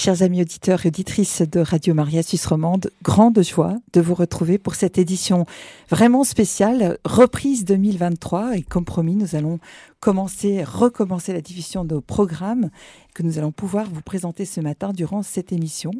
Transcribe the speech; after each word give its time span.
Chers 0.00 0.22
amis 0.22 0.42
auditeurs 0.42 0.86
et 0.86 0.90
auditrices 0.90 1.42
de 1.42 1.58
Radio 1.58 1.92
Maria 1.92 2.22
Suisse 2.22 2.46
Romande, 2.46 2.92
grande 3.02 3.42
joie 3.42 3.74
de 3.92 4.00
vous 4.00 4.14
retrouver 4.14 4.56
pour 4.56 4.76
cette 4.76 4.96
édition 4.96 5.44
vraiment 5.90 6.22
spéciale, 6.22 6.98
reprise 7.04 7.64
2023. 7.64 8.58
Et 8.58 8.62
comme 8.62 8.84
promis, 8.84 9.16
nous 9.16 9.34
allons 9.34 9.58
commencer, 9.98 10.62
recommencer 10.62 11.32
la 11.32 11.40
diffusion 11.40 11.84
de 11.84 11.96
nos 11.96 12.00
programmes 12.00 12.70
que 13.12 13.24
nous 13.24 13.38
allons 13.38 13.50
pouvoir 13.50 13.90
vous 13.90 14.02
présenter 14.02 14.44
ce 14.44 14.60
matin 14.60 14.92
durant 14.92 15.24
cette 15.24 15.50
émission. 15.50 15.90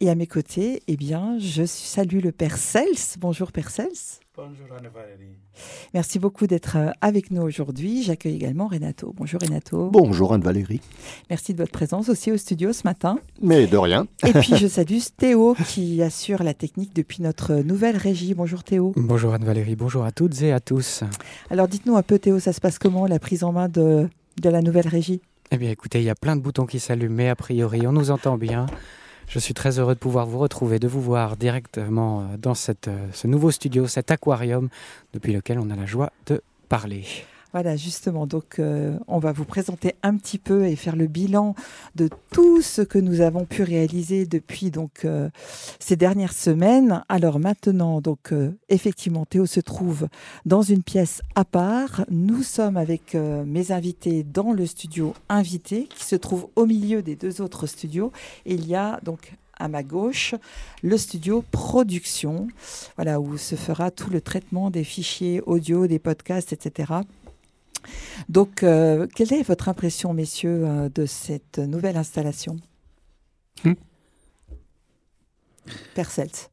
Et 0.00 0.10
à 0.10 0.16
mes 0.16 0.26
côtés, 0.26 0.82
eh 0.88 0.96
bien, 0.96 1.38
je 1.38 1.66
salue 1.66 2.18
le 2.18 2.32
Père 2.32 2.58
Cels. 2.58 3.16
Bonjour 3.20 3.52
Père 3.52 3.70
Cels. 3.70 4.25
Bonjour 4.36 4.66
Anne-Valérie. 4.76 5.38
Merci 5.94 6.18
beaucoup 6.18 6.46
d'être 6.46 6.76
euh, 6.76 6.90
avec 7.00 7.30
nous 7.30 7.40
aujourd'hui. 7.40 8.02
J'accueille 8.02 8.34
également 8.34 8.66
Renato. 8.66 9.14
Bonjour 9.16 9.40
Renato. 9.40 9.88
Bonjour 9.90 10.34
Anne-Valérie. 10.34 10.82
Merci 11.30 11.54
de 11.54 11.58
votre 11.58 11.72
présence 11.72 12.10
aussi 12.10 12.30
au 12.30 12.36
studio 12.36 12.74
ce 12.74 12.82
matin. 12.84 13.18
Mais 13.40 13.66
de 13.66 13.78
rien. 13.78 14.06
Et 14.26 14.34
puis 14.34 14.54
je 14.60 14.66
salue 14.66 14.98
Théo 15.16 15.56
qui 15.66 16.02
assure 16.02 16.42
la 16.42 16.52
technique 16.52 16.94
depuis 16.94 17.22
notre 17.22 17.54
nouvelle 17.54 17.96
régie. 17.96 18.34
Bonjour 18.34 18.62
Théo. 18.62 18.92
Bonjour 18.96 19.32
Anne-Valérie, 19.32 19.74
bonjour 19.74 20.04
à 20.04 20.12
toutes 20.12 20.42
et 20.42 20.52
à 20.52 20.60
tous. 20.60 21.02
Alors 21.48 21.66
dites-nous 21.66 21.96
un 21.96 22.02
peu 22.02 22.18
Théo, 22.18 22.38
ça 22.38 22.52
se 22.52 22.60
passe 22.60 22.78
comment 22.78 23.06
la 23.06 23.18
prise 23.18 23.42
en 23.42 23.52
main 23.52 23.70
de, 23.70 24.06
de 24.42 24.50
la 24.50 24.60
nouvelle 24.60 24.88
régie? 24.88 25.22
Eh 25.50 25.56
bien 25.56 25.70
écoutez, 25.70 26.00
il 26.00 26.04
y 26.04 26.10
a 26.10 26.14
plein 26.14 26.36
de 26.36 26.42
boutons 26.42 26.66
qui 26.66 26.78
s'allument, 26.78 27.16
mais 27.16 27.30
a 27.30 27.36
priori 27.36 27.86
on 27.86 27.92
nous 27.92 28.10
entend 28.10 28.36
bien. 28.36 28.66
Je 29.28 29.38
suis 29.38 29.54
très 29.54 29.78
heureux 29.78 29.94
de 29.94 29.98
pouvoir 29.98 30.26
vous 30.26 30.38
retrouver, 30.38 30.78
de 30.78 30.88
vous 30.88 31.00
voir 31.02 31.36
directement 31.36 32.20
euh, 32.20 32.36
dans 32.38 32.52
euh, 32.52 33.08
ce 33.12 33.26
nouveau 33.26 33.50
studio, 33.50 33.86
cet 33.86 34.10
aquarium, 34.10 34.68
depuis 35.12 35.32
lequel 35.32 35.58
on 35.58 35.68
a 35.70 35.76
la 35.76 35.86
joie 35.86 36.12
de 36.26 36.42
parler. 36.68 37.04
Voilà, 37.52 37.76
justement. 37.76 38.26
Donc, 38.26 38.58
euh, 38.58 38.98
on 39.08 39.18
va 39.18 39.32
vous 39.32 39.44
présenter 39.44 39.94
un 40.02 40.16
petit 40.16 40.38
peu 40.38 40.66
et 40.66 40.76
faire 40.76 40.96
le 40.96 41.06
bilan 41.06 41.54
de 41.94 42.10
tout 42.32 42.60
ce 42.60 42.82
que 42.82 42.98
nous 42.98 43.20
avons 43.20 43.44
pu 43.44 43.62
réaliser 43.62 44.26
depuis 44.26 44.70
donc 44.70 45.04
euh, 45.04 45.30
ces 45.78 45.96
dernières 45.96 46.32
semaines. 46.32 47.02
Alors 47.08 47.38
maintenant, 47.38 48.00
donc 48.00 48.32
euh, 48.32 48.52
effectivement, 48.68 49.24
Théo 49.24 49.46
se 49.46 49.60
trouve 49.60 50.08
dans 50.44 50.62
une 50.62 50.82
pièce 50.82 51.22
à 51.34 51.44
part. 51.44 52.04
Nous 52.10 52.42
sommes 52.42 52.76
avec 52.76 53.14
mes 53.14 53.72
invités 53.72 54.22
dans 54.22 54.52
le 54.52 54.66
studio 54.66 55.14
invité 55.28 55.88
qui 55.94 56.04
se 56.04 56.16
trouve 56.16 56.48
au 56.56 56.66
milieu 56.66 57.02
des 57.02 57.16
deux 57.16 57.40
autres 57.40 57.66
studios. 57.66 58.12
Il 58.44 58.66
y 58.66 58.74
a 58.74 59.00
donc 59.02 59.32
à 59.58 59.68
ma 59.68 59.82
gauche, 59.82 60.34
le 60.82 60.98
studio 60.98 61.42
production, 61.50 62.48
voilà, 62.96 63.20
où 63.20 63.38
se 63.38 63.54
fera 63.54 63.90
tout 63.90 64.10
le 64.10 64.20
traitement 64.20 64.70
des 64.70 64.84
fichiers 64.84 65.40
audio, 65.46 65.86
des 65.86 65.98
podcasts, 65.98 66.52
etc. 66.52 66.92
Donc, 68.28 68.62
euh, 68.62 69.06
quelle 69.14 69.32
est 69.32 69.42
votre 69.42 69.68
impression, 69.68 70.12
messieurs, 70.14 70.64
euh, 70.66 70.88
de 70.88 71.06
cette 71.06 71.58
nouvelle 71.58 71.96
installation 71.96 72.56
Hmm? 73.64 73.72
Père 75.94 76.10
Celt. 76.10 76.50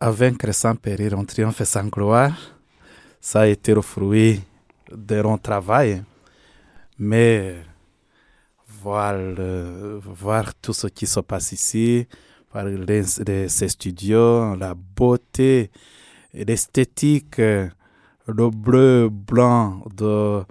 À 0.00 0.10
vaincre 0.10 0.50
sans 0.52 0.74
périr, 0.74 1.14
on 1.16 1.24
triomphe 1.24 1.62
sans 1.64 1.84
gloire. 1.86 2.56
Ça 3.20 3.42
a 3.42 3.46
été 3.46 3.74
le 3.74 3.82
fruit 3.82 4.40
de 4.90 5.16
long 5.16 5.38
travail. 5.38 6.02
Mais 6.98 7.56
voir, 8.66 10.54
tout 10.60 10.72
ce 10.72 10.86
qui 10.88 11.06
se 11.06 11.20
passe 11.20 11.52
ici, 11.52 12.06
voir 12.52 12.64
les- 12.64 13.02
les- 13.26 13.48
ces 13.48 13.68
studios, 13.68 14.56
la 14.56 14.74
beauté, 14.74 15.70
l'esthétique, 16.34 17.40
le 18.26 18.50
bleu, 18.50 19.08
blanc 19.08 19.82
de 19.96 20.42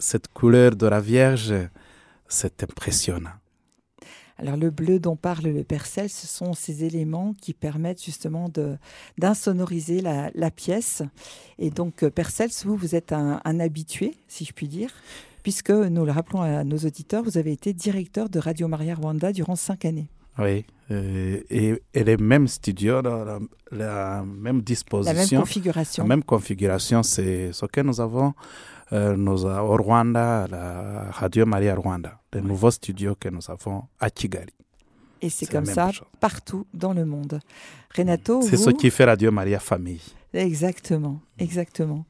cette 0.00 0.28
couleur 0.28 0.74
de 0.76 0.86
la 0.86 1.00
Vierge, 1.00 1.54
c'est 2.28 2.62
impressionnant. 2.62 3.30
Alors, 4.38 4.56
le 4.56 4.70
bleu 4.70 4.98
dont 4.98 5.16
parle 5.16 5.46
le 5.46 5.64
Père 5.64 5.86
Celt, 5.86 6.10
ce 6.10 6.26
sont 6.26 6.52
ces 6.52 6.84
éléments 6.84 7.34
qui 7.40 7.54
permettent 7.54 8.04
justement 8.04 8.50
d'insonoriser 9.16 10.02
la, 10.02 10.30
la 10.34 10.50
pièce. 10.50 11.02
Et 11.58 11.70
donc, 11.70 12.02
euh, 12.02 12.10
Père 12.10 12.30
Celt, 12.30 12.52
vous, 12.66 12.76
vous 12.76 12.94
êtes 12.94 13.12
un 13.12 13.60
habitué, 13.60 14.14
si 14.28 14.44
je 14.44 14.52
puis 14.52 14.68
dire, 14.68 14.90
puisque, 15.42 15.70
nous 15.70 16.04
le 16.04 16.12
rappelons 16.12 16.42
à 16.42 16.64
nos 16.64 16.76
auditeurs, 16.76 17.22
vous 17.22 17.38
avez 17.38 17.52
été 17.52 17.72
directeur 17.72 18.28
de 18.28 18.38
Radio 18.38 18.68
Maria 18.68 18.94
Rwanda 18.94 19.32
durant 19.32 19.56
cinq 19.56 19.86
années. 19.86 20.08
Oui, 20.38 20.64
euh, 20.90 21.40
et, 21.50 21.82
et 21.94 22.04
les 22.04 22.16
mêmes 22.16 22.46
studios, 22.48 23.00
la, 23.02 23.24
la- 23.24 23.38
la 23.72 24.22
même 24.22 24.36
La 24.36 24.52
même 24.52 24.60
disposition, 24.60 25.40
configuration. 25.40 26.04
la 26.04 26.08
même 26.08 26.22
configuration, 26.24 27.02
c'est 27.02 27.52
ce 27.52 27.66
que 27.66 27.80
nous 27.80 28.00
avons 28.00 28.34
euh, 28.92 29.16
nous, 29.16 29.46
a- 29.46 29.62
au 29.64 29.76
Rwanda, 29.76 30.46
la 30.50 31.10
Radio 31.10 31.44
Maria 31.46 31.74
Rwanda, 31.74 32.20
le 32.32 32.40
nouveau 32.40 32.70
studio 32.70 33.16
que 33.18 33.28
nous 33.30 33.40
avons 33.48 33.84
à 33.98 34.10
Kigali. 34.10 34.52
Et 35.22 35.30
c'est 35.30 35.46
comme 35.46 35.64
ça 35.64 35.90
chose. 35.90 36.06
partout 36.20 36.66
dans 36.74 36.92
le 36.92 37.04
monde. 37.06 37.40
Renato, 37.96 38.42
C'est 38.42 38.56
vous... 38.56 38.64
ce 38.64 38.70
qui 38.70 38.90
fait 38.90 39.04
Radio 39.04 39.32
Maria 39.32 39.58
Famille. 39.58 40.02
Exactement, 40.34 41.20
exactement. 41.38 42.04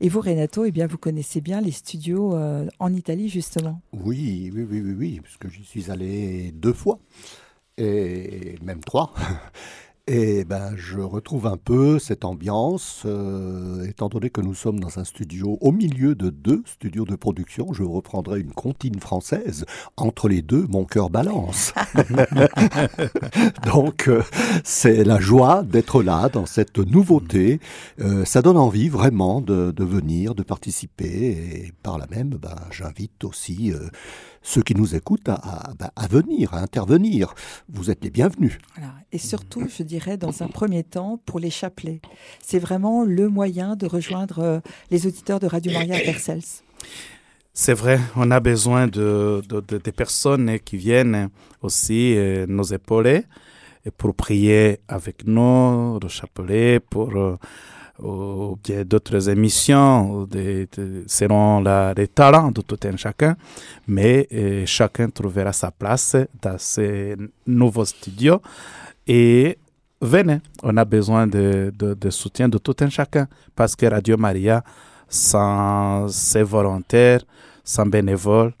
Et 0.00 0.08
vous, 0.08 0.20
Renato, 0.20 0.64
eh 0.64 0.70
bien, 0.70 0.86
vous 0.86 0.98
connaissez 0.98 1.40
bien 1.40 1.60
les 1.60 1.72
studios 1.72 2.34
euh, 2.36 2.68
en 2.78 2.94
Italie, 2.94 3.28
justement. 3.28 3.80
Oui, 3.92 4.50
oui, 4.54 4.64
oui, 4.70 4.80
oui, 4.80 4.94
oui, 4.96 5.20
parce 5.20 5.36
que 5.36 5.48
j'y 5.50 5.64
suis 5.64 5.90
allé 5.90 6.52
deux 6.52 6.72
fois, 6.72 7.00
et 7.78 8.56
même 8.62 8.80
trois. 8.80 9.14
Et 10.08 10.44
ben, 10.44 10.74
je 10.76 10.98
retrouve 10.98 11.46
un 11.46 11.56
peu 11.56 12.00
cette 12.00 12.24
ambiance, 12.24 13.04
euh, 13.06 13.86
étant 13.86 14.08
donné 14.08 14.30
que 14.30 14.40
nous 14.40 14.54
sommes 14.54 14.80
dans 14.80 14.98
un 14.98 15.04
studio 15.04 15.58
au 15.60 15.70
milieu 15.70 16.16
de 16.16 16.28
deux 16.28 16.64
studios 16.66 17.04
de 17.04 17.14
production. 17.14 17.72
Je 17.72 17.84
reprendrai 17.84 18.40
une 18.40 18.50
comptine 18.52 18.98
française. 18.98 19.64
Entre 19.96 20.28
les 20.28 20.42
deux, 20.42 20.66
mon 20.68 20.84
cœur 20.84 21.08
balance. 21.08 21.72
Donc, 23.64 24.08
euh, 24.08 24.24
c'est 24.64 25.04
la 25.04 25.20
joie 25.20 25.62
d'être 25.62 26.02
là, 26.02 26.28
dans 26.28 26.46
cette 26.46 26.78
nouveauté. 26.78 27.60
Euh, 28.00 28.24
ça 28.24 28.42
donne 28.42 28.56
envie 28.56 28.88
vraiment 28.88 29.40
de, 29.40 29.70
de 29.70 29.84
venir, 29.84 30.34
de 30.34 30.42
participer. 30.42 31.06
Et 31.06 31.72
par 31.84 31.98
là 31.98 32.08
même, 32.10 32.30
ben, 32.30 32.56
j'invite 32.72 33.22
aussi 33.22 33.72
ceux 34.42 34.62
qui 34.62 34.74
nous 34.74 34.94
écoutent 34.94 35.28
à, 35.28 35.34
à- 35.34 35.92
à 35.96 36.06
venir, 36.08 36.52
à 36.54 36.58
intervenir. 36.60 37.34
Vous 37.68 37.90
êtes 37.90 38.02
les 38.04 38.10
bienvenus. 38.10 38.58
Voilà. 38.76 38.92
Et 39.12 39.18
surtout, 39.18 39.66
je 39.68 39.82
dirais, 39.82 40.16
dans 40.16 40.42
un 40.42 40.48
premier 40.48 40.82
temps, 40.84 41.20
pour 41.26 41.38
les 41.38 41.50
chapelets. 41.50 42.00
C'est 42.42 42.58
vraiment 42.58 43.04
le 43.04 43.28
moyen 43.28 43.76
de 43.76 43.86
rejoindre 43.86 44.38
euh, 44.40 44.60
les 44.90 45.06
auditeurs 45.06 45.40
de 45.40 45.46
Radio 45.46 45.72
Maria 45.72 45.98
Persels. 46.00 46.42
C'est 47.54 47.74
vrai, 47.74 48.00
on 48.16 48.30
a 48.30 48.40
besoin 48.40 48.86
de, 48.86 49.42
de, 49.46 49.90
personnes 49.90 50.58
qui 50.60 50.78
viennent 50.78 51.28
aussi 51.60 52.16
euh, 52.16 52.46
nous 52.48 52.72
épauler 52.72 53.24
et 53.84 53.90
pour 53.90 54.14
prier 54.14 54.78
avec 54.88 55.26
nous, 55.26 55.98
le 56.00 56.08
chapelet, 56.08 56.80
pour 56.80 57.14
euh, 57.16 57.36
ou 58.02 58.58
bien 58.62 58.84
d'autres 58.84 59.28
émissions 59.28 60.24
de- 60.30 60.66
selon 61.06 61.62
les 61.96 62.08
talents 62.08 62.50
de 62.50 62.60
tout 62.60 62.78
un 62.84 62.96
chacun. 62.96 63.36
Mais 63.86 64.26
euh, 64.32 64.64
chacun 64.66 65.08
trouvera 65.08 65.52
sa 65.52 65.70
place 65.70 66.16
dans 66.40 66.58
ces 66.58 67.16
nouveaux 67.46 67.84
studios 67.84 68.40
et 69.06 69.58
venez, 70.00 70.40
on 70.62 70.76
a 70.76 70.84
besoin 70.84 71.26
de, 71.26 71.72
de 71.76 72.10
soutien 72.10 72.48
de 72.48 72.58
tout 72.58 72.76
un 72.80 72.90
chacun 72.90 73.26
parce 73.54 73.76
que 73.76 73.86
Radio 73.86 74.16
Maria, 74.16 74.62
sans 75.08 76.08
ses 76.08 76.42
volontaires, 76.42 77.20
sans 77.64 77.86
bénévoles, 77.86 78.52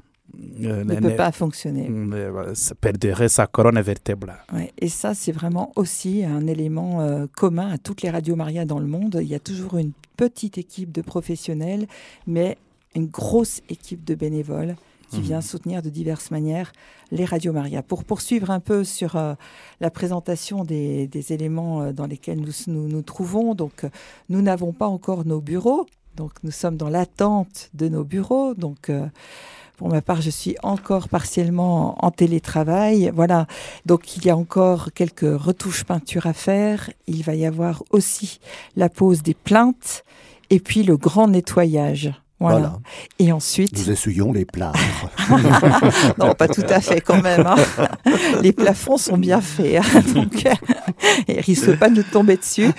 euh, 0.64 0.84
Ne 0.84 0.94
ne- 0.94 1.00
peut 1.00 1.16
pas 1.16 1.32
fonctionner. 1.32 1.88
euh, 1.90 2.54
ça 2.54 2.74
perdrait 2.74 3.28
sa 3.28 3.46
colonne 3.46 3.80
vertébrale. 3.80 4.42
Ouais, 4.52 4.72
et 4.78 4.88
ça, 4.88 5.14
c'est 5.14 5.32
vraiment 5.32 5.72
aussi 5.76 6.24
un 6.24 6.46
élément 6.46 7.00
euh, 7.00 7.26
commun 7.36 7.70
à 7.70 7.78
toutes 7.78 8.02
les 8.02 8.10
radios 8.10 8.36
Maria 8.36 8.64
dans 8.64 8.78
le 8.78 8.86
monde. 8.86 9.18
Il 9.22 9.28
y 9.28 9.34
a 9.34 9.40
toujours 9.40 9.76
une 9.78 9.92
petite 10.16 10.58
équipe 10.58 10.92
de 10.92 11.02
professionnels, 11.02 11.86
mais 12.26 12.56
une 12.94 13.06
grosse 13.06 13.60
équipe 13.68 14.04
de 14.04 14.14
bénévoles 14.14 14.76
qui 15.10 15.18
Mhm. 15.18 15.22
vient 15.24 15.40
soutenir 15.42 15.82
de 15.82 15.90
diverses 15.90 16.30
manières 16.30 16.72
les 17.10 17.24
radios 17.26 17.52
Maria. 17.52 17.82
Pour 17.82 18.04
poursuivre 18.04 18.50
un 18.50 18.60
peu 18.60 18.82
sur 18.84 19.16
euh, 19.16 19.34
la 19.80 19.90
présentation 19.90 20.64
des, 20.64 21.06
des 21.06 21.32
éléments 21.34 21.82
euh, 21.82 21.92
dans 21.92 22.06
lesquels 22.06 22.40
nous 22.40 22.52
nous, 22.68 22.88
nous 22.88 23.02
trouvons, 23.02 23.54
donc 23.54 23.84
euh, 23.84 23.88
nous 24.30 24.40
n'avons 24.40 24.72
pas 24.72 24.86
encore 24.86 25.26
nos 25.26 25.40
bureaux, 25.42 25.86
donc 26.16 26.32
nous 26.42 26.50
sommes 26.50 26.76
dans 26.78 26.88
l'attente 26.88 27.70
de 27.74 27.88
nos 27.88 28.04
bureaux, 28.04 28.54
donc. 28.54 28.90
Pour 29.82 29.90
ma 29.90 30.00
part, 30.00 30.20
je 30.20 30.30
suis 30.30 30.54
encore 30.62 31.08
partiellement 31.08 31.96
en 32.04 32.12
télétravail. 32.12 33.10
Voilà. 33.12 33.48
Donc, 33.84 34.16
il 34.16 34.24
y 34.24 34.30
a 34.30 34.36
encore 34.36 34.92
quelques 34.94 35.22
retouches 35.22 35.82
peinture 35.82 36.26
à 36.26 36.32
faire. 36.32 36.88
Il 37.08 37.24
va 37.24 37.34
y 37.34 37.44
avoir 37.44 37.82
aussi 37.90 38.38
la 38.76 38.88
pose 38.88 39.24
des 39.24 39.34
plaintes 39.34 40.04
et 40.50 40.60
puis 40.60 40.84
le 40.84 40.96
grand 40.96 41.26
nettoyage. 41.26 42.12
Voilà. 42.42 42.58
Voilà. 42.58 42.78
Et 43.18 43.32
ensuite, 43.32 43.76
Nous 43.78 43.90
essuyons 43.90 44.32
les 44.32 44.44
plâtres. 44.44 44.78
non, 46.18 46.34
pas 46.34 46.48
tout 46.48 46.64
à 46.68 46.80
fait 46.80 47.00
quand 47.00 47.22
même. 47.22 47.46
hein. 47.46 47.56
Les 48.42 48.52
plafonds 48.52 48.96
sont 48.96 49.16
bien 49.18 49.40
faits. 49.40 49.76
hein. 49.76 50.00
Donc, 50.14 50.44
et 51.28 51.40
risque 51.40 51.76
pas 51.78 51.88
de 51.88 52.02
tomber 52.02 52.36
dessus. 52.36 52.70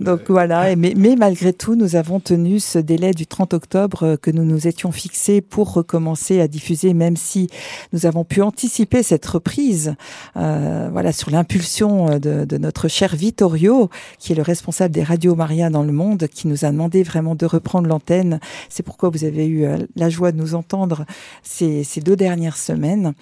Donc 0.00 0.22
voilà, 0.28 0.74
mais, 0.76 0.94
mais, 0.96 1.16
malgré 1.16 1.52
tout, 1.52 1.74
nous 1.74 1.96
avons 1.96 2.20
tenu 2.20 2.60
ce 2.60 2.78
délai 2.78 3.12
du 3.12 3.26
30 3.26 3.54
octobre 3.54 4.02
euh, 4.04 4.16
que 4.16 4.30
nous 4.30 4.44
nous 4.44 4.66
étions 4.66 4.92
fixés 4.92 5.40
pour 5.40 5.72
recommencer 5.72 6.40
à 6.40 6.48
diffuser, 6.48 6.94
même 6.94 7.16
si 7.16 7.48
nous 7.92 8.06
avons 8.06 8.24
pu 8.24 8.42
anticiper 8.42 9.02
cette 9.02 9.26
reprise, 9.26 9.94
euh, 10.36 10.88
voilà, 10.92 11.12
sur 11.12 11.30
l'impulsion 11.30 12.10
euh, 12.10 12.18
de, 12.18 12.44
de, 12.44 12.58
notre 12.58 12.88
cher 12.88 13.14
Vittorio, 13.16 13.90
qui 14.18 14.32
est 14.32 14.36
le 14.36 14.42
responsable 14.42 14.94
des 14.94 15.02
radios 15.02 15.34
Maria 15.34 15.70
dans 15.70 15.82
le 15.82 15.92
monde, 15.92 16.26
qui 16.28 16.48
nous 16.48 16.64
a 16.64 16.70
demandé 16.70 17.02
vraiment 17.02 17.34
de 17.34 17.46
reprendre 17.46 17.88
l'antenne. 17.88 18.40
C'est 18.68 18.82
pourquoi 18.98 19.16
vous 19.16 19.24
avez 19.24 19.46
eu 19.46 19.64
euh, 19.64 19.78
la 19.94 20.10
joie 20.10 20.32
de 20.32 20.36
nous 20.36 20.56
entendre 20.56 21.06
ces, 21.44 21.84
deux 22.04 22.16
dernières 22.16 22.56
semaines. 22.56 23.14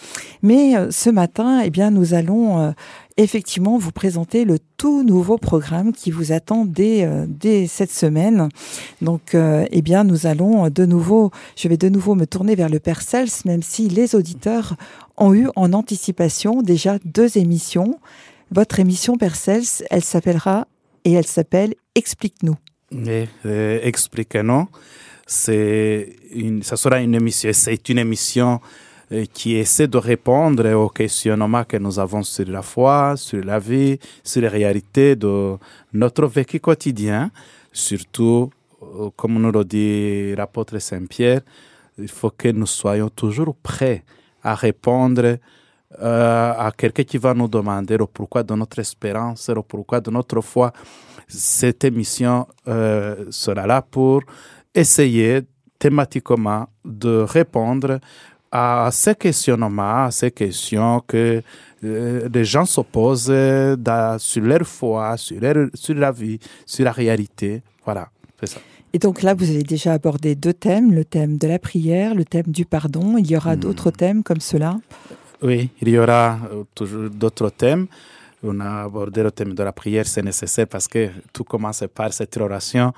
Mais 0.43 0.75
ce 0.91 1.11
matin, 1.11 1.61
eh 1.65 1.71
bien, 1.71 1.91
nous 1.91 2.15
allons 2.15 2.75
effectivement 3.17 3.79
vous 3.79 3.93
présenter 3.93 4.45
le 4.45 4.59
tout 4.77 5.03
nouveau 5.03 5.39
programme 5.39 5.93
qui 5.93 6.11
vous 6.11 6.33
attend 6.33 6.65
dès, 6.65 7.05
euh, 7.05 7.67
cette 7.67 7.91
semaine. 7.91 8.49
Donc, 9.01 9.35
euh, 9.35 9.65
eh 9.71 9.83
bien, 9.83 10.05
nous 10.05 10.27
allons 10.27 10.69
de 10.69 10.85
nouveau, 10.85 11.31
je 11.57 11.69
vais 11.69 11.77
de 11.77 11.89
nouveau 11.89 12.15
me 12.15 12.27
tourner 12.27 12.55
vers 12.55 12.69
le 12.69 12.79
Père 12.79 13.03
Cels, 13.03 13.29
même 13.45 13.63
si 13.63 13.89
les 13.89 14.15
auditeurs 14.15 14.77
ont 15.17 15.33
eu 15.33 15.49
en 15.57 15.73
anticipation 15.73 16.63
déjà 16.63 16.99
deux 17.05 17.39
émissions. 17.39 17.99
Votre 18.51 18.81
émission 18.81 19.17
Père 19.17 19.37
Cels, 19.37 19.87
elle 19.91 20.05
s'appellera 20.05 20.69
et 21.05 21.13
elle 21.13 21.27
s'appelle 21.27 21.75
Explique-nous. 21.95 22.57
Euh, 22.95 23.81
Explique-nous. 23.83 24.69
C'est 25.27 26.17
une, 26.33 26.63
ça 26.63 26.77
sera 26.77 27.01
une 27.01 27.17
émission, 27.17 27.51
c'est 27.53 27.89
une 27.89 27.99
émission 27.99 28.61
euh, 29.11 29.25
qui 29.33 29.57
essaie 29.57 29.89
de 29.89 29.99
répondre 29.99 30.69
aux 30.73 30.89
questionnements 30.89 31.65
que 31.65 31.77
nous 31.77 31.99
avons 31.99 32.23
sur 32.23 32.47
la 32.49 32.63
foi, 32.63 33.15
sur 33.17 33.45
la 33.45 33.59
vie, 33.59 33.99
sur 34.23 34.43
les 34.43 34.49
réalités 34.49 35.17
de 35.17 35.57
notre 35.93 36.27
vécu 36.27 36.61
quotidien. 36.61 37.33
Surtout, 37.73 38.51
euh, 38.83 39.11
comme 39.17 39.41
nous 39.41 39.51
le 39.51 39.65
dit 39.65 40.35
l'apôtre 40.37 40.79
Saint-Pierre, 40.79 41.41
il 41.99 42.09
faut 42.09 42.31
que 42.31 42.49
nous 42.49 42.67
soyons 42.67 43.09
toujours 43.09 43.55
prêts 43.57 44.05
à 44.45 44.55
répondre 44.55 45.39
euh, 46.03 46.53
à 46.57 46.73
quelqu'un 46.77 47.03
qui 47.03 47.19
va 47.19 47.35
nous 47.35 47.49
demander 47.49 47.97
le 47.97 48.07
pourquoi 48.07 48.45
de 48.45 48.55
notre 48.55 48.79
espérance, 48.79 49.49
le 49.51 49.63
pourquoi 49.63 50.01
de 50.01 50.11
notre 50.11 50.41
foi. 50.41 50.73
Cette 51.29 51.83
émission 51.85 52.47
sera 52.65 53.67
là 53.67 53.83
pour 53.83 54.23
essayer 54.77 55.41
thématiquement 55.79 56.69
de 56.85 57.25
répondre 57.29 57.99
à 58.53 58.89
ces 58.93 59.15
questionnements, 59.15 60.05
à 60.05 60.11
ces 60.11 60.31
questions 60.31 61.03
que 61.07 61.43
euh, 61.85 62.29
les 62.33 62.45
gens 62.45 62.65
se 62.65 62.81
posent 62.81 63.33
sur 64.19 64.43
leur 64.43 64.67
foi, 64.67 65.17
sur, 65.17 65.41
sur 65.75 65.95
la 65.95 66.13
vie, 66.13 66.39
sur 66.65 66.85
la 66.85 66.93
réalité. 66.93 67.63
Voilà, 67.85 68.09
c'est 68.41 68.51
ça. 68.51 68.61
Et 68.93 68.99
donc 68.99 69.23
là, 69.23 69.35
vous 69.35 69.51
avez 69.51 69.63
déjà 69.63 69.93
abordé 69.93 70.35
deux 70.35 70.55
thèmes, 70.55 70.95
le 70.95 71.05
thème 71.05 71.37
de 71.37 71.47
la 71.47 71.59
prière, 71.59 72.15
le 72.15 72.25
thème 72.25 72.47
du 72.47 72.65
pardon. 72.65 73.19
Il 73.19 73.31
y 73.31 73.37
aura 73.37 73.55
hmm. 73.55 73.61
d'autres 73.61 73.91
thèmes 73.91 74.23
comme 74.23 74.41
cela? 74.41 74.79
Oui, 75.43 75.69
il 75.83 75.89
y 75.91 75.99
aura 75.99 76.39
euh, 76.51 76.65
toujours 76.75 77.11
d'autres 77.11 77.51
thèmes. 77.51 77.89
On 78.43 78.59
a 78.61 78.85
abordé 78.85 79.23
le 79.23 79.31
thème 79.33 79.55
de 79.55 79.63
la 79.63 79.73
prière, 79.73 80.07
c'est 80.07 80.23
nécessaire 80.23 80.67
parce 80.67 80.89
que 80.89 81.11
tout 81.33 81.45
commence 81.45 81.85
par 81.95 82.13
cette 82.13 82.37
oration 82.37 82.93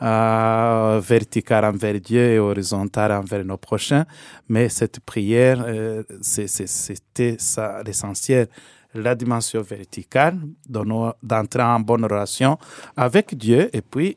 euh, 0.00 1.00
verticale 1.02 1.64
envers 1.64 2.00
Dieu 2.00 2.20
et 2.20 2.38
horizontale 2.38 3.12
envers 3.12 3.44
nos 3.44 3.56
prochains. 3.56 4.04
Mais 4.48 4.68
cette 4.68 5.00
prière, 5.00 5.62
euh, 5.66 6.02
c'était 6.20 7.36
ça 7.38 7.82
l'essentiel. 7.84 8.48
La 8.94 9.14
dimension 9.14 9.60
verticale, 9.60 10.38
d'entrer 10.66 11.62
en 11.62 11.78
bonne 11.78 12.04
relation 12.04 12.58
avec 12.96 13.36
Dieu. 13.36 13.68
Et 13.74 13.82
puis, 13.82 14.16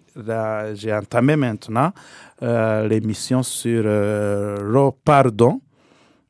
j'ai 0.75 0.93
entamé 0.93 1.35
maintenant 1.35 1.91
euh, 2.41 2.87
l'émission 2.87 3.43
sur 3.43 3.83
euh, 3.85 4.57
le 4.61 4.91
pardon, 5.03 5.61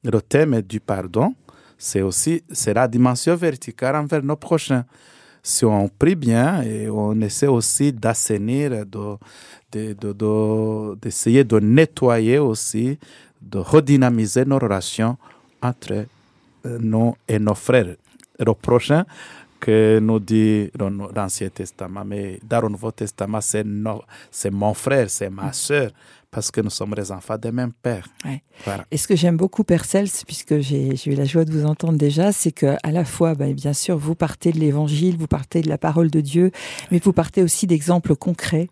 le 0.03 0.21
thème 0.21 0.62
du 0.62 0.80
pardon. 0.80 1.36
C'est 1.77 2.01
aussi 2.01 2.44
c'est 2.51 2.74
la 2.74 2.88
dimension 2.88 3.36
verticale 3.36 3.95
envers 3.95 4.24
nos 4.24 4.36
prochains 4.36 4.86
si 5.43 5.65
on 5.65 5.88
prie 5.88 6.15
bien 6.15 6.61
et 6.61 6.89
on 6.89 7.19
essaie 7.21 7.47
aussi 7.47 7.91
d'assainir, 7.91 8.85
d'essayer 9.71 11.43
de, 11.43 11.53
de, 11.53 11.59
de, 11.59 11.59
nettoyer 11.59 12.38
aussi, 12.39 12.99
de 13.41 13.57
redynamiser 13.57 14.45
nos 14.45 14.59
relations 14.59 15.17
entre 15.61 16.05
euh, 16.65 16.77
nous 16.79 17.15
et 17.27 17.39
nos 17.39 17.55
frères, 17.55 17.95
nos 18.45 18.53
prochains, 18.53 19.05
que 19.62 20.00
nous 20.02 20.19
dit 20.19 20.69
dans 20.78 20.90
l'Ancien 20.90 21.50
Testament. 21.50 22.04
Mais 22.04 22.40
dans 22.44 22.62
le 22.62 22.69
Nouveau 22.69 22.92
Testament, 22.92 23.40
c'est 23.40 23.63
mon 24.52 24.74
frère, 24.74 25.10
c'est 25.10 25.30
ma 25.30 25.54
soeur 25.54 25.92
parce 26.31 26.50
que 26.50 26.62
nous 26.62 26.69
sommes 26.69 26.96
les 26.96 27.12
enfants 27.12 27.38
des 27.38 27.52
mêmes 27.52 27.74
pères. 27.74 28.08
Et 28.90 28.98
ce 28.98 29.08
que 29.08 29.18
j'aime 29.18 29.36
beaucoup, 29.36 29.66
Père 29.66 29.84
Cels, 29.84 30.10
puisque 30.25 30.60
j'ai 30.60 30.96
eu 31.06 31.13
la 31.13 31.25
joie 31.25 31.44
de 31.44 31.52
vous 31.52 31.66
entendre 31.66 31.98
déjà, 31.98 32.31
c'est 32.31 32.54
que 32.54 32.78
à 32.84 32.92
la 32.92 33.04
fois, 33.04 33.36
bah, 33.36 33.52
bien 33.52 33.74
sûr, 33.74 33.98
vous 33.98 34.16
partez 34.16 34.54
de 34.54 34.60
l'Évangile, 34.60 35.18
vous 35.18 35.28
partez 35.28 35.62
de 35.62 35.68
la 35.69 35.78
parole 35.78 36.10
de 36.10 36.22
Dieu, 36.22 36.52
mais 36.90 37.00
vous 37.04 37.12
partez 37.12 37.44
aussi 37.44 37.68
d'exemples 37.68 38.16
concrets. 38.16 38.69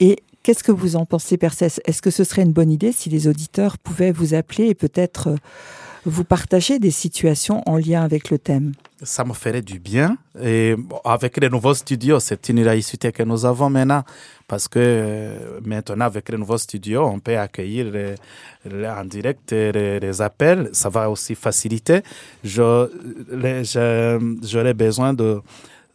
Et 0.00 0.22
Qu'est-ce 0.42 0.62
que 0.62 0.70
vous 0.70 0.94
en 0.94 1.06
pensez, 1.06 1.36
Cels? 1.50 1.72
Est-ce 1.86 2.00
que 2.00 2.12
ce 2.12 2.22
serait 2.22 2.42
une 2.42 2.52
bonne 2.52 2.70
idée 2.70 2.92
si 2.92 3.10
les 3.10 3.26
auditeurs 3.26 3.78
pouvaient 3.78 4.12
vous 4.12 4.32
appeler 4.32 4.68
et 4.68 4.74
peut-être 4.76 5.30
euh, 5.30 5.36
vous 6.06 6.24
partager 6.24 6.78
des 6.78 6.92
situations 6.92 7.62
en 7.66 7.76
lien 7.76 8.02
avec 8.02 8.30
le 8.30 8.38
thème 8.38 8.72
Ça 9.02 9.24
me 9.24 9.32
ferait 9.32 9.60
du 9.60 9.80
bien. 9.80 10.16
Et 10.40 10.76
avec 11.04 11.36
les 11.38 11.50
nouveaux 11.50 11.74
studios, 11.74 12.20
c'est 12.20 12.48
une 12.48 12.60
réussite 12.60 13.10
que 13.10 13.22
nous 13.24 13.44
avons 13.44 13.68
maintenant. 13.68 14.04
Parce 14.46 14.68
que 14.68 14.78
euh, 14.78 15.60
maintenant, 15.64 16.04
avec 16.04 16.28
les 16.28 16.38
nouveaux 16.38 16.58
studios, 16.58 17.04
on 17.04 17.18
peut 17.18 17.36
accueillir 17.36 17.86
en 18.64 19.04
direct 19.04 19.50
les, 19.50 20.22
appels. 20.22 20.70
Ça 20.72 20.88
va 20.88 21.10
aussi 21.10 21.34
faciliter. 21.34 22.02
J'aurais 22.44 23.64
besoin 24.74 25.12
de, 25.12 25.40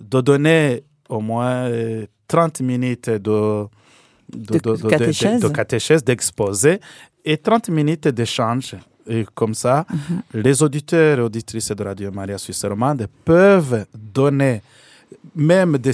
de 0.02 0.22
donner 0.22 0.84
au 1.08 1.22
moins 1.22 1.72
30 2.28 2.60
euh, 2.60 2.64
minutes 2.66 3.10
de, 3.10 3.66
de, 4.30 4.60
de, 4.60 5.50
catéchèse, 5.50 6.04
d'exposé 6.04 6.82
et 7.24 7.38
30 7.38 7.70
minutes 7.70 8.08
d'échange 8.10 8.76
et 9.08 9.26
comme 9.34 9.54
ça, 9.54 9.86
mhm. 9.90 10.22
les 10.42 10.62
auditeurs 10.64 11.20
et 11.20 11.22
auditrices 11.22 11.72
de 11.72 11.84
Radio 11.84 12.12
Maria 12.12 12.38
Suisse 12.38 12.64
Romande 12.66 13.08
peuvent 13.26 13.86
donner 13.96 14.62
même 15.36 15.78
des, 15.78 15.92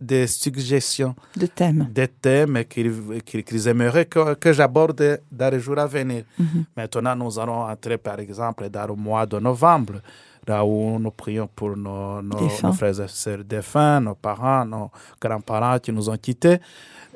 des 0.00 0.26
suggestions 0.26 1.14
de 1.36 1.46
thèmes, 1.46 1.88
des 1.92 2.08
thèmes 2.08 2.64
qu'ils 2.64 3.68
aimeraient 3.68 4.06
que, 4.06 4.52
j'aborde 4.52 5.20
dans 5.30 5.50
les 5.52 5.60
jours 5.60 5.78
à 5.78 5.86
venir. 5.86 6.24
Mhm. 6.38 6.64
Maintenant, 6.76 7.16
nous 7.16 7.38
allons 7.38 7.62
entrer, 7.62 7.98
par 7.98 8.18
exemple, 8.20 8.68
dans 8.68 8.86
le 8.86 8.94
mois 8.94 9.26
de 9.26 9.38
novembre, 9.38 10.00
là 10.46 10.64
où 10.64 10.98
nous 10.98 11.10
prions 11.10 11.48
pour 11.54 11.76
nos, 11.76 12.20
nos, 12.22 12.48
nos 12.62 12.72
frères 12.72 13.00
et 13.00 13.08
sœurs 13.08 13.44
défunts, 13.44 14.00
nos 14.00 14.14
parents, 14.14 14.64
nos 14.64 14.90
grands-parents 15.20 15.78
qui 15.78 15.92
nous 15.92 16.08
ont 16.08 16.16
quittés. 16.16 16.58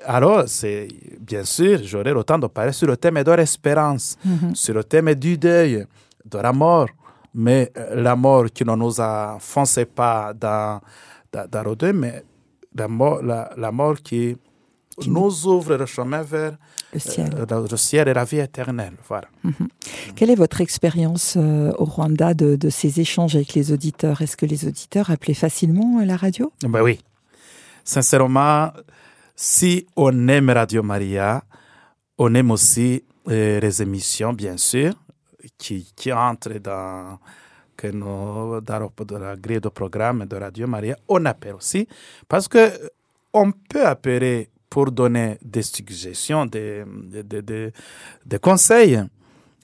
Alors, 0.04 0.44
c'est 0.46 0.88
bien 1.20 1.44
sûr, 1.44 1.80
j'aurai 1.82 2.12
le 2.12 2.22
temps 2.24 2.38
de 2.38 2.46
parler 2.46 2.72
sur 2.72 2.86
le 2.86 2.96
thème 2.96 3.22
de 3.22 3.32
l'espérance, 3.32 4.16
mhm. 4.24 4.54
sur 4.54 4.74
le 4.74 4.84
thème 4.84 5.14
du 5.14 5.36
deuil, 5.36 5.86
de 6.24 6.38
la 6.38 6.52
mort, 6.52 6.88
mais 7.34 7.70
euh, 7.76 8.00
la 8.02 8.14
mort 8.16 8.46
qui 8.52 8.64
ne 8.64 8.74
nous 8.74 9.00
enfonce 9.00 9.80
pas 9.94 10.32
dans, 10.34 10.80
dans, 11.32 11.62
le 11.62 11.76
deuil, 11.76 11.92
mais 11.92 12.22
la 12.74 12.88
mort, 12.88 13.22
la, 13.22 13.72
mort 13.72 13.96
qui, 14.02 14.36
nous 15.06 15.46
ouvre 15.46 15.76
le 15.76 15.86
chemin 15.86 16.22
vers 16.22 16.56
le 16.92 16.98
ciel. 16.98 17.30
Euh, 17.36 17.66
le 17.70 17.76
ciel 17.76 18.08
et 18.08 18.14
la 18.14 18.24
vie 18.24 18.38
éternelle. 18.38 18.94
Voilà. 19.08 19.28
Mhm. 19.44 19.68
Quelle 20.16 20.30
est 20.30 20.34
votre 20.34 20.60
expérience 20.60 21.34
euh, 21.36 21.72
au 21.78 21.84
Rwanda 21.84 22.34
de, 22.34 22.56
de, 22.56 22.70
ces 22.70 23.00
échanges 23.00 23.36
avec 23.36 23.54
les 23.54 23.72
auditeurs? 23.72 24.22
Est-ce 24.22 24.36
que 24.36 24.46
les 24.46 24.66
auditeurs 24.66 25.10
appelaient 25.10 25.34
facilement 25.34 26.02
la 26.04 26.16
radio? 26.16 26.52
Ben 26.62 26.82
Oui. 26.82 27.00
Sincèrement, 27.84 28.70
si 29.34 29.86
on 29.96 30.28
aime 30.28 30.50
Radio 30.50 30.82
Maria, 30.82 31.42
on 32.18 32.34
aime 32.34 32.50
aussi 32.50 33.04
euh, 33.28 33.60
les 33.60 33.82
émissions, 33.82 34.32
bien 34.32 34.56
sûr, 34.56 34.92
qui, 35.56 35.92
qui 35.94 36.12
entrent 36.12 36.58
dans, 36.58 37.18
que 37.76 37.86
nous, 37.88 38.60
dans 38.60 39.18
la 39.18 39.36
grille 39.36 39.60
de 39.60 39.68
programme 39.68 40.26
de 40.26 40.36
Radio 40.36 40.66
Maria. 40.66 40.96
On 41.08 41.24
appelle 41.24 41.54
aussi, 41.54 41.86
parce 42.28 42.48
que 42.48 42.70
on 43.32 43.52
peut 43.52 43.86
appeler 43.86 44.50
pour 44.68 44.90
donner 44.90 45.38
des 45.42 45.62
suggestions, 45.62 46.46
des, 46.46 46.84
des, 47.24 47.72
des, 48.24 48.38
conseils. 48.40 49.02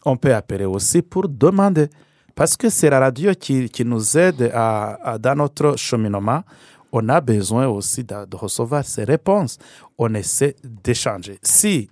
On 0.04 0.16
peut 0.16 0.34
appeler 0.34 0.64
aussi 0.64 1.02
pour 1.02 1.28
demander, 1.28 1.88
parce 2.34 2.56
que 2.56 2.68
c'est 2.68 2.90
la 2.90 3.00
radio 3.00 3.32
qui, 3.34 3.68
qui 3.68 3.84
nous 3.84 4.16
aide 4.18 4.50
à, 4.54 5.16
dans 5.20 5.34
notre 5.34 5.76
cheminement 5.76 6.42
on 6.96 7.08
a 7.08 7.20
besoin 7.20 7.66
aussi 7.66 8.04
de, 8.04 8.37
recevoir 8.37 8.84
ces 8.84 9.02
réponses. 9.02 9.58
On 9.99 10.14
essaie 10.14 10.54
d'échanger. 10.62 11.38
Si 11.42 11.90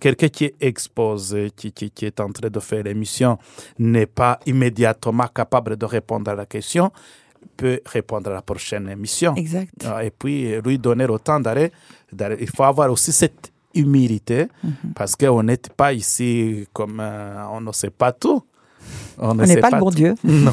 quelqu'un 0.00 0.28
qui 0.28 0.44
est 0.46 0.54
exposé, 0.60 1.50
qui, 1.54 1.72
qui, 1.72 2.06
est 2.06 2.20
en 2.20 2.30
train 2.30 2.48
de 2.48 2.60
faire 2.60 2.84
l'émission, 2.84 3.38
n'est 3.78 4.06
pas 4.06 4.38
immédiatement 4.46 5.26
capable 5.26 5.76
de 5.76 5.84
répondre 5.84 6.30
à 6.30 6.34
la 6.34 6.46
question, 6.46 6.90
peut 7.56 7.80
répondre 7.86 8.30
à 8.30 8.34
la 8.34 8.42
prochaine 8.42 8.88
émission. 8.88 9.34
Exact. 9.36 9.86
Et 10.02 10.10
puis 10.10 10.60
lui 10.60 10.78
donner 10.78 11.06
autant 11.06 11.40
d'arrêt. 11.40 11.72
Il 12.40 12.48
faut 12.54 12.64
avoir 12.64 12.90
aussi 12.90 13.12
cette 13.12 13.52
humilité 13.74 14.48
Mhm. 14.62 14.92
parce 14.94 15.16
qu'on 15.16 15.42
n'est 15.42 15.56
pas 15.76 15.92
ici 15.94 16.66
comme 16.72 16.98
euh, 17.00 17.44
on 17.50 17.60
ne 17.62 17.72
sait 17.72 17.90
pas 17.90 18.12
tout. 18.12 18.42
On 19.18 19.34
ne 19.34 19.44
n'est 19.44 19.54
sait 19.54 19.60
pas, 19.60 19.70
le 19.70 19.78
bon 19.78 19.90
tout. 19.90 19.96
Dieu. 19.96 20.14
Non. 20.24 20.52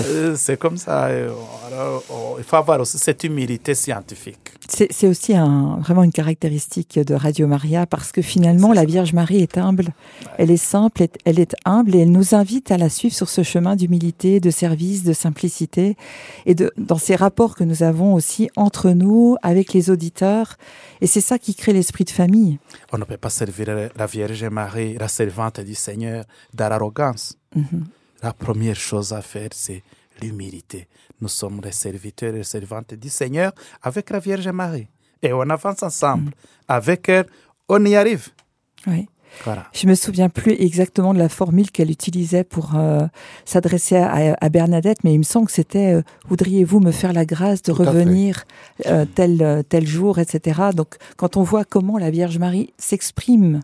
Euh, 0.00 0.34
c'est 0.36 0.58
comme 0.58 0.76
ça. 0.76 1.04
Alors, 1.04 2.02
on- 2.10 2.38
il 2.38 2.44
faut 2.44 2.56
avoir 2.56 2.80
aussi 2.80 2.98
cette 2.98 3.24
humilité 3.24 3.74
scientifique. 3.74 4.38
C'est 4.66 5.06
aussi 5.06 5.34
un, 5.34 5.76
vraiment 5.82 6.02
une 6.04 6.10
caractéristique 6.12 6.98
de 6.98 7.14
Radio 7.14 7.46
Maria 7.46 7.84
parce 7.86 8.12
que 8.12 8.22
finalement, 8.22 8.72
la. 8.72 8.84
Vierge 8.86 9.12
Marie 9.12 9.38
est 9.42 9.58
humble. 9.58 9.88
Elle 10.38 10.50
est 10.50 10.56
simple, 10.56 11.02
elle- 11.02 11.08
elle 11.24 11.38
est 11.38 11.54
humble 11.64 11.94
et 11.94 12.00
elle 12.00 12.10
nous 12.10 12.34
invite 12.34 12.70
à 12.70 12.78
la 12.78 12.88
suivre 12.88 13.14
sur 13.14 13.28
ce 13.28 13.42
chemin 13.42 13.76
d'humilité, 13.76 14.40
de 14.40 14.50
service, 14.50 15.02
de 15.04 15.12
simplicité 15.12 15.96
et 16.46 16.54
de, 16.54 16.72
dans 16.78 16.98
ces 16.98 17.14
rapports 17.16 17.54
que 17.56 17.64
nous 17.64 17.82
avons 17.82 18.14
aussi 18.14 18.48
entre 18.56 18.90
nous, 18.90 19.36
avec 19.42 19.72
les 19.72 19.90
auditeurs. 19.90 20.56
Et 21.00 21.06
c'est 21.06 21.20
ça 21.20 21.38
qui 21.38 21.54
crée 21.54 21.72
l'esprit 21.72 22.04
de 22.04 22.10
famille. 22.10 22.58
On 22.92 22.98
ne 22.98 23.04
peut 23.04 23.16
pas 23.18 23.30
servir 23.30 23.90
la 23.96 24.06
Vierge 24.06 24.44
Marie, 24.44 24.96
la 24.98 25.08
servante 25.08 25.60
du 25.60 25.74
Seigneur, 25.74 26.24
dans 26.54 26.68
l'arrogance. 26.74 27.36
Mhm. 27.54 27.84
La 28.22 28.32
première 28.32 28.76
chose 28.76 29.12
à 29.12 29.22
faire, 29.22 29.50
c'est 29.52 29.82
l'humilité. 30.20 30.88
Nous 31.20 31.28
sommes 31.28 31.60
les 31.62 31.72
serviteurs 31.72 32.34
et 32.34 32.38
les 32.38 32.44
servantes 32.44 32.94
du 32.94 33.08
Seigneur 33.08 33.52
avec 33.82 34.10
la 34.10 34.18
Vierge 34.18 34.48
Marie. 34.48 34.88
Et 35.22 35.32
on 35.32 35.48
avance 35.50 35.82
ensemble. 35.82 36.32
Avec 36.68 37.08
elle, 37.08 37.26
on 37.68 37.84
y 37.84 37.94
arrive. 37.94 38.28
Oui. 38.86 39.08
Voilà. 39.42 39.64
Je 39.72 39.88
me 39.88 39.94
souviens 39.94 40.28
plus 40.28 40.52
exactement 40.52 41.12
de 41.12 41.18
la 41.18 41.28
formule 41.28 41.70
qu'elle 41.72 41.90
utilisait 41.90 42.44
pour 42.44 42.76
euh, 42.76 43.06
s'adresser 43.44 43.96
à, 43.96 44.36
à 44.40 44.48
Bernadette, 44.48 45.02
mais 45.02 45.12
il 45.12 45.18
me 45.18 45.24
semble 45.24 45.46
que 45.46 45.52
c'était 45.52 45.94
euh, 45.94 46.02
voudriez-vous 46.28 46.78
me 46.78 46.92
faire 46.92 47.12
la 47.12 47.24
grâce 47.24 47.60
de 47.62 47.72
Tout 47.72 47.82
revenir 47.82 48.44
euh, 48.86 49.04
tel 49.12 49.64
tel 49.68 49.86
jour, 49.86 50.20
etc. 50.20 50.60
Donc, 50.74 50.96
quand 51.16 51.36
on 51.36 51.42
voit 51.42 51.64
comment 51.64 51.98
la 51.98 52.10
Vierge 52.10 52.38
Marie 52.38 52.72
s'exprime 52.78 53.60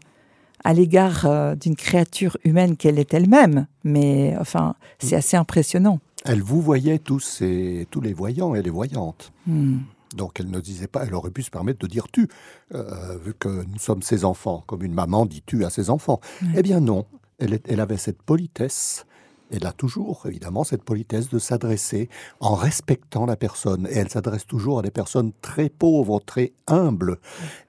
à 0.65 0.73
l'égard 0.73 1.27
euh, 1.27 1.55
d'une 1.55 1.77
créature 1.77 2.37
humaine 2.45 2.77
qu'elle 2.77 2.99
est 2.99 3.15
elle-même, 3.15 3.67
mais 3.85 4.35
enfin, 4.39 4.75
c'est 4.99 5.17
assez 5.17 5.37
impressionnant. 5.37 6.01
Elle 6.25 6.43
vous 6.43 6.61
voyait 6.61 6.99
tous, 6.99 7.21
ces, 7.21 7.87
tous 7.91 8.01
les 8.01 8.13
voyants 8.13 8.55
et 8.55 8.63
les 8.63 8.71
voyantes. 8.71 9.33
Hmm. 9.47 9.79
Donc 10.17 10.41
elle 10.41 10.51
ne 10.51 10.61
disait 10.61 10.89
pas, 10.89 11.05
elle 11.07 11.15
aurait 11.15 11.31
pu 11.31 11.43
se 11.43 11.51
permettre 11.51 11.79
de 11.79 11.87
dire 11.87 12.07
tu, 12.13 12.29
euh, 12.75 13.17
vu 13.25 13.33
que 13.33 13.49
nous 13.49 13.79
sommes 13.79 14.03
ses 14.03 14.25
enfants, 14.25 14.65
comme 14.67 14.83
une 14.83 14.93
maman 14.93 15.25
dit 15.25 15.43
tu 15.47 15.65
à 15.65 15.71
ses 15.71 15.89
enfants. 15.89 16.21
Eh 16.57 16.63
bien 16.63 16.81
non, 16.81 17.07
elle, 17.39 17.55
est- 17.55 17.67
elle 17.71 17.81
avait 17.81 17.97
cette 17.97 18.21
politesse, 18.23 19.07
elle 19.53 19.67
a 19.67 19.73
toujours 19.73 20.23
évidemment 20.27 20.65
cette 20.65 20.83
politesse 20.83 21.29
de 21.29 21.39
s'adresser 21.39 22.09
en 22.41 22.55
respectant 22.55 23.25
la 23.25 23.37
personne. 23.37 23.87
Et 23.91 23.97
elle 23.99 24.09
s'adresse 24.09 24.47
toujours 24.47 24.81
à 24.81 24.83
des 24.83 24.91
personnes 24.91 25.33
très 25.43 25.69
pauvres, 25.69 26.21
très 26.25 26.53
humbles. 26.67 27.19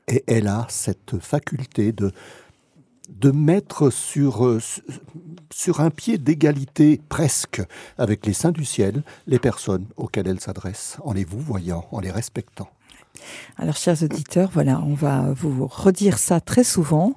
Et 0.08 0.24
elle 0.28 0.48
a 0.48 0.66
cette 0.70 1.20
faculté 1.20 1.92
de, 1.92 2.12
de 3.12 3.32
mettre 3.32 3.90
sur, 3.92 4.46
euh, 4.46 4.60
su- 4.60 4.82
sur 5.54 5.80
un 5.82 5.90
pied 5.90 6.18
d'égalité 6.18 7.00
presque 7.10 7.62
avec 7.98 8.26
les 8.26 8.34
saints 8.34 8.52
du 8.52 8.66
ciel 8.66 9.04
les 9.28 9.40
personnes 9.40 9.86
auxquelles 9.98 10.28
elle 10.28 10.40
s'adresse, 10.40 10.98
en 11.04 11.14
les 11.14 11.24
vous 11.26 11.40
voyant, 11.40 11.86
en 11.92 12.00
les 12.00 12.12
respectant. 12.12 12.70
Alors, 13.58 13.76
chers 13.76 14.02
auditeurs, 14.02 14.50
voilà, 14.54 14.82
on 14.88 14.94
va 14.96 15.28
vous 15.36 15.68
redire 15.68 16.18
ça 16.18 16.40
très 16.40 16.64
souvent, 16.64 17.14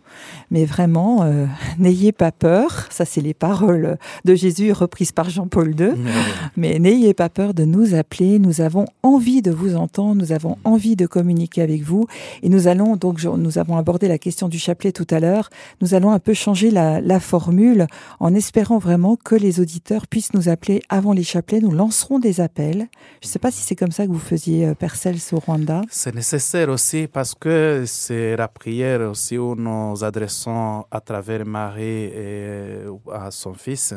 mais 0.51 0.65
vraiment, 0.67 1.23
euh, 1.23 1.47
n'ayez 1.79 2.13
pas 2.13 2.33
peur. 2.33 2.87
Ça, 2.91 3.05
c'est 3.05 3.21
les 3.23 3.33
paroles 3.35 3.97
de 4.25 4.35
Jésus 4.35 4.73
reprises 4.73 5.13
par 5.13 5.31
Jean-Paul 5.31 5.75
II. 5.81 5.93
Mais 6.57 6.79
n'ayez 6.79 7.15
pas 7.15 7.29
peur 7.29 7.55
de 7.55 7.65
nous 7.65 7.95
appeler. 7.95 8.39
Nous 8.39 8.61
avons 8.61 8.85
envie 9.03 9.41
de 9.43 9.51
vous 9.51 9.75
entendre. 9.77 10.15
Nous 10.17 10.33
avons 10.33 10.59
envie 10.65 10.97
de 10.97 11.07
communiquer 11.07 11.63
avec 11.63 11.83
vous. 11.83 12.07
Et 12.43 12.49
nous 12.49 12.69
allons 12.69 12.97
donc, 12.97 13.19
je- 13.19 13.29
nous 13.29 13.59
avons 13.59 13.77
abordé 13.77 14.07
la 14.09 14.19
question 14.19 14.49
du 14.49 14.59
chapelet 14.59 14.93
tout 14.93 15.07
à 15.11 15.21
l'heure. 15.21 15.49
Nous 15.81 15.95
allons 15.95 16.11
un 16.11 16.19
peu 16.19 16.35
changer 16.35 16.71
la, 16.71 17.01
la 17.01 17.21
formule 17.21 17.87
en 18.21 18.35
espérant 18.35 18.79
vraiment 18.79 19.17
que 19.17 19.35
les 19.35 19.61
auditeurs 19.61 20.07
puissent 20.07 20.35
nous 20.35 20.49
appeler 20.49 20.83
avant 20.89 21.13
les 21.13 21.25
chapelets. 21.25 21.61
Nous 21.61 21.73
lancerons 21.73 22.19
des 22.19 22.41
appels. 22.41 22.87
Je 23.23 23.29
ne 23.29 23.31
sais 23.33 23.39
pas 23.39 23.51
si 23.51 23.63
c'est 23.63 23.77
comme 23.77 23.93
ça 23.93 24.07
que 24.07 24.13
vous 24.13 24.19
faisiez 24.19 24.67
euh, 24.67 24.75
Père 24.75 24.97
Cels 24.97 25.19
au 25.33 25.39
Rwanda. 25.39 25.81
C'est 25.91 26.15
nécessaire 26.15 26.69
aussi 26.69 27.07
parce 27.09 27.35
que 27.35 27.85
c'est 27.87 28.37
la 28.37 28.49
prière 28.49 29.01
aussi 29.11 29.39
où 29.39 29.55
nous 29.55 30.03
adressons 30.05 30.85
à 30.91 31.01
travers 31.01 31.45
Marie 31.45 32.05
et 32.05 32.85
à 33.13 33.31
son 33.31 33.55
Fils 33.55 33.95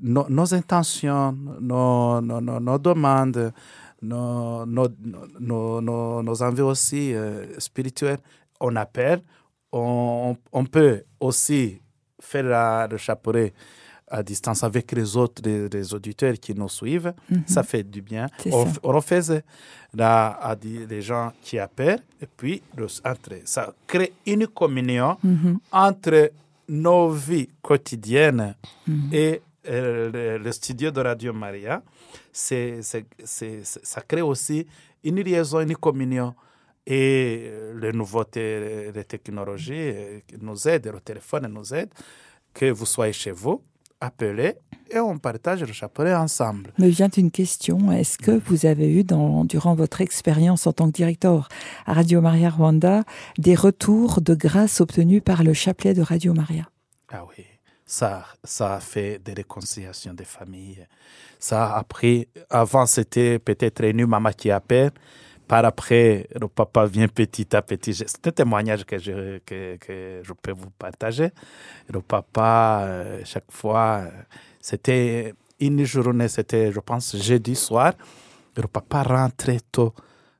nos, 0.00 0.28
nos 0.28 0.54
intentions, 0.54 1.32
nos, 1.60 2.20
nos, 2.20 2.40
nos- 2.40 2.78
demandes, 2.78 3.52
nos, 4.02 4.62
envies 6.42 6.62
aussi 6.62 7.14
euh, 7.14 7.58
spirituelles. 7.58 8.18
On 8.60 8.76
appelle, 8.76 9.22
on, 9.72 10.36
on 10.52 10.64
peut 10.64 11.04
aussi 11.20 11.80
faire 12.20 12.88
le 12.88 12.96
chapelet 12.96 13.52
à 14.08 14.22
distance 14.22 14.62
avec 14.62 14.92
les 14.92 15.16
autres, 15.16 15.42
les, 15.44 15.68
les 15.68 15.94
auditeurs 15.94 16.34
qui 16.34 16.54
nous 16.54 16.68
suivent. 16.68 17.12
Ça 17.46 17.62
fait 17.62 17.82
du 17.82 18.02
bien. 18.02 18.26
On, 18.52 18.64
refait 18.92 19.20
là 19.94 20.28
à 20.40 20.54
les 20.62 21.02
gens 21.02 21.32
qui 21.42 21.58
appellent 21.58 22.02
et 22.20 22.26
puis 22.26 22.62
le, 22.76 22.86
entre, 23.04 23.34
ça 23.44 23.72
crée 23.86 24.12
une 24.26 24.46
communion 24.46 25.16
Mhm. 25.22 25.58
entre 25.72 26.30
nos 26.68 27.10
vies 27.10 27.48
quotidiennes 27.62 28.54
Mhm. 28.86 29.08
et 29.12 29.40
euh, 29.68 30.10
le, 30.12 30.38
le 30.44 30.52
studio 30.52 30.90
de 30.90 31.00
Radio 31.00 31.32
Maria. 31.32 31.82
C'est- 32.32 32.82
ça 32.82 34.00
crée 34.02 34.20
aussi 34.22 34.66
une 35.02 35.20
liaison, 35.22 35.60
une 35.60 35.76
communion. 35.76 36.34
Et 36.86 37.44
euh, 37.46 37.80
les 37.80 37.92
nouveautés, 37.92 38.92
les 38.94 39.04
technologies 39.04 39.72
euh, 39.74 40.20
nous 40.40 40.68
aident, 40.68 40.90
le 40.92 41.00
téléphone 41.00 41.46
nous 41.48 41.72
aide. 41.72 41.88
Que 42.52 42.70
vous 42.70 42.84
soyez 42.86 43.12
chez 43.14 43.30
vous, 43.32 43.62
appelez 44.04 44.54
et 44.90 44.98
on 44.98 45.18
partage 45.18 45.62
le 45.62 45.72
chapelet 45.72 46.14
ensemble. 46.14 46.72
Me 46.78 46.88
vient 46.88 47.08
une 47.08 47.30
question. 47.30 47.90
Est-ce 47.90 48.18
que 48.18 48.30
vous 48.46 48.66
avez 48.66 48.92
eu, 48.92 49.02
dans, 49.02 49.44
durant 49.44 49.74
votre 49.74 50.00
expérience 50.00 50.66
en 50.66 50.72
tant 50.72 50.86
que 50.86 50.92
directeur 50.92 51.48
à 51.86 51.94
Radio 51.94 52.20
Maria 52.20 52.50
Rwanda, 52.50 53.02
des 53.38 53.54
retours 53.54 54.20
de 54.20 54.34
grâce 54.34 54.80
obtenus 54.80 55.22
par 55.24 55.42
le 55.42 55.52
chapelet 55.52 55.94
de 55.94 56.02
Radio 56.02 56.34
Maria? 56.34 56.68
Ah 57.10 57.24
oui, 57.28 57.44
ça, 57.86 58.24
ça 58.44 58.74
a 58.74 58.80
fait 58.80 59.18
des 59.24 59.32
réconciliations 59.32 60.14
des 60.14 60.24
familles. 60.24 60.86
Ça 61.38 61.74
a 61.74 61.82
pris, 61.82 62.28
avant 62.50 62.86
c'était 62.86 63.38
peut-être 63.38 63.84
une 63.84 64.06
maman 64.06 64.30
qui 64.30 64.50
appelle, 64.50 64.92
par 65.46 65.64
après 65.64 66.26
le 66.40 66.48
papa 66.48 66.86
vient 66.86 67.08
petit 67.08 67.54
à 67.54 67.62
petit. 67.62 67.94
C'est 67.94 68.26
un 68.26 68.30
témoignage 68.30 68.84
que 68.84 68.98
je, 68.98 69.38
que, 69.38 69.76
que 69.76 70.20
je 70.22 70.32
peux 70.32 70.52
vous 70.52 70.70
partager. 70.70 71.30
Le 71.92 72.00
papa, 72.00 72.80
euh, 72.84 73.20
chaque 73.24 73.50
fois, 73.50 74.02
euh, 74.02 74.10
c'était 74.60 75.34
une 75.60 75.84
journée, 75.84 76.28
c'était 76.28 76.72
je 76.72 76.80
pense 76.80 77.16
jeudi 77.16 77.54
soir, 77.54 77.92
le 78.56 78.66
papa 78.66 79.02
rentrait 79.02 79.60
tôt. 79.70 79.92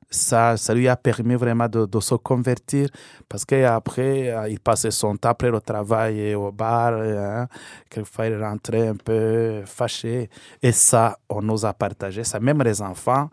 Ça, 0.09 0.55
ça 0.55 0.73
lui 0.73 0.87
a 0.87 0.95
permis 0.95 1.35
vraiment 1.35 1.67
de, 1.67 1.99
se 1.99 2.15
convertir 2.15 2.87
parce 3.27 3.43
qu'après, 3.43 4.29
euh, 4.29 4.47
il 4.49 4.59
passait 4.59 4.91
son 4.91 5.17
temps 5.17 5.29
après 5.29 5.51
le 5.51 5.59
travail 5.59 6.19
et 6.19 6.35
au 6.35 6.51
bar. 6.51 6.93
Hein, 6.93 7.47
quelquefois, 7.89 8.27
il 8.27 8.41
rentrait 8.41 8.87
un 8.87 8.95
peu 8.95 9.63
fâché. 9.65 10.29
Et 10.61 10.71
ça, 10.71 11.17
on 11.27 11.41
nous 11.41 11.65
a 11.65 11.73
partagé 11.73 12.23
ça. 12.23 12.39
Même 12.39 12.61
les 12.63 12.81
enfants 12.81 13.29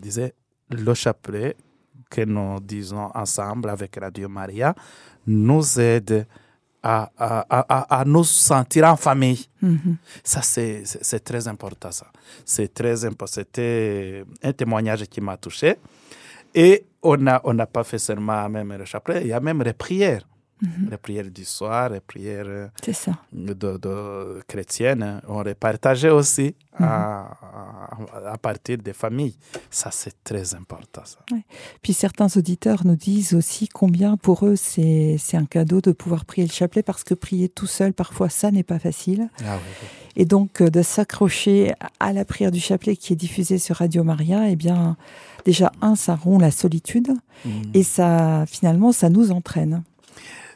disaient 0.00 0.34
le 0.72 0.94
chapelet 0.94 1.56
que 2.10 2.22
nous 2.24 2.60
disons 2.60 3.10
ensemble 3.14 3.70
avec 3.70 3.96
Radio 3.96 4.28
Maria 4.28 4.74
nous 5.26 5.80
aide 5.80 6.26
à, 6.82 7.10
à, 7.16 7.46
à, 7.48 8.00
à 8.00 8.04
nous 8.04 8.24
sentir 8.24 8.84
en 8.84 8.96
famille. 8.96 9.46
Mhm. 9.60 9.96
Ça, 10.24 10.42
c'est 10.42 11.20
très 11.24 11.46
important, 11.46 11.92
ça. 11.92 12.06
C'est 12.44 12.74
très 12.74 13.04
important. 13.04 13.32
C'était 13.32 14.24
un 14.42 14.52
témoignage 14.52 15.04
qui 15.04 15.20
m'a 15.20 15.36
touché. 15.36 15.76
Et 16.54 16.84
on 17.02 17.16
n'a 17.16 17.40
on 17.44 17.54
n'a 17.54 17.66
pas 17.66 17.84
fait 17.84 17.98
seulement 17.98 18.48
même 18.48 18.72
le 18.76 18.84
chapelet, 18.84 19.22
il 19.22 19.28
y 19.28 19.32
a 19.32 19.40
même 19.40 19.62
les 19.62 19.72
prières. 19.72 20.26
Les 20.90 20.96
prières 20.96 21.30
du 21.30 21.44
soir, 21.44 21.90
les 21.90 22.00
prières 22.00 22.44
euh, 22.46 22.68
ça. 22.92 23.12
de, 23.32 23.52
de 23.54 24.40
chrétiennes, 24.46 25.20
on 25.26 25.42
les 25.42 25.54
partageait 25.54 26.10
aussi 26.10 26.54
à, 26.78 27.32
à, 28.22 28.32
à 28.34 28.38
partir 28.38 28.78
des 28.78 28.92
familles. 28.92 29.36
Ça, 29.70 29.90
c'est 29.90 30.22
très 30.22 30.54
important, 30.54 31.02
ça. 31.04 31.18
Puis 31.82 31.92
certains 31.92 32.28
auditeurs 32.36 32.86
nous 32.86 32.94
disent 32.96 33.34
aussi 33.34 33.68
combien 33.68 34.16
pour 34.16 34.46
eux 34.46 34.54
c'est 34.56 35.18
un 35.34 35.46
cadeau 35.46 35.80
de 35.80 35.92
pouvoir 35.92 36.24
prier 36.24 36.46
le 36.46 36.52
chapelet 36.52 36.82
parce 36.82 37.02
que 37.04 37.14
prier 37.14 37.48
tout 37.48 37.66
seul, 37.66 37.92
parfois, 37.92 38.28
ça 38.28 38.50
n'est 38.50 38.62
pas 38.62 38.78
facile. 38.78 39.28
Ah 39.44 39.56
oui, 39.56 39.70
oui. 39.82 39.88
Et 40.14 40.26
donc 40.26 40.60
euh, 40.60 40.68
de 40.70 40.82
s'accrocher 40.82 41.72
à 41.98 42.12
la 42.12 42.24
prière 42.24 42.50
du 42.52 42.60
chapelet 42.60 42.96
qui 42.96 43.14
est 43.14 43.16
diffusée 43.16 43.58
sur 43.58 43.76
Radio 43.76 44.04
Maria, 44.04 44.48
eh 44.50 44.56
bien, 44.56 44.96
déjà, 45.44 45.72
un, 45.80 45.96
ça 45.96 46.14
rompt 46.14 46.40
la 46.40 46.50
solitude 46.50 47.12
Mm. 47.44 47.50
et 47.74 47.82
ça, 47.82 48.44
finalement, 48.46 48.92
ça 48.92 49.08
nous 49.10 49.32
entraîne. 49.32 49.82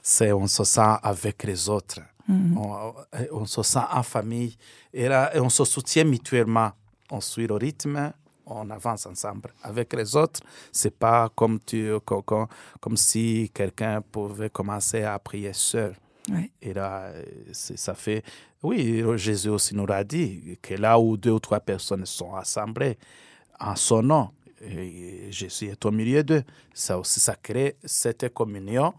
C'est 0.08 0.32
on 0.32 0.46
se 0.46 0.62
sent 0.62 0.98
avec 1.02 1.42
les 1.42 1.68
autres. 1.68 1.98
Mhm. 2.28 2.58
on, 2.58 2.94
on 3.32 3.44
se 3.44 3.60
sent 3.64 3.86
en 3.90 4.04
famille 4.04 4.56
et, 4.92 5.08
là, 5.08 5.34
et 5.34 5.40
on 5.40 5.48
se 5.48 5.64
soutient 5.64 6.04
mutuellement. 6.04 6.70
on 7.10 7.20
suit 7.20 7.48
le 7.48 7.54
rythme, 7.54 8.12
on 8.46 8.70
avance 8.70 9.06
ensemble. 9.06 9.52
Avec 9.64 9.92
les 9.94 10.14
autres, 10.14 10.38
c'est 10.70 10.96
pas 10.96 11.28
comme, 11.34 11.58
tu, 11.58 11.92
comme, 12.04 12.46
comme 12.80 12.96
si 12.96 13.50
quelqu'un 13.52 14.00
pouvait 14.00 14.48
commencer 14.50 15.02
à 15.02 15.18
prier 15.18 15.52
seul. 15.52 15.96
Et 16.62 16.72
là, 16.72 17.10
ça 17.52 17.94
fait. 17.94 18.22
Oui, 18.62 19.02
Jésus 19.16 19.48
aussi 19.48 19.75
nous 19.75 19.86
a 19.88 20.04
dit 20.04 20.56
que 20.62 20.75
là 20.75 21.00
où 21.00 21.16
deux 21.16 21.32
ou 21.32 21.40
trois 21.40 21.60
personnes 21.60 22.06
sont 22.06 22.32
assemblées 22.36 22.96
en 23.58 23.75
son 23.75 24.02
nom, 24.02 24.30
Jésus 25.30 25.66
est 25.66 25.84
au 25.84 25.90
milieu 25.90 26.22
d'eux. 26.22 26.44
Ça 26.72 26.96
aussi, 26.96 27.18
ça 27.18 27.34
crée 27.34 27.76
cette 27.84 28.32
communion. 28.32 28.94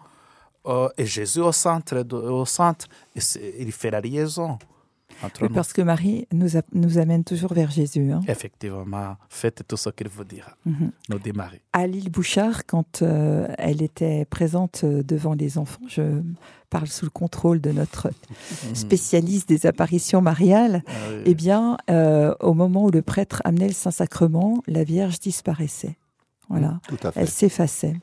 Euh, 0.68 0.90
et 0.98 1.06
Jésus 1.06 1.40
au 1.40 1.52
centre, 1.52 1.98
au 2.14 2.46
centre 2.46 2.88
il 3.16 3.72
fait 3.72 3.92
la 3.92 4.02
liaison 4.02 4.58
parce 5.54 5.74
que 5.74 5.82
Marie 5.82 6.28
nous, 6.32 6.50
nous 6.74 6.98
amène 6.98 7.24
toujours 7.24 7.54
vers 7.54 7.72
Jésus. 7.72 8.12
Hein. 8.12 8.22
Effectivement, 8.28 9.16
faites 9.30 9.64
tout 9.68 9.78
ce 9.78 9.90
qu'il 9.90 10.08
vous 10.10 10.24
dira. 10.24 10.52
Mhm. 10.66 10.92
Nous 11.10 11.20
démarrer. 11.20 11.62
À 11.74 11.88
l'île 11.88 12.10
Bouchard, 12.10 12.66
quand 12.66 13.02
euh, 13.02 13.48
elle 13.58 13.82
était 13.82 14.26
présente 14.26 14.82
euh, 14.84 15.04
devant 15.04 15.34
les 15.34 15.58
enfants, 15.58 15.82
je 15.88 16.22
parle 16.70 16.88
sous 16.88 17.06
le 17.06 17.12
contrôle 17.12 17.62
de 17.62 17.72
notre 17.72 18.10
spécialiste 18.74 19.50
des 19.50 19.66
apparitions 19.66 20.22
mariales, 20.22 20.84
ah 20.88 20.92
eh 21.26 21.34
bien, 21.34 21.78
euh, 21.90 22.36
au 22.40 22.54
moment 22.54 22.86
où 22.86 22.92
le 22.92 23.02
prêtre 23.02 23.42
amenait 23.46 23.68
le 23.68 23.74
Saint-Sacrement, 23.74 24.62
la 24.68 24.84
Vierge 24.84 25.20
disparaissait. 25.20 25.98
Voilà, 26.50 26.80
elle 27.16 27.30
s'effaçait. 27.30 27.96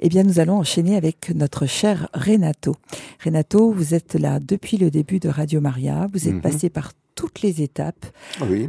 Eh 0.00 0.08
bien, 0.08 0.22
nous 0.22 0.40
allons 0.40 0.58
enchaîner 0.58 0.96
avec 0.96 1.30
notre 1.34 1.66
cher 1.66 2.08
Renato. 2.14 2.76
Renato, 3.24 3.72
vous 3.72 3.94
êtes 3.94 4.14
là 4.14 4.40
depuis 4.40 4.76
le 4.76 4.90
début 4.90 5.20
de 5.20 5.28
Radio 5.28 5.60
Maria. 5.60 6.08
Vous 6.12 6.28
êtes 6.28 6.34
mhm. 6.34 6.40
passé 6.40 6.70
par 6.70 6.92
toutes 7.14 7.42
les 7.42 7.62
étapes. 7.62 8.06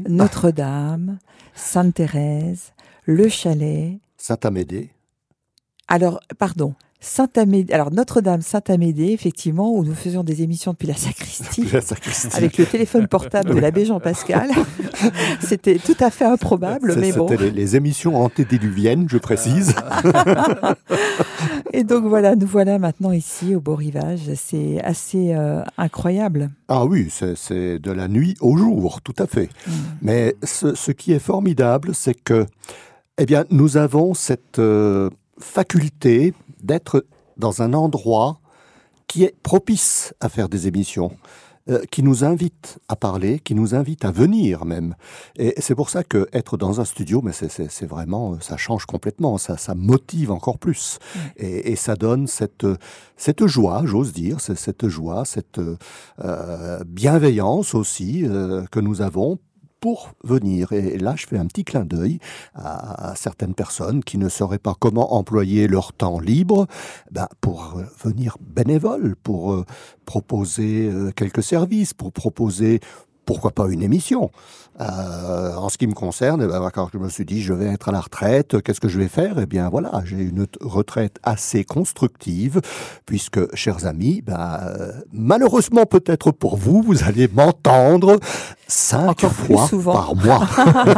Notre-Dame, 0.08 1.18
Sainte-Thérèse, 1.56 2.74
le 3.04 3.28
chalet. 3.30 4.00
Saint-Amédée. 4.18 4.92
Alors, 5.88 6.20
pardon, 6.38 6.74
Saint-Amédée, 7.06 7.72
alors 7.72 7.92
Notre-Dame 7.92 8.42
Saint-Amédée, 8.42 9.12
effectivement, 9.12 9.72
où 9.72 9.86
nous 9.86 9.94
faisions 9.94 10.24
des 10.24 10.42
émissions 10.42 10.72
depuis 10.72 10.88
la 10.88 10.96
sacristie, 10.96 11.64
avec 12.34 12.58
le 12.58 12.66
téléphone 12.66 13.08
portable 13.08 13.54
de 13.54 13.60
l'abbé 13.60 13.86
Jean-Pascal. 13.86 14.50
C'était 15.40 15.78
tout 15.78 15.96
à 16.00 16.10
fait 16.10 16.26
improbable, 16.26 16.96
mais 16.98 17.12
bon. 17.12 17.28
C'était 17.28 17.52
les, 17.52 17.76
émissions 17.76 18.16
antédiluviennes, 18.16 19.08
je 19.08 19.20
précise. 19.20 19.76
Et 21.74 21.84
donc 21.84 22.06
voilà, 22.06 22.36
nous 22.36 22.48
voilà 22.48 22.80
maintenant 22.80 23.12
ici 23.12 23.54
au 23.54 23.62
beau 23.62 23.76
rivage. 23.76 24.32
C'est 24.36 24.82
assez 24.82 25.34
euh, 25.34 25.62
incroyable. 25.78 26.50
Ah 26.70 26.86
oui, 26.86 27.12
c'est 27.12 27.78
de 27.78 27.92
la 27.92 28.08
nuit 28.08 28.36
au 28.42 28.58
jour, 28.58 29.02
tout 29.04 29.16
à 29.20 29.28
fait. 29.28 29.50
Mm. 29.68 29.72
Mais 30.02 30.36
ce, 30.44 30.92
qui 30.92 31.14
est 31.14 31.20
formidable, 31.20 31.94
c'est 31.94 32.16
que, 32.16 32.48
eh 33.20 33.28
bien, 33.28 33.46
nous 33.52 33.78
avons 33.78 34.16
cette 34.16 34.58
euh, 34.58 35.12
faculté 35.40 36.34
d'être 36.66 37.06
dans 37.38 37.62
un 37.62 37.74
endroit 37.74 38.40
qui 39.08 39.24
est 39.24 39.36
propice 39.44 40.14
à 40.20 40.30
faire 40.30 40.50
des 40.50 40.68
émissions. 40.68 41.12
Euh, 41.68 41.84
qui 41.90 42.04
nous 42.04 42.24
invite 42.24 42.78
à 42.90 42.96
parler, 42.96 43.40
qui 43.40 43.56
nous 43.56 43.74
invite 43.74 44.06
à 44.06 44.12
venir 44.12 44.66
même. 44.66 44.94
Et 45.36 45.56
c'est 45.58 45.74
pour 45.74 45.90
ça 45.90 46.04
que 46.04 46.30
être 46.32 46.58
dans 46.58 46.80
un 46.80 46.86
studio, 46.86 47.24
mais 47.24 47.32
c'est 47.32 47.88
vraiment, 47.88 48.40
ça 48.40 48.56
change 48.56 48.86
complètement, 48.86 49.40
ça, 49.40 49.58
ça 49.58 49.74
motive 49.74 50.30
encore 50.30 50.60
plus. 50.60 51.00
Et, 51.38 51.72
et, 51.72 51.76
ça 51.76 51.96
donne 51.96 52.28
cette, 52.28 52.68
cette 53.18 53.48
joie, 53.48 53.82
j'ose 53.86 54.14
dire, 54.14 54.42
cette 54.42 54.88
joie, 54.88 55.26
cette 55.26 55.60
euh, 56.24 56.84
bienveillance 56.86 57.74
aussi 57.74 58.28
euh, 58.28 58.64
que 58.72 58.80
nous 58.80 59.02
avons 59.02 59.40
pour 59.86 60.16
venir. 60.24 60.72
Et 60.72 60.98
là, 60.98 61.14
je 61.16 61.28
fais 61.28 61.38
un 61.38 61.46
petit 61.46 61.64
clin 61.64 61.86
d'œil 61.86 62.18
à, 62.56 63.14
certaines 63.16 63.54
personnes 63.54 64.04
qui 64.04 64.18
ne 64.18 64.30
sauraient 64.30 64.58
pas 64.58 64.74
comment 64.80 65.14
employer 65.14 65.68
leur 65.68 65.94
temps 65.94 66.20
libre 66.20 66.66
ben, 67.12 67.28
pour 67.40 67.76
euh, 67.78 67.84
venir 68.04 68.36
bénévole, 68.42 69.16
pour 69.22 69.54
euh, 69.54 69.64
proposer 70.06 70.90
euh, 70.92 71.12
quelques 71.12 71.44
services, 71.44 71.94
pour 71.94 72.12
proposer 72.12 72.80
pourquoi 73.28 73.52
pas 73.52 73.68
une 73.70 73.82
émission 73.82 74.30
En 74.80 75.70
ce 75.70 75.78
qui 75.80 75.88
me 75.88 75.94
concerne, 75.94 76.44
eh 76.44 76.48
ben, 76.48 76.70
quand 76.72 76.90
je 76.92 76.98
me 76.98 77.10
suis 77.10 77.26
dit 77.26 77.42
je 77.42 77.54
vais 77.54 77.66
être 77.66 77.90
à 77.90 77.92
la 77.92 78.02
retraite, 78.02 78.62
qu'est-ce 78.62 78.80
que 78.80 78.88
je 78.88 79.00
vais 79.00 79.08
faire? 79.08 79.38
Eh 79.40 79.46
bien 79.46 79.70
voilà, 79.70 80.02
j'ai 80.06 80.22
une 80.22 80.48
retraite 80.62 81.18
assez 81.24 81.64
constructive, 81.64 82.62
puisque, 83.06 83.56
chers 83.56 83.88
amis, 83.88 84.22
ben, 84.22 84.60
malheureusement 85.12 85.86
peut-être 85.88 86.32
pour 86.32 86.56
vous, 86.56 86.84
vous 86.84 87.04
allez 87.04 87.28
m'entendre 87.28 88.20
cinq 88.68 89.26
fois 89.26 89.70
par 89.84 90.16
mois, 90.16 90.48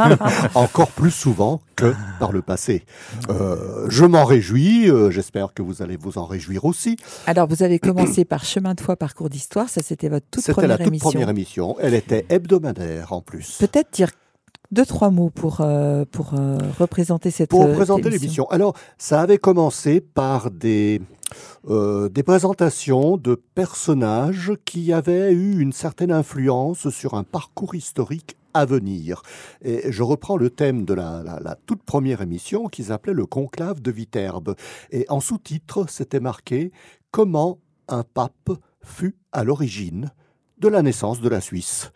encore 0.54 0.90
plus 0.90 1.10
souvent 1.10 1.60
que 1.76 1.94
par 2.18 2.32
le 2.32 2.42
passé. 2.42 2.84
Euh, 3.28 3.86
je 3.88 4.04
m'en 4.04 4.24
réjouis, 4.24 4.90
euh, 4.90 5.10
j'espère 5.10 5.54
que 5.54 5.62
vous 5.62 5.82
allez 5.82 5.96
vous 5.96 6.18
en 6.18 6.24
réjouir 6.24 6.64
aussi. 6.64 6.96
Alors 7.26 7.46
vous 7.48 7.62
avez 7.62 7.78
commencé 7.78 8.24
par 8.24 8.44
Chemin 8.44 8.74
de 8.74 8.80
foi, 8.80 8.96
parcours 8.96 9.28
d'histoire, 9.28 9.68
ça 9.68 9.82
c'était 9.82 10.08
votre 10.08 10.26
toute 10.30 10.50
première 10.50 10.80
émission. 10.80 10.84
C'était 10.84 10.90
la 10.94 11.00
toute 11.00 11.12
première 11.12 11.28
émission, 11.28 11.76
elle 11.80 11.94
était 11.94 12.26
hebdomadaire 12.28 13.12
en 13.12 13.20
plus. 13.20 13.58
Peut-être 13.58 13.92
dire 13.92 14.10
deux, 14.70 14.84
trois 14.84 15.10
mots 15.10 15.30
pour, 15.30 15.58
euh, 15.60 16.04
pour 16.10 16.32
représenter 16.78 17.30
cette 17.30 17.50
Pour 17.50 17.70
présenter 17.72 18.10
l'émission. 18.10 18.46
Alors, 18.50 18.74
ça 18.98 19.22
avait 19.22 19.38
commencé 19.38 20.00
par 20.00 20.50
des, 20.50 21.00
des 21.68 22.22
présentations 22.22 23.16
de 23.16 23.34
personnages 23.54 24.52
qui 24.64 24.92
avaient 24.92 25.32
eu 25.32 25.60
une 25.60 25.72
certaine 25.72 26.12
influence 26.12 26.88
sur 26.90 27.14
un 27.14 27.24
parcours 27.24 27.74
historique 27.74 28.38
à 28.54 28.64
venir. 28.64 29.22
Et 29.62 29.90
je 29.92 30.02
reprends 30.02 30.36
le 30.36 30.50
thème 30.50 30.84
de 30.84 30.94
la, 30.94 31.56
toute 31.66 31.82
première 31.82 32.22
émission 32.22 32.66
qui 32.66 32.84
s'appelait 32.84 33.12
le 33.12 33.26
conclave 33.26 33.80
de 33.80 33.90
Viterbe. 33.90 34.54
Et 34.90 35.06
en 35.08 35.20
sous-titre, 35.20 35.86
c'était 35.88 36.20
marqué 36.20 36.72
Comment 37.10 37.58
un 37.88 38.02
pape 38.02 38.50
fut 38.82 39.16
à 39.32 39.44
l'origine 39.44 40.12
de 40.58 40.68
la 40.68 40.82
naissance 40.82 41.20
de 41.20 41.28
la 41.28 41.40
Suisse 41.40 41.92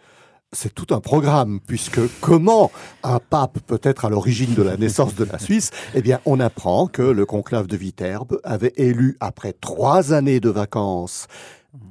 c'est 0.52 0.74
tout 0.74 0.94
un 0.94 1.00
programme, 1.00 1.60
puisque 1.66 2.00
comment 2.20 2.70
un 3.02 3.18
pape 3.18 3.58
peut 3.66 3.80
être 3.82 4.04
à 4.04 4.10
l'origine 4.10 4.54
de 4.54 4.62
la 4.62 4.76
naissance 4.76 5.14
de 5.14 5.24
la 5.24 5.38
Suisse 5.38 5.70
Eh 5.94 6.02
bien, 6.02 6.20
on 6.26 6.40
apprend 6.40 6.86
que 6.86 7.02
le 7.02 7.24
conclave 7.24 7.66
de 7.66 7.76
Viterbe 7.76 8.38
avait 8.44 8.74
élu, 8.76 9.16
après 9.20 9.54
trois 9.54 10.12
années 10.12 10.40
de 10.40 10.50
vacances, 10.50 11.26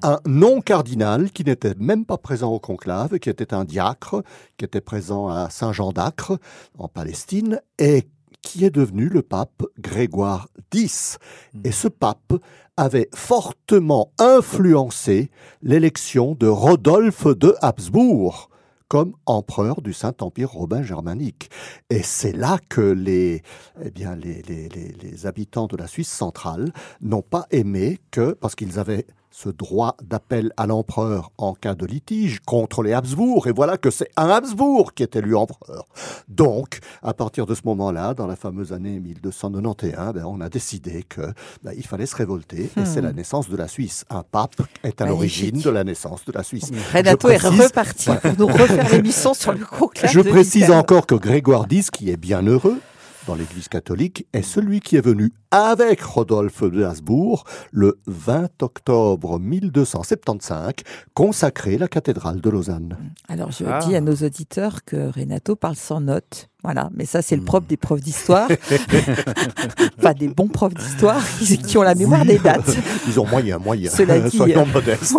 un 0.03 0.19
non-cardinal 0.27 1.31
qui 1.31 1.43
n'était 1.43 1.73
même 1.79 2.05
pas 2.05 2.17
présent 2.17 2.51
au 2.51 2.59
conclave, 2.59 3.17
qui 3.17 3.31
était 3.31 3.53
un 3.53 3.65
diacre, 3.65 4.21
qui 4.57 4.65
était 4.65 4.81
présent 4.81 5.27
à 5.27 5.49
Saint-Jean 5.49 5.91
d'Acre, 5.91 6.37
en 6.77 6.87
Palestine, 6.87 7.61
et 7.79 8.07
qui 8.43 8.63
est 8.63 8.71
devenu 8.71 9.09
le 9.09 9.23
pape 9.23 9.63
Grégoire 9.79 10.49
X. 10.71 11.17
Hmm. 11.53 11.61
Et 11.65 11.71
ce 11.71 11.87
pape 11.87 12.33
avait 12.77 13.09
fortement 13.15 14.11
influencé 14.19 15.31
l'élection 15.63 16.35
de 16.35 16.47
Rodolphe 16.47 17.27
de 17.27 17.55
Habsbourg 17.61 18.50
comme 18.91 19.13
empereur 19.25 19.81
du 19.81 19.93
Saint-Empire 19.93 20.51
romain 20.51 20.83
germanique. 20.83 21.49
Et 21.89 22.03
c'est 22.03 22.33
là 22.33 22.59
que 22.67 22.81
les, 22.81 23.41
eh 23.81 23.89
bien, 23.89 24.17
les, 24.17 24.41
les, 24.41 24.67
les 24.67 25.25
habitants 25.25 25.67
de 25.67 25.77
la 25.77 25.87
Suisse 25.87 26.09
centrale 26.09 26.73
n'ont 26.99 27.21
pas 27.21 27.47
aimé 27.51 27.99
que, 28.11 28.33
parce 28.33 28.53
qu'ils 28.53 28.79
avaient 28.79 29.05
ce 29.31 29.49
droit 29.49 29.95
d'appel 30.03 30.51
à 30.57 30.67
l'empereur 30.67 31.31
en 31.37 31.53
cas 31.53 31.73
de 31.73 31.85
litige 31.85 32.41
contre 32.45 32.83
les 32.83 32.93
Habsbourg, 32.93 33.47
et 33.47 33.51
voilà 33.51 33.77
que 33.77 33.89
c'est 33.89 34.09
un 34.17 34.29
Habsbourg 34.29 34.93
qui 34.93 35.03
est 35.03 35.15
élu 35.15 35.35
empereur. 35.35 35.87
Donc, 36.27 36.79
à 37.01 37.13
partir 37.13 37.45
de 37.45 37.55
ce 37.55 37.61
moment-là, 37.65 38.13
dans 38.13 38.27
la 38.27 38.35
fameuse 38.35 38.73
année 38.73 38.99
1291, 38.99 40.13
ben, 40.13 40.25
on 40.25 40.41
a 40.41 40.49
décidé 40.49 41.03
que 41.07 41.21
ben, 41.63 41.71
il 41.75 41.85
fallait 41.87 42.05
se 42.05 42.15
révolter, 42.15 42.69
et 42.77 42.85
c'est 42.85 43.01
la 43.01 43.13
hmm. 43.13 43.15
naissance 43.15 43.49
de 43.49 43.55
la 43.57 43.67
Suisse. 43.67 44.05
Un 44.09 44.23
pape 44.23 44.61
est 44.83 45.01
à 45.01 45.05
l'origine 45.05 45.59
de 45.59 45.69
la 45.69 45.83
naissance 45.83 46.25
de 46.25 46.33
la 46.33 46.43
Suisse. 46.43 46.71
Renato 46.93 47.29
est 47.29 47.37
reparti 47.37 48.09
pour 48.21 48.37
nous 48.37 48.47
refaire 48.47 48.89
l'émission 48.91 49.33
sur 49.33 49.53
le 49.53 49.65
conclave. 49.65 50.11
Je 50.11 50.19
précise 50.19 50.71
encore 50.71 51.07
que 51.07 51.15
Grégoire 51.15 51.65
X, 51.69 51.89
qui 51.89 52.09
est 52.09 52.17
bien 52.17 52.41
heureux, 52.41 52.79
dans 53.27 53.35
l'Église 53.35 53.67
catholique 53.67 54.27
est 54.33 54.41
celui 54.41 54.79
qui 54.79 54.95
est 54.95 55.01
venu 55.05 55.31
avec 55.51 56.01
Rodolphe 56.01 56.63
de 56.63 56.83
Habsbourg 56.83 57.43
le 57.71 57.99
20 58.07 58.63
octobre 58.63 59.37
1275 59.37 60.71
consacrer 61.13 61.77
la 61.77 61.89
cathédrale 61.89 62.39
de 62.39 62.49
Lausanne. 62.49 62.97
Alors 63.27 63.51
je 63.51 63.65
ah. 63.65 63.79
dis 63.85 63.95
à 63.95 64.01
nos 64.01 64.15
auditeurs 64.15 64.85
que 64.85 65.11
Renato 65.11 65.57
parle 65.57 65.75
sans 65.75 65.99
notes. 65.99 66.47
Voilà, 66.63 66.91
mais 66.93 67.05
ça 67.05 67.23
c'est 67.23 67.35
le 67.35 67.43
propre 67.43 67.65
des 67.67 67.75
profs 67.75 68.01
d'histoire. 68.01 68.47
enfin 69.97 70.13
des 70.13 70.27
bons 70.27 70.47
profs 70.47 70.75
d'histoire 70.75 71.23
qui, 71.39 71.75
ont 71.75 71.81
la 71.81 71.95
mémoire 71.95 72.23
des 72.23 72.37
dates. 72.37 72.77
Ils 73.07 73.19
ont 73.19 73.25
moyen, 73.25 73.57
moyen. 73.57 73.89
Cela 73.89 74.19
dit, 74.19 74.37
Soyons 74.37 74.67
modestes. 74.67 75.15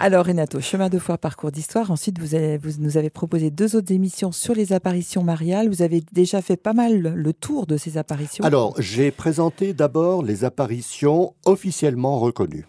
Alors 0.00 0.24
Renato, 0.24 0.58
chemin 0.60 0.88
de 0.88 0.98
foi, 0.98 1.18
parcours 1.18 1.52
d'histoire. 1.52 1.90
Ensuite, 1.90 2.18
vous, 2.18 2.34
avez, 2.34 2.56
vous 2.56 2.70
nous 2.78 2.96
avez 2.96 3.10
proposé 3.10 3.50
deux 3.50 3.76
autres 3.76 3.92
émissions 3.92 4.32
sur 4.32 4.54
les 4.54 4.72
apparitions 4.72 5.22
mariales. 5.22 5.68
Vous 5.68 5.82
avez 5.82 6.02
déjà 6.12 6.40
fait 6.40 6.56
pas 6.56 6.72
mal 6.72 7.02
le 7.14 7.32
tour 7.34 7.66
de 7.66 7.76
ces 7.76 7.98
apparitions. 7.98 8.42
Alors, 8.42 8.74
j'ai 8.78 9.10
présenté 9.10 9.35
d'abord 9.74 10.22
les 10.22 10.44
apparitions 10.44 11.34
officiellement 11.44 12.18
reconnues. 12.18 12.66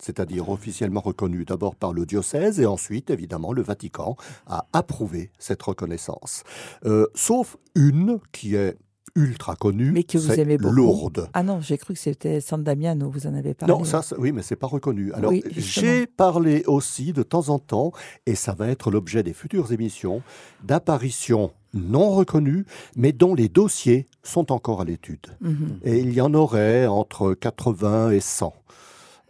c'est-à-dire 0.00 0.48
officiellement 0.48 1.00
reconnue 1.00 1.44
d'abord 1.44 1.74
par 1.74 1.92
le 1.92 2.06
diocèse 2.06 2.60
et 2.60 2.66
ensuite, 2.66 3.10
évidemment, 3.10 3.52
le 3.52 3.62
Vatican 3.62 4.16
a 4.46 4.64
approuvé 4.72 5.32
cette 5.40 5.60
reconnaissance. 5.60 6.44
Euh, 6.84 7.06
sauf 7.16 7.56
une 7.74 8.20
qui 8.30 8.54
est 8.54 8.76
ultra 9.18 9.56
connue, 9.56 9.90
Mais 9.90 10.04
que 10.04 10.16
vous 10.16 10.32
aimez 10.32 10.56
beaucoup. 10.56 10.74
Lourdes. 10.74 11.28
Ah 11.34 11.42
non, 11.42 11.60
j'ai 11.60 11.76
cru 11.76 11.94
que 11.94 12.00
c'était 12.00 12.40
San 12.40 12.62
Damiano, 12.62 13.10
vous 13.10 13.26
en 13.26 13.34
avez 13.34 13.54
parlé. 13.54 13.74
Non, 13.74 13.84
ça, 13.84 14.02
oui, 14.16 14.32
mais 14.32 14.42
c'est 14.42 14.56
pas 14.56 14.68
reconnu. 14.68 15.12
Alors, 15.12 15.32
Oui, 15.32 15.42
j'ai 15.56 16.06
parlé 16.06 16.62
aussi 16.66 17.12
de 17.12 17.22
temps 17.22 17.48
en 17.48 17.58
temps, 17.58 17.92
et 18.26 18.34
ça 18.34 18.54
va 18.54 18.68
être 18.68 18.90
l'objet 18.90 19.22
des 19.22 19.32
futures 19.32 19.72
émissions, 19.72 20.22
d'apparitions 20.64 21.50
non 21.74 22.10
reconnues, 22.10 22.64
mais 22.96 23.12
dont 23.12 23.34
les 23.34 23.48
dossiers 23.48 24.06
sont 24.22 24.52
encore 24.52 24.80
à 24.80 24.84
l'étude. 24.84 25.26
Mhm. 25.40 25.80
Et 25.84 25.98
il 25.98 26.12
y 26.14 26.20
en 26.20 26.32
aurait 26.32 26.86
entre 26.86 27.34
80 27.34 28.10
et 28.10 28.20
100. 28.20 28.54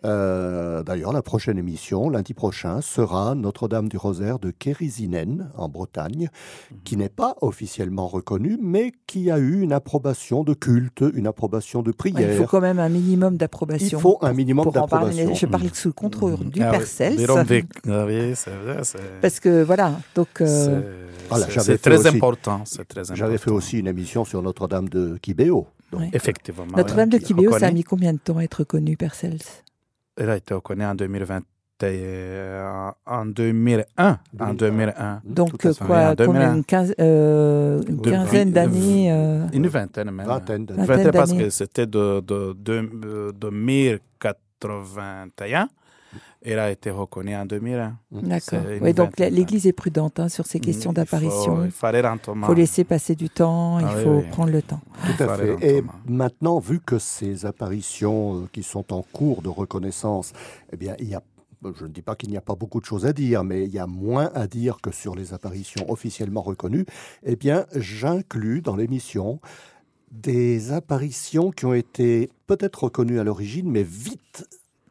Euh, 0.05 0.83
D'ailleurs, 0.85 1.13
la 1.13 1.23
prochaine 1.23 1.59
émission, 1.59 2.09
lundi 2.09 2.33
prochain, 2.35 2.81
sera 2.81 3.35
Notre-Dame 3.35 3.89
du 3.89 3.97
Rosaire 3.97 4.39
de 4.39 4.51
Kérisinen, 4.51 5.51
en 5.57 5.69
Bretagne, 5.69 6.29
qui 6.85 6.97
n'est 6.97 7.09
pas 7.09 7.35
officiellement 7.41 8.07
reconnue, 8.07 8.59
mais 8.63 8.93
qui 9.07 9.31
a 9.31 9.39
eu 9.39 9.61
une 9.61 9.73
approbation 9.73 10.45
de 10.45 10.55
culte, 10.55 11.03
une 11.15 11.27
approbation 11.27 11.83
de 11.83 11.89
Ouais, 11.91 11.95
Il 12.07 12.13
faut 12.13 12.23
prière. 12.23 12.49
quand 12.49 12.61
même 12.61 12.79
un 12.79 12.89
minimum 12.89 13.37
d'approbation. 13.37 13.99
Il 13.99 14.01
faut 14.01 14.19
un 14.23 14.33
minimum 14.33 14.71
d'approbation. 14.71 15.35
Je 15.35 15.47
parle 15.47 15.69
sous 15.75 15.89
le 15.89 15.93
contrôle 15.95 16.49
du 16.51 16.63
Ah. 16.63 16.73
Ah 17.89 18.05
oui, 18.07 18.35
Parce 19.21 19.41
que 19.41 19.63
voilà, 19.65 19.93
donc 20.15 20.29
euh, 20.41 20.47
c'est- 20.47 21.29
Voilà, 21.29 21.47
très 21.79 21.99
aussi- 21.99 22.09
important. 22.17 22.63
C'est 22.65 22.85
très 22.87 23.01
important. 23.01 23.15
J'avais 23.17 23.39
fait 23.39 23.51
aussi 23.51 23.79
une 23.79 23.87
émission 23.89 24.25
sur 24.25 24.43
Notre-Dame 24.43 24.89
de 24.89 25.19
Kibéo. 25.21 25.67
Donc, 25.91 26.01
Ouais. 26.01 26.11
Effectivement. 26.13 26.65
Notre-Dame 26.77 27.09
de 27.09 27.19
Kibéo, 27.19 27.51
ça 27.51 27.57
a 27.57 27.59
reconnu. 27.61 27.75
mis 27.75 27.85
combien 27.85 28.13
de 28.13 28.19
temps 28.19 28.37
à 28.39 28.45
être 28.45 28.63
connu, 28.65 28.97
Percels 28.97 29.39
été 30.19 30.55
reconnue 30.55 30.85
en 30.85 30.95
2021. 30.95 32.93
En 33.07 33.27
2001. 33.27 34.19
En 34.41 34.55
2001. 34.55 35.21
Donc 35.25 35.65
euh, 35.65 35.73
quoi, 35.87 35.99
en 36.11 36.15
2001. 36.15 36.27
combien, 36.27 36.55
une, 36.57 36.65
quinze- 36.65 36.95
euh, 37.01 37.81
une 37.89 38.01
quinzaine 38.01 38.51
d'années 38.53 39.13
euh, 39.13 39.47
Une 39.53 39.69
vingtaine 39.69 40.11
même. 40.11 40.27
Vingtaine. 40.27 40.67
Vingtaine 40.67 40.85
vingtaine 40.87 41.13
parce 41.13 41.33
que 41.33 41.51
c'était 41.51 41.87
de, 41.87 42.21
de, 42.21 42.53
de, 42.55 42.81
de 42.83 43.33
2081. 43.39 45.69
Elle 46.43 46.59
a 46.61 46.71
été 46.71 46.91
reconnue 46.91 47.35
en 47.35 47.45
2001. 47.47 47.97
D'accord. 48.13 48.41
C'est 48.43 48.77
une 48.79 48.83
Oui, 48.85 48.93
donc 48.95 49.19
l'Église 49.19 49.67
est 49.67 49.73
prudente 49.73 50.21
hein, 50.21 50.29
sur 50.29 50.47
ces 50.47 50.61
questions 50.61 50.93
Il 50.93 50.95
faut- 50.95 51.01
d'apparition. 51.01 51.65
Il 51.65 51.71
fallait 51.73 52.01
Il 52.03 52.45
faut 52.45 52.55
laisser 52.55 52.85
passer 52.85 53.15
du 53.17 53.29
temps, 53.29 53.79
Ah 53.79 53.81
il 53.93 53.97
oui, 53.99 54.05
faut 54.05 54.17
oui. 54.19 54.31
prendre 54.31 54.53
le 54.53 54.63
temps. 54.63 54.81
Tout 55.17 55.23
à 55.25 55.37
fait. 55.37 55.57
Et 55.79 55.83
maintenant, 56.07 56.59
vu 56.61 56.79
que 56.81 56.99
ces 56.99 57.45
apparitions 57.45 58.43
euh, 58.43 58.49
qui 58.53 58.63
sont 58.63 58.93
en 58.93 59.03
cours 59.03 59.43
de 59.43 59.49
reconnaissance, 59.49 60.33
eh 60.73 60.77
bien, 60.77 60.95
il 61.01 61.09
y 61.09 61.15
a 61.15 61.23
je 61.77 61.87
ne 61.87 61.91
dis 61.91 62.03
pas 62.03 62.15
qu'il 62.15 62.31
n'y 62.31 62.37
a 62.37 62.41
pas 62.41 62.55
beaucoup 62.55 62.79
de 62.81 62.85
choses 62.85 63.05
à 63.05 63.13
dire, 63.13 63.43
mais 63.43 63.65
il 63.65 63.71
y 63.75 63.81
a 63.81 63.89
moins 63.89 64.31
à 64.33 64.47
dire 64.47 64.77
que 64.81 64.93
sur 64.93 65.17
les 65.17 65.35
apparitions 65.35 65.91
officiellement 65.91 66.41
reconnues. 66.41 66.87
Eh 67.25 67.35
bien, 67.35 67.67
j'inclus 67.75 68.63
dans 68.63 68.77
l'émission 68.77 69.41
des 70.13 70.71
apparitions 70.73 71.51
qui 71.51 71.67
ont 71.67 71.75
été 71.75 72.31
peut-être 72.47 72.85
reconnues 72.85 73.19
à 73.19 73.25
l'origine, 73.25 73.69
mais 73.69 73.83
vite 73.83 74.47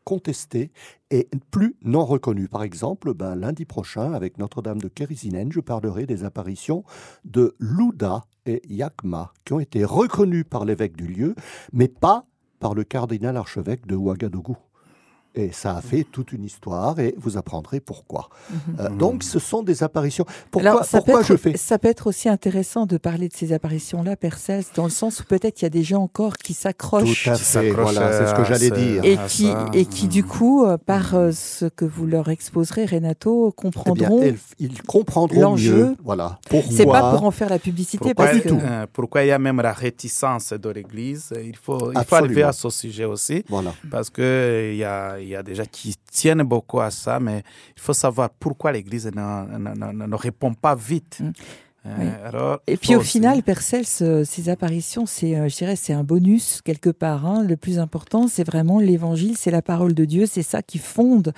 contestées 0.08 0.72
et 1.12 1.28
plus 1.52 1.76
non 1.84 2.06
reconnues. 2.06 2.48
Par 2.48 2.64
exemple, 2.64 3.14
ben, 3.14 3.36
lundi 3.36 3.66
prochain, 3.66 4.14
avec 4.14 4.38
Notre-Dame 4.38 4.80
de 4.80 4.88
Kérisinen, 4.88 5.52
je 5.52 5.60
parlerai 5.60 6.06
des 6.06 6.24
apparitions 6.24 6.86
de 7.26 7.58
Louda 7.60 8.24
et 8.46 8.62
Yakma, 8.70 9.34
qui 9.44 9.52
ont 9.52 9.60
été 9.60 9.84
reconnues 9.84 10.46
par 10.46 10.64
l'évêque 10.64 10.96
du 10.96 11.08
lieu, 11.08 11.36
mais 11.74 11.90
pas 11.90 12.26
par 12.62 12.74
le 12.74 12.86
cardinal 12.86 13.36
archevêque 13.36 13.86
de 13.86 13.98
Ouagadougou. 13.98 14.56
Et 15.38 15.52
ça 15.52 15.76
a 15.78 15.82
fait 15.82 16.04
toute 16.04 16.34
une 16.34 16.44
histoire 16.44 17.00
et 17.00 17.14
vous 17.18 17.38
apprendrez 17.38 17.80
pourquoi. 17.80 18.30
Euh, 18.80 18.90
donc 18.90 19.24
ce 19.24 19.40
sont 19.40 19.62
des 19.64 19.84
apparitions. 19.84 20.26
Pourquoi, 20.52 20.72
Alors, 20.72 20.84
ça, 20.84 20.98
pourquoi 20.98 21.20
peut 21.20 21.26
je 21.28 21.38
fais 21.38 21.56
ça 21.58 21.78
peut 21.78 21.88
être 21.90 22.08
aussi 22.08 22.28
intéressant 22.28 22.86
de 22.86 22.98
parler 22.98 23.30
de 23.30 23.34
ces 23.36 23.54
apparitions-là, 23.54 24.16
Percels, 24.16 24.64
dans 24.76 24.86
le 24.86 24.90
sens 24.90 25.20
où 25.20 25.24
peut-être 25.26 25.62
il 25.62 25.66
y 25.66 25.68
a 25.68 25.70
des 25.70 25.84
gens 25.84 26.02
encore 26.02 26.38
qui 26.38 26.54
Tout 26.54 26.60
s'accrochent 26.62 27.28
à 27.28 27.36
qui 27.36 27.44
fait, 27.44 27.70
voilà, 27.72 28.12
c'est 28.12 28.28
ce 28.28 28.34
que 28.34 28.42
à 28.42 28.44
j'allais 28.46 28.72
dire. 28.72 29.04
et 29.04 29.18
qui, 29.28 29.48
et 29.74 29.86
qui 29.86 30.08
du 30.08 30.24
mm. 30.24 30.28
coup, 30.28 30.66
euh, 30.66 30.78
par 30.78 31.14
euh, 31.16 31.32
ce 31.32 31.66
que 31.66 31.86
vous 31.86 32.06
leur 32.08 32.30
exposerez, 32.30 32.86
Renato, 32.86 33.48
Eh 33.48 33.62
bien, 33.62 33.72
comprendront. 33.72 34.34
ils 34.60 34.82
comprendront 34.84 35.42
l'enjeu. 35.42 35.96
Voilà. 36.04 36.40
Pourquoi 36.50 36.72
C'est 36.76 36.86
pas 36.86 37.12
pour 37.12 37.24
en 37.24 37.32
faire 37.32 37.50
la 37.50 37.60
publicité, 37.60 38.14
Pourquoi, 38.14 38.26
parce 38.26 38.40
que 38.40 38.50
euh, 38.50 38.86
pourquoi 38.92 39.24
il 39.24 39.28
y 39.28 39.32
a 39.32 39.40
même 39.40 39.62
la 39.62 39.74
réticence 39.74 40.54
de 40.54 40.70
l'Église? 40.70 41.34
Il 41.44 41.56
faut, 41.56 41.92
il 41.92 42.04
faut 42.04 42.16
arriver 42.16 42.44
à 42.44 42.54
ce 42.54 42.70
sujet 42.70 43.06
aussi, 43.06 43.44
Voilà. 43.50 43.74
parce 43.92 44.10
qu'il 44.10 44.76
y 44.76 44.84
a, 44.84 45.18
il 45.28 45.32
y 45.32 45.36
a 45.36 45.44
des 45.44 45.56
gens 45.56 45.66
qui 45.72 45.96
tiennent 46.12 46.44
beaucoup 46.44 46.80
à 46.80 46.90
ça, 46.92 47.20
mais 47.20 47.44
il 47.76 47.82
faut 47.82 47.94
savoir 47.94 48.30
pourquoi 48.30 48.72
l'Église 48.72 49.06
ne, 49.08 49.12
ne, 49.58 49.92
ne- 49.92 50.06
ne 50.08 50.16
répond 50.16 50.54
pas 50.54 50.76
vite. 50.76 51.20
Mm. 51.20 51.32
Euh, 51.86 51.96
Oui. 52.00 52.08
alors, 52.26 52.60
Et 52.68 52.76
puis 52.76 52.96
au 52.96 53.00
aussi- 53.00 53.12
final, 53.12 53.44
Percels, 53.44 53.86
euh, 54.02 54.26
ces 54.26 54.50
apparitions, 54.50 55.06
c'est, 55.06 55.38
euh, 55.38 55.48
je 55.48 55.56
dirais, 55.56 55.78
c'est 55.78 55.94
un 55.94 56.04
bonus 56.04 56.62
quelque 56.64 56.90
part. 56.90 57.26
hein. 57.26 57.44
Le 57.44 57.56
plus 57.56 57.80
important, 57.80 58.28
c'est 58.28 58.44
vraiment 58.46 58.80
l'évangile, 58.80 59.38
c'est 59.38 59.52
la 59.52 59.62
parole 59.62 59.94
de 59.94 60.04
Dieu, 60.04 60.26
c'est 60.26 60.44
ça 60.44 60.62
qui 60.62 60.80
fonde 60.80 61.34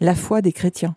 la 0.00 0.14
foi 0.14 0.42
des 0.42 0.52
chrétiens. 0.52 0.94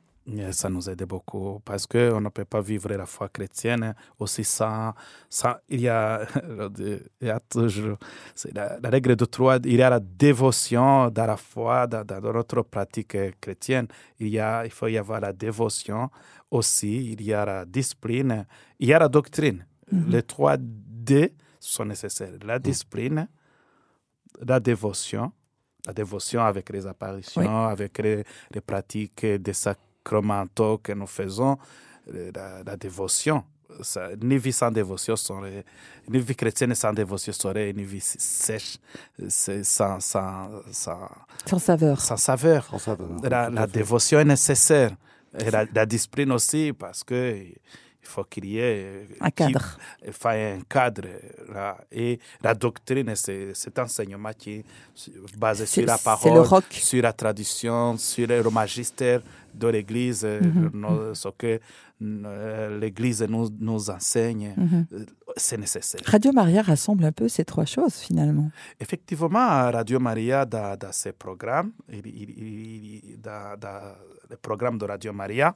Ça 0.51 0.69
nous 0.69 0.89
aide 0.89 1.03
beaucoup 1.05 1.61
parce 1.63 1.87
qu'on 1.87 2.19
ne 2.19 2.27
peut 2.27 2.43
pas 2.43 2.59
vivre 2.59 2.89
la 2.89 3.05
foi 3.05 3.29
chrétienne 3.29 3.95
aussi 4.19 4.43
sans. 4.43 4.93
sans 5.29 5.55
il, 5.69 5.81
y 5.81 5.87
a, 5.87 6.27
il 6.79 6.99
y 7.27 7.29
a 7.29 7.39
toujours. 7.39 7.97
La, 8.53 8.77
la 8.77 8.89
règle 8.89 9.15
de 9.15 9.23
trois 9.23 9.57
il 9.63 9.75
y 9.75 9.81
a 9.81 9.89
la 9.89 10.01
dévotion 10.01 11.09
dans 11.09 11.25
la 11.25 11.37
foi, 11.37 11.87
dans, 11.87 12.03
dans 12.03 12.19
notre 12.33 12.61
pratique 12.63 13.15
chrétienne. 13.39 13.87
Il, 14.19 14.27
y 14.27 14.37
a, 14.39 14.65
il 14.65 14.71
faut 14.71 14.87
y 14.87 14.97
avoir 14.97 15.21
la 15.21 15.31
dévotion 15.31 16.09
aussi, 16.51 17.13
il 17.13 17.21
y 17.21 17.33
a 17.33 17.45
la 17.45 17.65
discipline, 17.65 18.45
il 18.79 18.89
y 18.89 18.93
a 18.93 18.99
la 18.99 19.07
doctrine. 19.07 19.65
Les 19.91 20.23
trois 20.23 20.57
D 20.59 21.33
sont 21.57 21.85
nécessaires 21.85 22.33
la 22.43 22.59
discipline, 22.59 23.29
la 24.45 24.59
dévotion. 24.59 25.31
La 25.85 25.93
dévotion 25.93 26.41
avec 26.41 26.69
les 26.71 26.85
apparitions, 26.85 27.41
Oui. 27.41 27.71
avec 27.71 27.97
les, 27.99 28.25
les 28.51 28.59
pratiques 28.59 29.25
des 29.25 29.53
sacramentaux 30.11 30.77
que 30.81 30.93
nous 30.93 31.07
faisons, 31.07 31.57
euh, 32.13 32.31
la, 32.33 32.63
la 32.65 32.77
dévotion. 32.77 33.43
Ça, 33.81 34.09
une 34.19 34.37
vie 34.37 34.53
sans 34.53 34.71
dévotion 34.71 35.15
serait, 35.17 35.63
une 36.09 36.19
vie 36.19 36.35
chrétienne 36.35 36.73
sans 36.73 36.93
dévotion 36.93 37.33
serait 37.33 37.69
une 37.71 37.83
vie 37.83 37.99
sèche, 38.01 38.77
sans, 39.29 39.99
sans, 39.99 40.49
sans, 40.71 41.09
Sans 41.45 41.59
saveur. 41.59 41.99
sans 42.01 42.17
saveur. 42.17 42.65
Sans 42.71 42.79
saveur. 42.79 43.09
La, 43.23 43.67
dévotion 43.67 44.19
est 44.19 44.25
nécessaire. 44.25 44.91
Et 45.37 45.51
la, 45.51 45.65
la 45.73 45.85
discipline 45.85 46.31
aussi, 46.31 46.71
parce 46.73 47.03
que 47.03 47.35
il 48.01 48.09
faut 48.13 48.23
qu'il 48.23 48.45
y 48.45 48.57
ait 48.59 49.05
Un 49.19 49.29
qui- 49.29 49.51
cadre. 49.51 49.77
il 50.07 50.13
faut 50.13 50.29
un 50.29 50.59
cadre. 50.67 51.09
là. 51.53 51.77
Et 51.91 52.17
la 52.41 52.53
doctrine, 52.55 53.13
c'est 53.15 53.53
cet 53.53 53.77
enseignement 53.79 54.31
qui 54.35 54.51
est 54.59 54.65
basé 55.37 55.65
sur 55.65 55.85
la 55.85 55.97
parole, 55.97 56.37
le 56.49 56.61
sur 56.71 57.03
la 57.03 57.11
tradition, 57.11 57.97
sur 57.97 58.25
le 58.27 58.49
magistère 58.49 59.21
de 59.57 59.67
l'Église, 59.67 60.25
nos- 60.73 61.13
ce 61.13 61.29
que 61.37 61.59
euh, 62.01 62.79
l'Église 62.79 63.23
nous, 63.27 63.49
nous 63.59 63.89
enseigne. 63.89 64.53
Mhm. 64.55 64.85
euh, 64.93 65.05
C'est 65.35 65.57
nécessaire. 65.57 66.01
Radio 66.05 66.31
Maria 66.31 66.61
rassemble 66.61 67.03
un 67.05 67.11
peu 67.11 67.27
ces 67.27 67.43
trois 67.45 67.65
choses 67.65 67.95
finalement. 67.95 68.49
Effectivement, 68.79 69.71
Radio 69.71 69.99
Maria, 69.99 70.45
dans, 70.45 70.75
dans 70.77 70.91
ses 70.91 71.11
programmes, 71.11 71.71
il- 71.91 72.01
il- 72.05 72.29
il- 72.37 73.01
il- 73.11 73.21
dans, 73.21 73.55
dans 73.59 73.81
le 74.29 74.37
programme 74.37 74.77
de 74.77 74.85
Radio 74.85 75.13
Maria, 75.13 75.55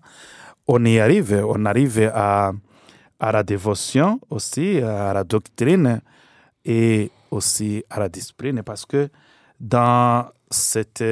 on 0.68 0.84
y 0.86 1.00
arrive, 1.00 1.44
on 1.48 1.66
arrive 1.66 2.12
à, 2.14 2.52
à 3.20 3.32
la 3.32 3.44
dévotion 3.44 4.20
aussi, 4.30 4.80
à 4.80 5.14
la 5.14 5.24
doctrine 5.24 6.02
et 6.66 7.10
aussi 7.32 7.84
à 7.90 8.00
la 8.00 8.10
discipline, 8.10 8.62
parce 8.64 8.86
que 8.86 9.10
dans, 9.60 10.28
cette, 10.52 11.04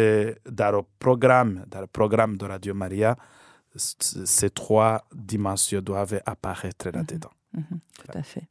dans 0.49 0.71
le 0.71 0.81
programme, 0.99 1.65
dans 1.67 1.81
le 1.81 1.87
programme 1.87 2.37
de 2.37 2.45
Radio 2.45 2.73
Maria, 2.73 3.15
ces 3.75 4.49
trois 4.49 5.05
dimensions 5.13 5.81
doivent 5.81 6.21
apparaître 6.25 6.89
là-dedans. 6.89 7.31
Mhm, 7.53 7.79
tout 7.97 8.17
à 8.17 8.23
fait. 8.23 8.47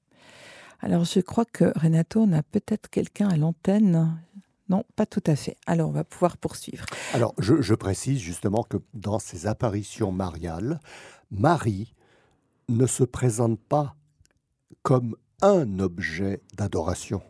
Alors 0.80 1.04
je 1.04 1.20
crois 1.20 1.44
que 1.44 1.72
Renato, 1.78 2.20
on 2.20 2.32
a 2.32 2.42
peut-être 2.42 2.88
quelqu'un 2.88 3.28
à 3.28 3.36
l'antenne. 3.36 4.20
Non, 4.68 4.84
pas 4.96 5.06
tout 5.06 5.22
à 5.26 5.34
fait. 5.34 5.56
Alors 5.66 5.88
on 5.88 5.92
va 5.92 6.04
pouvoir 6.04 6.36
poursuivre. 6.36 6.84
Alors, 7.14 7.34
je, 7.38 7.62
je 7.62 7.74
précise 7.74 8.20
justement 8.20 8.62
que 8.62 8.76
dans 8.94 9.18
ces 9.18 9.46
apparitions 9.46 10.12
mariales, 10.12 10.80
Marie 11.30 11.94
ne 12.68 12.86
se 12.86 13.04
présente 13.04 13.58
pas 13.60 13.96
comme 14.82 15.16
un 15.42 15.78
objet 15.78 16.42
d'adoration. 16.56 17.22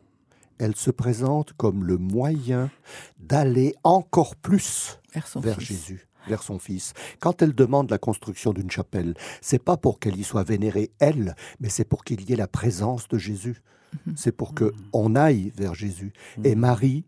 Elle 0.58 0.76
se 0.76 0.90
présente 0.90 1.52
comme 1.54 1.84
le 1.84 1.98
moyen 1.98 2.70
d'aller 3.18 3.74
encore 3.84 4.36
plus 4.36 5.00
Vers 5.14 5.26
son 5.26 5.40
vers 5.40 5.58
fils. 5.58 5.68
Jésus, 5.68 6.08
vers 6.26 6.42
son 6.42 6.58
fils. 6.58 6.94
Quand 7.20 7.42
elle 7.42 7.54
demande 7.54 7.90
la 7.90 7.98
construction 7.98 8.52
d'une 8.52 8.70
chapelle, 8.70 9.14
c'est 9.40 9.62
pas 9.62 9.76
pour 9.76 9.98
qu'elle 9.98 10.16
y 10.16 10.24
soit 10.24 10.44
vénérée 10.44 10.90
elle, 10.98 11.34
mais 11.60 11.68
c'est 11.68 11.84
pour 11.84 12.04
qu'il 12.04 12.28
y 12.28 12.32
ait 12.32 12.36
la 12.36 12.48
présence 12.48 13.08
de 13.08 13.18
Jésus. 13.18 13.62
Mhm. 14.06 14.14
C'est 14.16 14.32
pour 14.32 14.54
que 14.54 14.72
on 14.92 15.14
aille 15.14 15.52
vers 15.56 15.74
Jésus. 15.74 16.12
Et 16.44 16.54
Marie 16.54 17.04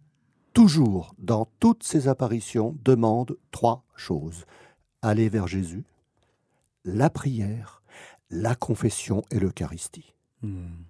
toujours, 0.52 1.14
dans 1.18 1.48
toutes 1.60 1.82
ses 1.82 2.08
apparitions, 2.08 2.76
demande 2.84 3.36
trois 3.50 3.84
choses. 3.96 4.44
Aller 5.02 5.28
vers 5.28 5.46
Jésus, 5.46 5.84
la 6.84 7.10
prière, 7.10 7.82
la 8.30 8.54
confession 8.54 9.22
et 9.30 9.38
l'Eucharistie. 9.38 10.14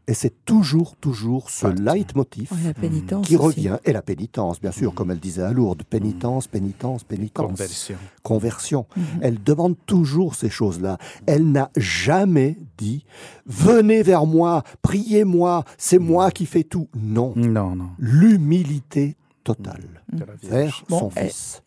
Et 0.06 0.14
c'est 0.14 0.44
toujours, 0.44 0.94
toujours 0.96 1.50
ce 1.50 1.66
leitmotiv 1.66 2.52
Ouais, 2.52 2.72
pénitence 2.72 3.26
qui 3.26 3.36
aussi. 3.36 3.46
revient. 3.68 3.78
Et 3.84 3.92
la 3.92 4.00
pénitence, 4.02 4.60
bien 4.60 4.70
sûr, 4.70 4.94
comme 4.94 5.10
elle 5.10 5.18
disait 5.18 5.42
à 5.42 5.52
Lourdes. 5.52 5.82
Pénitence, 5.82 6.46
pénitence, 6.46 7.02
pénitence. 7.02 7.48
Conversion. 7.50 7.96
Conversion. 8.22 8.86
Elle 9.20 9.42
demande 9.42 9.74
toujours 9.86 10.36
ces 10.36 10.50
choses-là. 10.50 10.98
Elle 11.26 11.50
n'a 11.50 11.70
jamais 11.76 12.58
dit 12.78 13.04
Venez 13.46 14.02
vers 14.04 14.24
moi, 14.26 14.62
priez-moi, 14.82 15.64
c'est 15.78 15.98
moi 15.98 16.30
qui 16.30 16.46
fais 16.46 16.62
tout. 16.64 16.88
Non. 16.96 17.32
Non, 17.34 17.74
non. 17.74 17.90
L'humilité 17.98 19.16
totale 19.42 19.82
vers 20.42 20.84
Bon, 20.88 20.98
son 20.98 21.10
elle- 21.16 21.28
fils. 21.28 21.62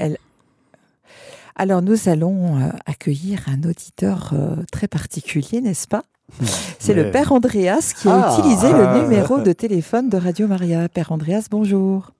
Alors 1.56 1.82
nous 1.82 2.10
allons 2.10 2.60
euh, 2.60 2.70
accueillir 2.86 3.44
un 3.48 3.62
auditeur 3.70 4.32
euh, 4.34 4.56
très 4.72 4.88
particulier, 4.88 5.62
n'est-ce 5.62 5.88
pas? 5.88 6.04
C'est 6.42 6.94
le. 6.94 7.12
Père 7.12 7.32
Andreas 7.32 7.94
qui 8.00 8.08
a 8.08 8.28
Ah. 8.30 8.34
utilisé 8.38 8.68
Ah. 8.74 8.94
le 8.96 9.02
numéro 9.04 9.40
de 9.40 9.52
téléphone 9.54 10.10
de 10.10 10.18
Radio 10.18 10.48
Maria. 10.48 10.90
Père 10.90 11.12
Andreas, 11.12 11.48
bonjour. 11.50 12.12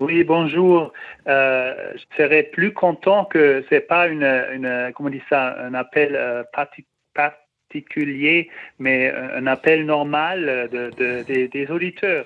Oui, 0.00 0.24
bonjour. 0.24 0.92
Euh, 1.28 1.74
je 1.94 2.16
serais 2.16 2.42
plus 2.44 2.72
content 2.72 3.24
que 3.24 3.64
c'est 3.68 3.80
pas 3.86 4.08
une, 4.08 4.24
une 4.24 4.90
comment 4.94 5.08
on 5.08 5.12
dit 5.12 5.22
ça, 5.30 5.56
un 5.60 5.74
appel 5.74 6.16
euh, 6.16 6.42
parti- 6.52 6.84
particulier, 7.14 8.48
mais 8.78 9.12
un 9.12 9.46
appel 9.46 9.86
normal 9.86 10.68
de, 10.72 10.90
de- 10.98 11.22
des, 11.22 11.46
des 11.48 11.70
auditeurs 11.70 12.24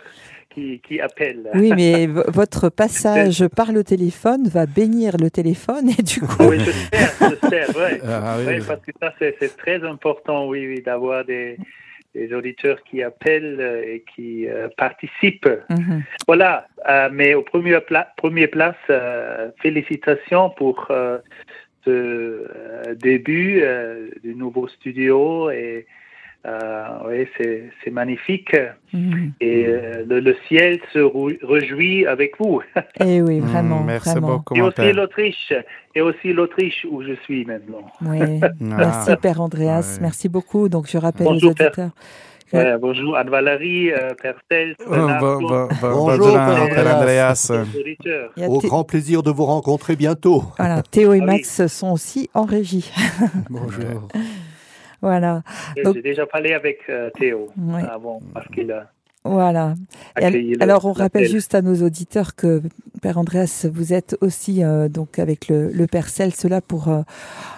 qui, 0.57 0.81
qui 0.81 1.01
appellent. 1.01 1.51
Oui, 1.55 1.73
mais 1.77 2.07
votre 2.29 2.71
passage 2.71 3.47
par 3.49 3.73
le 3.73 3.85
téléphone 3.85 4.49
va 4.49 4.65
bénir 4.67 5.17
le 5.21 5.31
téléphone 5.31 5.91
et 5.91 6.03
du 6.03 6.21
coup, 6.21 6.49
Oui, 6.49 6.59
je 6.61 6.71
sais, 6.71 6.91
je 7.21 7.49
sais, 7.49 7.79
ouais. 7.79 8.01
Ah, 8.05 8.37
oui, 8.39 8.45
Oui, 8.47 8.55
oui. 8.61 8.65
parce 8.67 8.81
que 8.81 8.93
ça, 9.01 9.13
c'est 9.19 9.57
très 9.57 9.85
important, 9.85 10.49
oui, 10.49 10.67
oui, 10.67 10.83
d'avoir 10.83 11.25
des, 11.25 11.59
des 12.15 12.33
auditeurs 12.33 12.83
qui 12.85 13.03
appellent 13.03 13.59
euh, 13.61 13.83
et 13.83 14.05
qui 14.15 14.49
euh, 14.49 14.69
participent. 14.77 15.51
Mhm. 15.69 16.03
Voilà, 16.27 16.67
euh, 16.89 17.11
mais 17.13 17.35
au 17.35 17.43
premier, 17.43 17.79
pla 17.81 18.09
premier 18.17 18.47
place, 18.47 18.75
euh, 18.89 19.51
félicitations 19.61 20.51
pour 20.51 20.87
euh, 20.91 21.19
ce 21.85 21.91
euh, 21.91 22.95
début 22.95 23.61
euh, 23.63 24.09
du 24.25 24.35
nouveau 24.35 24.69
studio 24.69 25.51
et 25.51 25.87
oui, 27.09 27.27
c'est 27.39 27.91
magnifique 27.91 28.55
Mhm. 28.93 29.33
et 29.41 29.67
euh, 29.67 30.05
le, 30.09 30.21
le 30.21 30.37
ciel 30.49 30.79
se 30.93 31.01
réjouit 31.45 32.07
avec 32.07 32.39
vous. 32.39 32.61
Eh 33.01 33.21
oui, 33.23 33.41
Mm, 33.41 33.45
vraiment, 33.47 33.83
Merci 33.83 34.11
vraiment. 34.11 34.37
beaucoup, 34.37 34.55
et 34.57 34.61
aussi 34.63 34.93
l'Autriche, 34.93 35.53
et 35.95 36.01
aussi 36.01 36.33
l'Autriche 36.33 36.87
où 36.91 37.03
je 37.03 37.15
suis 37.25 37.45
maintenant. 37.45 37.85
Oui. 38.03 38.19
Ah. 38.43 38.49
Merci 38.61 39.17
Père 39.21 39.41
Andreas, 39.41 39.99
merci 40.01 40.29
beaucoup. 40.29 40.69
Donc 40.69 40.87
je 40.89 40.99
rappelle 40.99 41.27
Bonjour, 41.27 41.51
aux 41.51 41.55
Père. 41.55 41.67
auditeurs. 41.69 41.91
Ouais, 42.53 42.79
bonjour 42.79 43.17
Anne-Valérie, 43.17 43.91
euh, 43.93 44.11
Oh, 44.23 44.95
bon- 44.95 45.07
bon- 45.19 45.41
bon- 45.41 45.69
Bonjour, 45.83 46.39
bonjour, 46.39 46.69
Père 46.69 46.97
Andreas. 46.97 47.53
Au 48.47 48.59
grand 48.61 48.85
plaisir 48.85 49.23
de 49.25 49.31
vous 49.33 49.45
rencontrer 49.47 49.97
bientôt. 49.97 50.45
voilà, 50.57 50.83
Théo 50.83 51.13
et 51.13 51.17
Ah 51.17 51.21
oui. 51.21 51.27
Max 51.27 51.67
sont 51.67 51.91
aussi 51.93 52.31
en 52.35 52.45
régie. 52.45 52.93
Bonjour. 53.51 54.09
Voilà, 55.03 55.43
Donc- 55.85 55.95
J'ai 55.97 56.03
déjà 56.03 56.27
parlé 56.27 56.53
avec 56.55 56.81
euh, 56.89 57.11
Théo 57.11 57.49
avant 57.91 58.21
parce 58.35 58.47
qu'il 58.49 58.71
a 58.73 58.91
voilà. 59.25 59.75
Le- 60.17 60.63
alors, 60.63 60.85
on 60.85 60.93
rappelle 60.93 61.27
juste 61.27 61.57
à 61.57 61.61
nos 61.63 61.83
auditeurs 61.83 62.37
que, 62.37 62.63
Père 63.03 63.19
Andreas, 63.19 63.67
vous 63.73 63.93
êtes 63.93 64.17
aussi 64.21 64.63
euh, 64.63 64.89
donc 64.89 65.19
avec 65.19 65.49
le, 65.49 65.69
le 65.73 65.87
Père 65.89 66.09
Cel, 66.09 66.33
cela 66.33 66.61
pour 66.61 66.87
euh, 66.87 67.03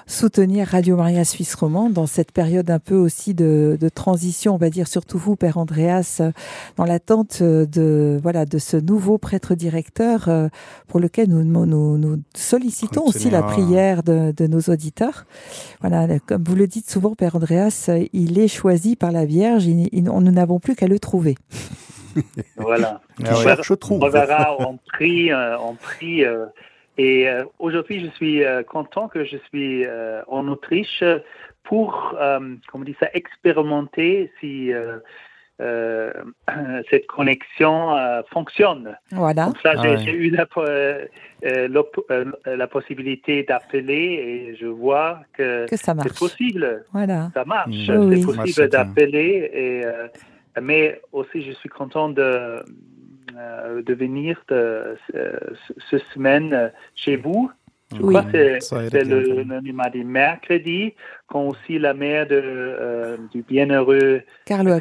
soutenir 0.08 0.66
Radio 0.68 0.96
Maria 0.96 1.22
Suisse 1.24 1.54
Romande 1.54 1.92
dans 1.92 2.06
cette 2.06 2.32
période 2.32 2.70
un 2.70 2.78
peu 2.78 2.94
aussi 2.96 3.34
de, 3.34 3.76
de 3.78 3.88
transition, 3.90 4.54
on 4.54 4.56
va 4.56 4.70
dire 4.70 4.88
surtout 4.88 5.18
vous, 5.18 5.36
Père 5.36 5.58
Andreas, 5.58 6.18
euh, 6.20 6.32
dans 6.76 6.84
l'attente 6.84 7.38
euh, 7.42 7.66
de 7.66 8.18
voilà 8.22 8.46
de 8.46 8.56
ce 8.58 8.76
nouveau 8.78 9.18
prêtre 9.18 9.54
directeur 9.54 10.28
euh, 10.28 10.48
pour 10.88 10.98
lequel 10.98 11.28
nous, 11.28 11.44
nous, 11.44 11.66
nous 11.98 12.22
sollicitons 12.34 13.04
aussi 13.06 13.28
la 13.30 13.42
prière 13.42 14.02
de, 14.02 14.32
de 14.34 14.46
nos 14.46 14.60
auditeurs. 14.60 15.26
Voilà, 15.82 16.18
comme 16.20 16.42
vous 16.42 16.56
le 16.56 16.66
dites 16.66 16.90
souvent, 16.90 17.14
Père 17.14 17.36
Andreas, 17.36 17.90
il 18.14 18.38
est 18.38 18.48
choisi 18.48 18.96
par 18.96 19.12
la 19.12 19.26
Vierge. 19.26 19.66
il- 19.66 19.88
il- 19.92 20.04
nous 20.04 20.20
n'avons 20.32 20.58
plus 20.58 20.74
qu'à 20.74 20.86
le 20.88 20.98
trouver. 20.98 21.36
Voilà. 22.56 23.00
Ah 23.24 23.32
oui. 23.36 23.42
Cherche 23.42 23.76
trouve. 23.80 24.00
On 24.04 24.08
verra, 24.10 24.56
on 24.60 24.78
prie, 24.92 25.30
on 25.34 25.74
prie. 25.74 26.22
Et 26.98 27.28
euh, 27.28 27.44
aujourd'hui, 27.60 28.04
je 28.04 28.10
suis 28.16 28.44
euh, 28.44 28.64
content 28.64 29.06
que 29.08 29.24
je 29.24 29.36
suis 29.48 29.86
euh, 29.86 30.20
en 30.26 30.48
Autriche 30.48 31.04
pour, 31.62 32.16
euh, 32.20 32.40
comme 32.70 32.80
on 32.80 32.84
dit 32.84 32.96
ça, 32.98 33.08
expérimenter 33.14 34.32
si 34.40 34.72
euh, 34.72 34.98
euh, 35.60 36.12
cette 36.90 37.06
connexion 37.06 37.96
euh, 37.96 38.22
fonctionne. 38.32 38.96
Voilà. 39.12 39.44
Comme 39.44 39.54
ça, 39.62 39.74
Ah 39.76 39.82
j'ai 39.82 39.88
ouais. 39.90 39.98
j'ai 39.98 40.12
eu 40.12 40.30
la, 40.30 40.46
euh, 40.56 41.06
euh, 41.44 41.82
euh, 42.10 42.24
la 42.44 42.66
possibilité 42.66 43.44
d'appeler 43.44 44.50
et 44.50 44.56
je 44.56 44.66
vois 44.66 45.20
que 45.34 45.66
c'est 45.70 46.18
possible 46.18 46.84
Voilà. 46.92 47.30
ça 47.32 47.44
marche. 47.44 47.70
C'est 47.86 48.24
possible 48.24 48.68
d'appeler. 48.68 49.50
Et, 49.52 49.86
euh, 49.86 50.08
mais 50.60 51.00
aussi, 51.12 51.42
je 51.42 51.52
suis 51.52 51.68
content 51.68 52.08
de, 52.08 52.60
de 53.32 53.94
venir 53.94 54.40
de, 54.48 54.54
euh, 54.54 55.36
ce, 55.66 55.72
ce 55.90 55.98
semaine 56.12 56.52
euh, 56.52 56.68
chez 56.94 57.16
vous. 57.16 57.50
Je 57.96 58.02
Oui. 58.02 58.14
crois 58.14 58.30
que 58.30 58.60
c'est- 58.60 59.04
le, 59.04 59.42
le 59.42 59.72
mardi 59.72 60.04
mercredi, 60.04 60.94
quand 61.26 61.44
aussi 61.44 61.78
la 61.78 61.94
mère 61.94 62.26
de, 62.26 62.40
euh, 62.44 63.16
du 63.32 63.42
bienheureux 63.42 64.22
Carlo 64.44 64.72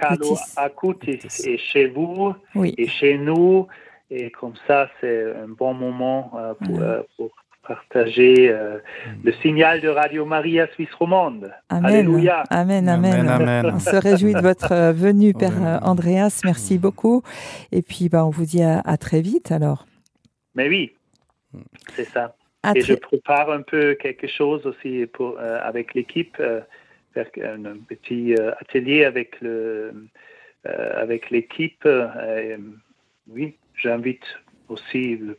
Acutis. 0.57 1.17
Est 1.45 1.57
chez 1.57 1.87
vous 1.87 2.35
Oui. 2.55 2.73
et 2.77 2.87
chez 2.87 3.17
nous. 3.17 3.67
Et 4.09 4.29
comme 4.31 4.53
ça, 4.67 4.89
c'est 4.99 5.33
un 5.35 5.47
bon 5.49 5.73
moment 5.73 6.31
euh, 6.35 6.53
euh, 6.69 7.03
pour 7.15 7.29
partager 7.67 8.49
euh, 8.49 8.77
le 9.23 9.31
signal 9.41 9.81
de 9.81 9.89
Radio 9.89 10.25
Maria 10.25 10.67
Suisse 10.73 10.93
Romande. 10.93 11.51
Amen. 11.69 11.85
Alléluia. 11.85 12.43
Amen, 12.49 12.87
amen. 12.87 13.13
Amen, 13.13 13.29
amen. 13.29 13.71
On 13.75 13.79
se 13.79 13.95
réjouit 13.95 14.33
de 14.33 14.41
votre 14.41 14.71
euh, 14.71 14.91
venue, 14.93 15.33
Père 15.33 15.63
euh, 15.63 15.79
Andreas. 15.81 16.41
Merci 16.45 16.77
beaucoup. 16.77 17.23
Et 17.71 17.81
puis, 17.81 18.09
bah, 18.09 18.25
on 18.25 18.29
vous 18.29 18.45
dit 18.45 18.63
à, 18.63 18.79
à 18.85 18.97
très 18.97 19.21
vite 19.21 19.51
alors. 19.51 19.85
Mais 20.55 20.67
oui, 20.69 20.93
c'est 21.95 22.05
ça. 22.05 22.35
À 22.63 22.71
Et 22.75 22.81
je 22.81 22.95
prépare 22.95 23.51
un 23.51 23.61
peu 23.61 23.93
quelque 23.93 24.27
chose 24.27 24.65
aussi 24.65 25.05
pour, 25.13 25.37
euh, 25.39 25.59
avec 25.61 25.93
l'équipe, 25.93 26.35
euh, 26.39 26.61
faire 27.13 27.27
un, 27.43 27.65
un 27.65 27.77
petit 27.87 28.33
euh, 28.33 28.51
atelier 28.59 29.05
avec 29.05 29.39
le 29.41 29.93
euh, 30.65 31.01
avec 31.01 31.29
l'équipe. 31.29 31.85
euh, 31.85 32.57
oui, 33.29 33.55
j'invite 33.75 34.25
aussi 34.69 35.15
le 35.17 35.35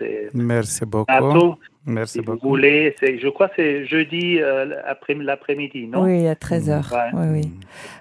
et 0.00 0.28
Merci 0.34 0.84
beaucoup. 0.86 1.10
Nato, 1.12 1.58
Merci 1.86 2.12
si 2.14 2.18
vous 2.20 2.32
beaucoup. 2.32 2.48
voulez. 2.48 2.94
C'est- 3.00 3.18
Je 3.18 3.28
crois 3.28 3.48
que 3.48 3.54
c'est 3.56 3.84
jeudi 3.86 4.38
euh, 4.40 4.80
après 4.86 5.14
l'après-midi, 5.14 5.86
non? 5.86 6.04
Oui, 6.04 6.26
à 6.26 6.34
13h. 6.34 6.92
Ouais. 6.92 7.10
Oui, 7.12 7.26
oui. 7.42 7.50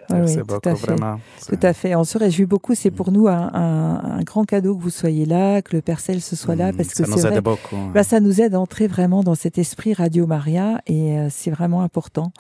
Merci 0.10 0.38
oui, 0.38 0.44
tout 0.48 0.70
à 0.70 0.76
fait. 0.76 0.88
vraiment. 0.88 1.20
Tout 1.48 1.60
à 1.62 1.74
fait. 1.74 1.96
On 1.96 2.04
se 2.04 2.18
réjouit 2.18 2.46
beaucoup. 2.46 2.76
C'est 2.76 2.92
pour 2.92 3.12
nous 3.12 3.28
un, 3.28 3.50
un- 3.54 4.18
un 4.20 4.22
grand 4.24 4.44
cadeau 4.46 4.76
que 4.76 4.82
vous 4.84 4.90
soyez 4.90 5.26
là, 5.26 5.62
que 5.62 5.76
le 5.76 5.82
Père 5.82 6.00
Cel 6.00 6.22
se 6.22 6.36
soit 6.36 6.56
là, 6.56 6.72
Mm, 6.72 6.76
parce 6.78 6.90
que 6.90 6.96
ça 6.98 7.06
c'est 7.06 7.12
nous 7.12 7.18
vrai. 7.22 7.36
aide 7.38 7.44
beaucoup. 7.44 7.76
Bah, 7.94 8.04
ça 8.04 8.20
nous 8.20 8.42
aide 8.42 8.56
à 8.56 8.60
entrer 8.60 8.88
vraiment 8.88 9.24
dans 9.24 9.36
cet 9.36 9.58
esprit 9.58 9.94
Radio 9.94 10.28
Maria 10.28 10.82
et 10.88 11.18
euh, 11.18 11.28
c'est 11.30 11.52
vraiment 11.52 11.82
important 11.82 12.32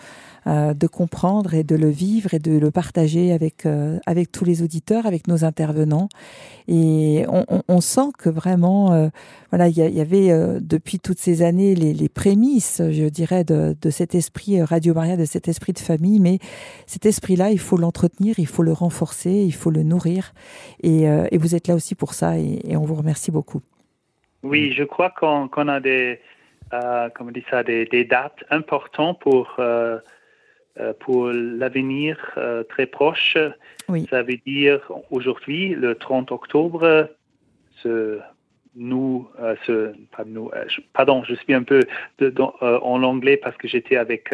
euh, 0.45 0.73
de 0.73 0.87
comprendre 0.87 1.53
et 1.53 1.63
de 1.63 1.75
le 1.77 1.89
vivre 1.89 2.33
et 2.33 2.39
de 2.39 2.57
le 2.57 2.69
partager 2.69 3.31
avec, 3.31 3.65
euh, 3.65 3.97
avec 4.05 4.29
tous 4.31 4.43
les 4.43 4.61
auditeurs, 4.61 5.05
avec 5.05 5.27
nos 5.29 5.45
intervenants. 5.45 6.09
Et 6.67 7.25
on, 7.29 7.45
on- 7.49 7.61
on 7.67 7.81
sent 7.81 8.09
que 8.17 8.29
vraiment, 8.29 9.09
voilà, 9.51 9.67
il 9.69 9.77
y, 9.77 10.01
avait 10.01 10.29
depuis 10.61 10.99
toutes 10.99 11.19
ces 11.19 11.41
années 11.41 11.75
les, 11.75 11.93
les 11.93 12.09
prémices, 12.09 12.81
je 12.91 13.07
dirais, 13.09 13.43
de, 13.43 13.75
de 13.81 13.89
cet 13.89 14.15
esprit 14.15 14.61
Radio 14.61 14.93
Maria, 14.93 15.15
de 15.17 15.25
cet 15.25 15.47
esprit 15.47 15.73
de 15.73 15.79
famille. 15.79 16.19
Mais 16.19 16.39
cet 16.87 17.05
esprit-là, 17.05 17.51
il 17.51 17.59
faut 17.63 17.77
l'entretenir, 17.77 18.35
il 18.37 18.47
faut 18.47 18.63
le 18.63 18.73
renforcer, 18.73 19.31
il 19.31 19.53
faut 19.53 19.71
le 19.71 19.83
nourrir. 19.83 20.33
Et, 20.81 21.09
euh, 21.09 21.25
et 21.31 21.37
vous 21.37 21.55
êtes 21.55 21.67
là 21.67 21.75
aussi 21.75 21.95
pour 21.95 22.13
ça 22.13 22.37
et, 22.37 22.59
et 22.67 22.77
on 22.77 22.83
vous 22.83 22.95
remercie 22.95 23.31
beaucoup. 23.31 23.61
Oui, 24.43 24.73
je 24.73 24.83
crois 24.83 25.09
qu'on 25.09 25.67
a 25.67 25.79
des, 25.79 26.19
euh, 26.73 27.09
comment 27.15 27.29
on 27.29 27.33
dit 27.33 27.45
ça, 27.49 27.63
des, 27.63 27.85
des 27.85 28.03
dates 28.03 28.43
importantes 28.49 29.19
pour, 29.21 29.55
euh, 29.59 29.99
pour 30.99 31.27
l'avenir 31.31 32.37
très 32.69 32.85
proche. 32.85 33.37
Oui. 33.87 34.05
Ça 34.09 34.21
veut 34.23 34.37
dire 34.45 34.81
aujourd'hui, 35.11 35.75
le 35.75 35.95
30 35.95 36.31
octobre, 36.31 37.09
ce 37.81 38.19
nous, 38.75 39.27
ce, 39.65 39.93
nous 40.25 40.49
pardon, 40.93 41.23
je 41.23 41.35
suis 41.35 41.53
un 41.53 41.63
peu 41.63 41.81
de, 42.19 42.33
en 42.39 43.03
anglais 43.03 43.37
parce 43.37 43.55
que 43.57 43.67
j'étais 43.67 43.97
avec 43.97 44.33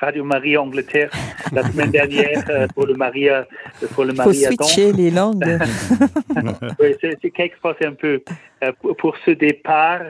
Radio 0.00 0.24
Marie 0.24 0.56
Angleterre 0.56 1.10
la 1.52 1.62
semaine 1.64 1.90
dernière 1.90 2.68
pour 2.74 2.86
le 2.86 2.94
Maria 2.94 3.46
pour 3.94 4.04
le 4.04 4.12
Maria. 4.12 4.50
Faut 4.50 4.64
switcher 4.64 4.92
les 4.92 5.10
langues. 5.20 5.58
oui, 6.78 6.94
c'est 7.00 7.30
quelque 7.30 7.56
un 7.84 7.92
peu 7.92 8.22
pour 8.98 9.16
ce 9.24 9.32
départ 9.32 10.02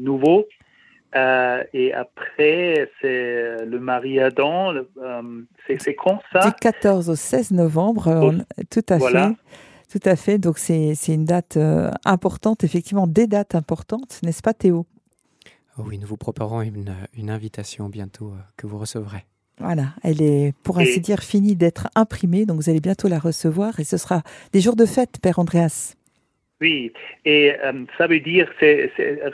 nouveau. 0.00 0.46
Euh, 1.16 1.62
et 1.72 1.94
après, 1.94 2.90
c'est 3.00 3.64
le 3.64 3.78
Mariadan. 3.78 4.74
Euh, 4.74 5.22
c'est 5.66 5.94
quand 5.94 6.20
ça? 6.32 6.40
Du 6.40 6.52
14 6.60 7.08
au 7.08 7.14
16 7.14 7.52
novembre, 7.52 8.08
euh, 8.08 8.32
tout 8.70 8.84
à 8.88 8.98
fait. 8.98 9.34
Tout 9.90 10.00
à 10.04 10.16
fait. 10.16 10.38
Donc, 10.38 10.58
c'est 10.58 10.96
une 11.08 11.24
date 11.24 11.58
importante, 12.04 12.64
effectivement, 12.64 13.06
des 13.06 13.26
dates 13.26 13.54
importantes, 13.54 14.20
n'est-ce 14.22 14.42
pas, 14.42 14.54
Théo? 14.54 14.86
Oui, 15.78 15.98
nous 15.98 16.06
vous 16.06 16.16
préparons 16.16 16.62
une, 16.62 16.94
une 17.14 17.30
invitation 17.30 17.88
bientôt 17.88 18.32
que 18.56 18.66
vous 18.66 18.78
recevrez. 18.78 19.26
Voilà, 19.58 19.94
elle 20.02 20.20
est, 20.20 20.54
pour 20.62 20.78
ainsi 20.78 21.00
dire, 21.00 21.20
finie 21.20 21.56
d'être 21.56 21.88
imprimée, 21.94 22.44
donc 22.44 22.60
vous 22.60 22.68
allez 22.68 22.80
bientôt 22.80 23.08
la 23.08 23.18
recevoir 23.18 23.80
et 23.80 23.84
ce 23.84 23.96
sera 23.96 24.22
des 24.52 24.60
jours 24.60 24.76
de 24.76 24.84
fête, 24.84 25.18
Père 25.22 25.38
Andreas. 25.38 25.94
Oui, 26.62 26.90
et 27.26 27.52
euh, 27.52 27.84
ça 27.98 28.06
veut 28.06 28.20
dire 28.20 28.48
que 28.56 28.88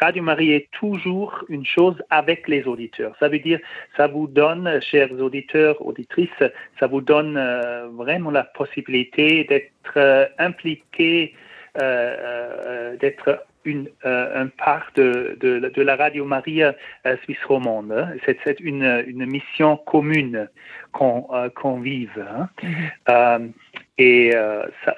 Radio 0.05 0.25
Marie 0.25 0.51
est 0.51 0.69
toujours 0.73 1.45
une 1.49 1.65
chose 1.65 1.95
avec 2.11 2.49
les 2.49 2.65
auditeurs. 2.65 3.15
Ça 3.21 3.29
veut 3.29 3.39
dire, 3.39 3.61
ça 3.97 4.09
vous 4.09 4.27
donne, 4.27 4.81
chers 4.81 5.13
auditeurs, 5.13 5.87
auditrices, 5.87 6.43
ça 6.81 6.89
vous 6.89 7.01
donne 7.01 7.37
euh, 7.37 7.87
vraiment 7.93 8.33
la 8.33 8.43
possibilité 8.43 9.45
d'être 9.45 9.97
euh, 9.97 10.27
impliqué, 10.39 11.35
d'être 11.77 13.47
une, 13.65 13.89
un 14.05 14.47
part 14.49 14.91
de, 14.97 15.37
de, 15.41 15.83
la 15.83 15.97
Radio 15.97 16.25
Maria 16.25 16.75
Suisse 17.25 17.43
romande. 17.47 17.93
Hein. 17.93 18.13
C'est 18.45 18.61
une, 18.61 19.05
une 19.07 19.27
mission 19.27 19.77
commune 19.77 20.49
qu'on 20.93 21.27
qu'on 21.55 21.81
vive. 21.81 22.11
Hein. 22.19 22.49
Mm-hmm. 23.09 23.53
Et 23.99 24.35
euh, 24.35 24.65
ça, 24.85 24.97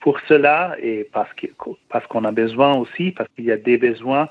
pour 0.00 0.18
cela, 0.26 0.76
et 0.82 1.08
parce 1.12 1.28
qu'on 1.58 1.76
parce 1.88 2.06
qu'on 2.06 2.24
a 2.24 2.32
besoin 2.32 2.74
aussi, 2.74 3.12
parce 3.12 3.28
qu'il 3.34 3.44
y 3.44 3.52
a 3.52 3.56
des 3.56 3.76
besoins, 3.76 4.30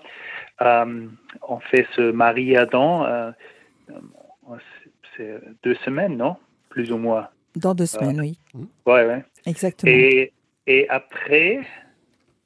euh, 0.62 1.06
on 1.48 1.60
fait 1.60 1.88
ce 1.96 2.12
mari 2.12 2.58
Adam, 2.58 3.06
euh, 3.06 3.32
c'est 5.16 5.40
deux 5.64 5.76
semaines, 5.86 6.18
non? 6.18 6.36
Plus 6.70 6.92
ou 6.92 6.98
moins. 6.98 7.30
Dans 7.56 7.74
deux 7.74 7.86
semaines, 7.86 8.20
oui. 8.20 8.38
Oui, 8.54 8.66
oui. 8.86 9.22
Exactement. 9.46 9.90
Et, 9.90 10.34
et 10.68 10.90
après, 10.90 11.62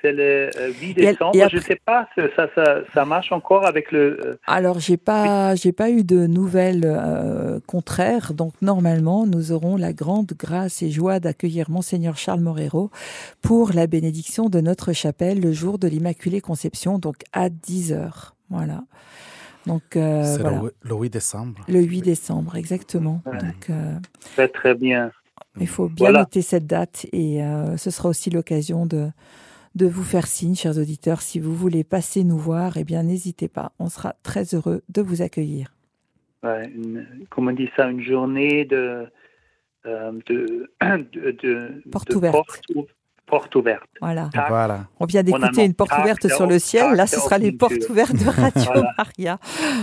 c'est 0.02 0.12
le 0.12 0.50
8 0.82 0.98
euh, 1.00 1.12
décembre. 1.12 1.50
je 1.50 1.56
ne 1.58 1.62
sais 1.62 1.80
pas, 1.86 2.08
ça, 2.16 2.48
ça, 2.56 2.82
ça, 2.94 3.06
marche 3.06 3.32
encore 3.32 3.66
avec 3.66 3.92
le. 3.92 4.20
Euh, 4.26 4.40
Alors, 4.48 4.80
j'ai 4.80 4.98
pas, 4.98 5.56
j'ai 5.56 5.72
pas 5.72 5.90
eu 5.90 6.04
de 6.04 6.26
nouvelles 6.26 6.86
euh, 6.86 7.60
contraires. 7.68 8.34
Donc, 8.34 8.54
normalement, 8.62 9.26
nous 9.26 9.52
aurons 9.52 9.76
la 9.76 9.94
grande 9.94 10.32
grâce 10.38 10.82
et 10.82 10.90
joie 10.90 11.20
d'accueillir 11.20 11.70
Monseigneur 11.70 12.18
Charles 12.18 12.40
Morero 12.40 12.92
pour 13.42 13.74
la 13.74 13.88
bénédiction 13.88 14.50
de 14.50 14.62
notre 14.62 14.94
chapelle 14.94 15.42
le 15.42 15.52
jour 15.52 15.80
de 15.80 15.88
l'Immaculée 15.88 16.42
Conception, 16.42 16.98
donc 16.98 17.18
à 17.34 17.50
10 17.50 17.94
heures. 17.94 18.36
Voilà. 18.50 18.84
Donc, 19.68 19.84
c'est 19.92 20.00
le, 20.02 20.96
8 20.96 21.10
décembre. 21.10 21.60
Le 21.68 21.82
8 21.82 22.02
décembre, 22.02 22.56
exactement. 22.56 23.22
Donc, 23.26 23.70
très, 24.34 24.48
très 24.48 24.74
bien. 24.74 25.12
Il 25.60 25.68
faut 25.68 25.90
bien 25.90 26.12
noter 26.12 26.42
cette 26.42 26.66
date 26.66 27.06
et 27.12 27.42
ce 27.78 27.92
sera 27.92 28.10
aussi 28.10 28.30
l'occasion 28.30 28.86
de 28.86 29.10
de 29.76 29.88
vous 29.88 30.04
faire 30.04 30.28
signe, 30.28 30.56
chers 30.56 30.78
auditeurs. 30.78 31.22
Si 31.22 31.40
vous 31.40 31.54
voulez 31.54 31.84
passer 31.84 32.24
nous 32.24 32.38
voir, 32.38 32.78
eh 32.78 32.84
bien, 32.84 33.04
n'hésitez 33.04 33.48
pas. 33.48 33.72
On 33.80 33.90
sera 33.90 34.16
très 34.24 34.56
heureux 34.56 34.82
de 34.90 35.02
vous 35.02 35.22
accueillir. 35.22 35.74
comme 36.42 37.48
on 37.48 37.52
dit 37.52 37.70
ça, 37.76 37.90
une 37.90 38.04
journée 38.04 38.66
de, 38.66 39.08
euh, 39.86 40.12
de, 40.28 40.70
de, 41.44 41.82
porte 41.92 42.14
ouverte. 42.14 42.36
Porte, 43.26 43.56
ouverte. 43.56 43.88
Voilà. 44.02 44.28
voilà. 44.48 44.88
On 45.00 45.06
vient 45.06 45.22
d'écouter 45.22 45.64
une 45.64 45.76
porte 45.76 45.92
ouverte 46.00 46.28
sur 46.30 46.48
le 46.48 46.58
ciel. 46.58 46.96
Là, 46.96 47.06
ce 47.06 47.20
sera 47.20 47.38
les 47.38 47.52
portes 47.52 47.88
ouvertes 47.88 48.16
de 48.16 48.28
Radio 48.42 48.82
Maria. 48.98 49.38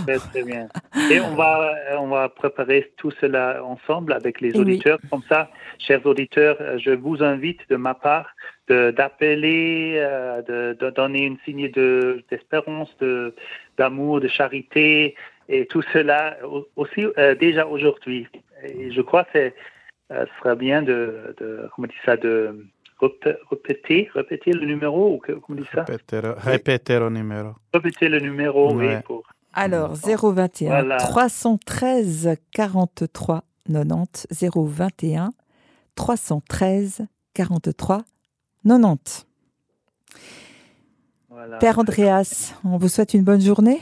Très, 0.04 0.18
très 0.18 0.42
bien. 0.42 0.66
Et 1.12 1.20
on 1.20 1.36
va, 1.36 1.72
on 2.00 2.08
va 2.08 2.28
préparer 2.28 2.92
tout 2.96 3.12
cela 3.20 3.62
ensemble 3.64 4.14
avec 4.14 4.40
les 4.40 4.52
auditeurs. 4.56 4.98
Comme 5.10 5.22
ça, 5.28 5.48
chers 5.78 6.04
auditeurs, 6.06 6.56
je 6.78 6.90
vous 6.90 7.22
invite 7.22 7.60
de 7.70 7.76
ma 7.76 7.94
part 7.94 8.26
d'appeler, 8.68 9.94
euh, 9.96 10.74
de, 10.74 10.90
donner 10.90 11.24
une 11.24 11.38
signe 11.44 11.70
d'espérance, 12.30 12.94
de, 12.98 13.34
d'amour, 13.78 14.20
de, 14.20 14.28
charité, 14.28 15.14
et 15.48 15.66
tout 15.66 15.82
cela 15.92 16.36
aussi 16.74 17.06
euh, 17.18 17.34
déjà 17.34 17.66
aujourd'hui. 17.66 18.26
Et 18.64 18.90
je 18.90 19.00
crois 19.00 19.24
que 19.24 19.38
euh, 19.38 19.50
ce 20.10 20.38
sera 20.40 20.54
bien 20.54 20.82
de, 20.82 21.34
de 21.38 21.68
comment 21.74 21.86
dit 21.86 21.94
ça, 22.04 22.16
de 22.16 22.66
répéter, 23.50 24.10
répéter 24.14 24.52
le 24.52 24.66
numéro, 24.66 25.14
ou 25.14 25.18
comment 25.18 25.60
dit 25.60 25.68
ça? 25.72 25.84
Répéter, 26.38 26.98
le 26.98 27.10
numéro. 27.10 27.50
Répéter 27.72 28.08
le 28.08 28.18
numéro, 28.18 28.74
oui. 28.74 28.88
Pour... 29.04 29.22
Alors, 29.52 29.94
021 29.94 30.96
313 30.96 32.36
43 32.52 33.44
90, 33.66 34.26
021 34.30 35.32
313 35.94 37.06
43 37.34 37.98
90. 37.98 38.15
Père 41.60 41.78
Andreas, 41.78 42.54
on 42.64 42.78
vous 42.78 42.88
souhaite 42.88 43.14
une 43.14 43.22
bonne 43.22 43.40
journée. 43.40 43.80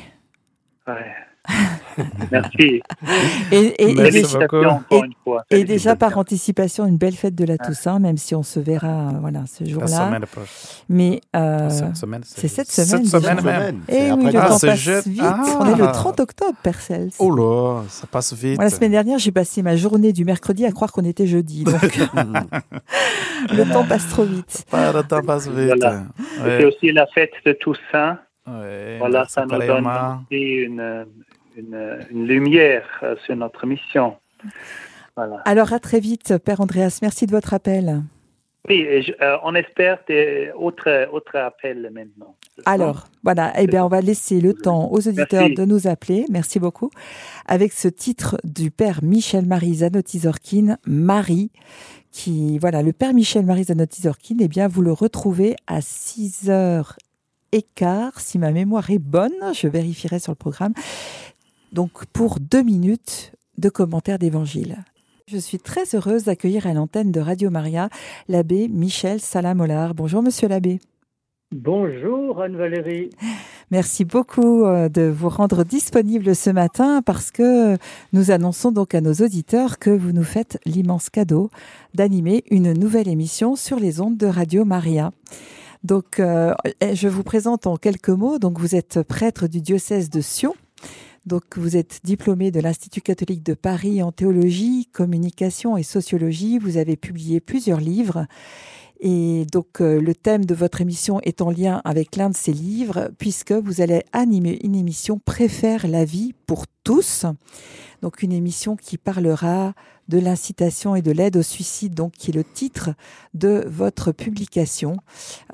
Merci. 2.32 2.82
Et, 3.52 3.74
et, 5.50 5.64
déjà 5.64 5.96
par 5.96 6.16
anticipation, 6.16 6.86
une 6.86 6.96
belle 6.96 7.14
fête 7.14 7.34
de 7.34 7.44
la 7.44 7.58
Toussaint, 7.58 7.98
même 7.98 8.16
si 8.16 8.34
on 8.34 8.42
se 8.42 8.58
verra 8.58 9.12
voilà, 9.20 9.40
ce 9.46 9.64
jour-là. 9.64 10.18
Mais 10.88 11.20
euh, 11.36 11.68
c'est 11.68 12.48
cette 12.48 12.68
semaine. 12.70 13.04
Cette 13.04 13.22
semaine 13.22 13.44
même. 13.44 13.80
Et 13.88 14.10
oui, 14.12 14.26
le 14.26 14.32
temps 14.32 14.58
passe 14.58 15.06
vite. 15.06 15.22
On 15.60 15.66
est 15.66 15.78
le 15.78 15.92
30 15.92 16.20
octobre, 16.20 16.56
Percel. 16.62 17.10
Oh 17.18 17.34
là, 17.34 17.82
ça 17.88 18.06
passe 18.06 18.32
vite. 18.32 18.58
la 18.58 18.70
semaine 18.70 18.92
dernière, 18.92 19.18
j'ai 19.18 19.32
passé 19.32 19.62
ma 19.62 19.76
journée 19.76 20.12
du 20.12 20.24
mercredi 20.24 20.64
à 20.64 20.72
croire 20.72 20.92
qu'on 20.92 21.04
était 21.04 21.26
jeudi. 21.26 21.64
Donc, 21.64 21.82
le 23.52 23.72
temps 23.72 23.84
passe 23.84 24.08
trop 24.08 24.24
vite. 24.24 24.64
Le 24.72 25.02
temps 25.02 25.22
passe 25.22 25.48
vite. 25.48 25.84
C'est 26.42 26.64
aussi 26.64 26.92
la 26.92 27.06
fête 27.08 27.32
de 27.44 27.52
Toussaint. 27.52 28.18
voilà, 28.46 29.26
ça 29.28 29.44
nous 29.44 29.58
donne 29.58 29.86
une, 30.30 31.06
une, 31.56 32.26
lumière 32.26 32.86
euh, 33.02 33.16
sur 33.24 33.36
notre 33.36 33.66
mission. 33.66 34.16
Voilà. 35.16 35.36
Alors 35.44 35.72
à 35.72 35.78
très 35.78 36.00
vite, 36.00 36.38
Père 36.38 36.60
Andreas. 36.60 36.98
Merci 37.02 37.26
de 37.26 37.30
votre 37.30 37.54
appel. 37.54 38.02
Oui, 38.66 38.86
euh, 39.20 39.36
on 39.44 39.54
espère 39.54 39.98
d'autres 40.08 41.08
autres 41.12 41.36
appels 41.36 41.90
maintenant. 41.92 42.34
Alors, 42.64 43.08
voilà, 43.22 43.52
eh 43.58 43.66
bien, 43.66 43.84
on 43.84 43.88
va 43.88 44.00
laisser 44.00 44.40
le 44.40 44.54
temps 44.54 44.90
aux 44.90 45.06
auditeurs 45.06 45.50
de 45.50 45.64
nous 45.66 45.86
appeler. 45.86 46.24
Merci 46.30 46.58
beaucoup. 46.58 46.90
Avec 47.46 47.74
ce 47.74 47.88
titre 47.88 48.38
du 48.42 48.70
Père 48.70 49.00
Michel-Marie 49.02 49.74
Zanotti-Zorkin, 49.74 50.78
Marie, 50.86 51.50
qui, 52.10 52.58
voilà, 52.58 52.82
le 52.82 52.94
Père 52.94 53.12
Michel-Marie 53.12 53.64
Zanotti-Zorkin, 53.64 54.36
eh 54.40 54.48
bien, 54.48 54.66
vous 54.66 54.80
le 54.80 54.92
retrouvez 54.92 55.56
à 55.66 55.82
6 55.82 56.48
h 56.48 56.96
quart, 57.62 58.18
si 58.18 58.38
ma 58.38 58.50
mémoire 58.50 58.90
est 58.90 58.98
bonne, 58.98 59.32
je 59.52 59.68
vérifierai 59.68 60.18
sur 60.18 60.32
le 60.32 60.36
programme 60.36 60.72
donc 61.74 62.06
pour 62.06 62.38
deux 62.40 62.62
minutes 62.62 63.32
de 63.58 63.68
commentaires 63.68 64.18
d'évangile. 64.18 64.78
Je 65.26 65.38
suis 65.38 65.58
très 65.58 65.94
heureuse 65.94 66.24
d'accueillir 66.24 66.66
à 66.66 66.72
l'antenne 66.72 67.10
de 67.10 67.20
Radio 67.20 67.50
Maria 67.50 67.88
l'abbé 68.28 68.68
Michel 68.68 69.20
Salamolar. 69.20 69.94
Bonjour 69.94 70.22
monsieur 70.22 70.48
l'abbé. 70.48 70.80
Bonjour 71.52 72.40
Anne-Valérie. 72.42 73.10
Merci 73.70 74.04
beaucoup 74.04 74.64
euh, 74.64 74.88
de 74.88 75.02
vous 75.02 75.28
rendre 75.28 75.64
disponible 75.64 76.34
ce 76.34 76.50
matin 76.50 77.00
parce 77.02 77.30
que 77.30 77.76
nous 78.12 78.30
annonçons 78.30 78.70
donc 78.70 78.94
à 78.94 79.00
nos 79.00 79.14
auditeurs 79.14 79.78
que 79.78 79.90
vous 79.90 80.12
nous 80.12 80.24
faites 80.24 80.58
l'immense 80.66 81.10
cadeau 81.10 81.50
d'animer 81.94 82.44
une 82.50 82.72
nouvelle 82.72 83.08
émission 83.08 83.56
sur 83.56 83.78
les 83.78 84.00
ondes 84.00 84.16
de 84.16 84.26
Radio 84.26 84.64
Maria. 84.64 85.10
Donc, 85.84 86.18
euh, 86.18 86.54
je 86.94 87.08
vous 87.08 87.22
présente 87.22 87.66
en 87.66 87.76
quelques 87.76 88.08
mots. 88.08 88.38
Donc, 88.38 88.58
vous 88.58 88.74
êtes 88.74 89.02
prêtre 89.02 89.48
du 89.48 89.60
diocèse 89.60 90.08
de 90.08 90.22
Sion 90.22 90.54
donc, 91.26 91.56
vous 91.56 91.76
êtes 91.76 92.00
diplômé 92.04 92.50
de 92.50 92.60
l'Institut 92.60 93.00
catholique 93.00 93.42
de 93.42 93.54
Paris 93.54 94.02
en 94.02 94.12
théologie, 94.12 94.88
communication 94.92 95.78
et 95.78 95.82
sociologie. 95.82 96.58
Vous 96.58 96.76
avez 96.76 96.96
publié 96.96 97.40
plusieurs 97.40 97.80
livres 97.80 98.26
Et 99.00 99.46
donc, 99.50 99.80
euh, 99.80 100.02
le 100.02 100.14
thème 100.14 100.44
de 100.44 100.54
votre 100.54 100.82
émission 100.82 101.20
est 101.22 101.40
en 101.40 101.50
lien 101.50 101.80
avec 101.86 102.16
l'un 102.16 102.28
de 102.28 102.36
ces 102.36 102.52
livres, 102.52 103.08
puisque 103.16 103.52
vous 103.52 103.80
allez 103.80 104.02
animer 104.12 104.60
une 104.64 104.74
émission 104.74 105.18
Préfère 105.18 105.88
la 105.88 106.04
vie 106.04 106.34
pour 106.46 106.66
tous. 106.84 107.24
Donc, 108.02 108.22
une 108.22 108.32
émission 108.32 108.76
qui 108.76 108.98
parlera 108.98 109.72
de 110.08 110.18
l'incitation 110.18 110.94
et 110.96 111.02
de 111.02 111.12
l'aide 111.12 111.36
au 111.36 111.42
suicide, 111.42 111.94
donc 111.94 112.12
qui 112.12 112.30
est 112.30 112.34
le 112.34 112.44
titre 112.44 112.90
de 113.34 113.64
votre 113.66 114.12
publication. 114.12 114.96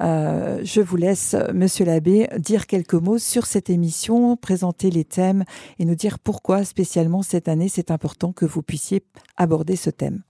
Euh, 0.01 0.61
je 0.65 0.81
vous 0.81 0.97
laisse, 0.97 1.37
Monsieur 1.55 1.85
l'abbé, 1.85 2.29
dire 2.39 2.67
quelques 2.67 2.95
mots 2.95 3.19
sur 3.19 3.47
cette 3.47 3.71
émission, 3.71 4.37
présenter 4.37 4.91
les 4.91 5.05
thèmes 5.05 5.45
et 5.79 5.85
nous 5.85 5.95
dire 5.95 6.19
pourquoi 6.19 6.65
spécialement 6.65 7.23
cette 7.23 7.49
année 7.49 7.69
c'est 7.69 7.91
important 7.91 8.33
que 8.33 8.45
vous 8.45 8.63
puissiez 8.63 9.03
aborder 9.37 9.77
ce 9.77 9.91
thème. 9.91 10.23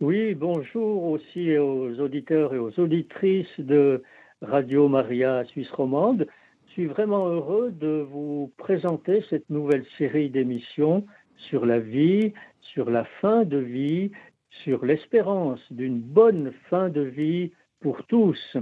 Oui, 0.00 0.34
bonjour 0.34 1.04
aussi 1.04 1.56
aux 1.58 2.00
auditeurs 2.00 2.52
et 2.54 2.58
aux 2.58 2.72
auditrices 2.80 3.60
de 3.60 4.02
Radio 4.40 4.88
Maria 4.88 5.44
Suisse 5.44 5.70
Romande. 5.70 6.26
Je 6.66 6.72
suis 6.72 6.86
vraiment 6.86 7.28
heureux 7.28 7.70
de 7.70 8.04
vous 8.10 8.50
présenter 8.56 9.22
cette 9.30 9.48
nouvelle 9.48 9.84
série 9.98 10.28
d'émissions 10.28 11.06
sur 11.36 11.66
la 11.66 11.78
vie, 11.78 12.32
sur 12.72 12.90
la 12.90 13.04
fin 13.20 13.44
de 13.44 13.58
vie, 13.58 14.10
sur 14.64 14.84
l'espérance 14.84 15.60
d'une 15.70 16.00
bonne 16.00 16.52
fin 16.70 16.88
de 16.88 17.02
vie 17.02 17.52
pour 17.80 18.04
tous. 18.06 18.56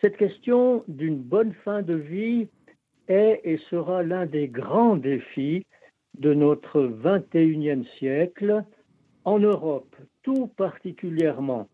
Cette 0.00 0.16
question 0.16 0.84
d'une 0.88 1.18
bonne 1.18 1.52
fin 1.64 1.82
de 1.82 1.94
vie 1.94 2.48
est 3.08 3.40
et 3.44 3.58
sera 3.70 4.02
l'un 4.02 4.26
des 4.26 4.48
grands 4.48 4.96
défis 4.96 5.66
de 6.18 6.32
notre 6.32 6.82
21e 6.82 7.84
siècle, 7.98 8.64
en 9.24 9.38
Europe 9.38 9.96
tout 10.22 10.46
particulièrement. 10.56 11.68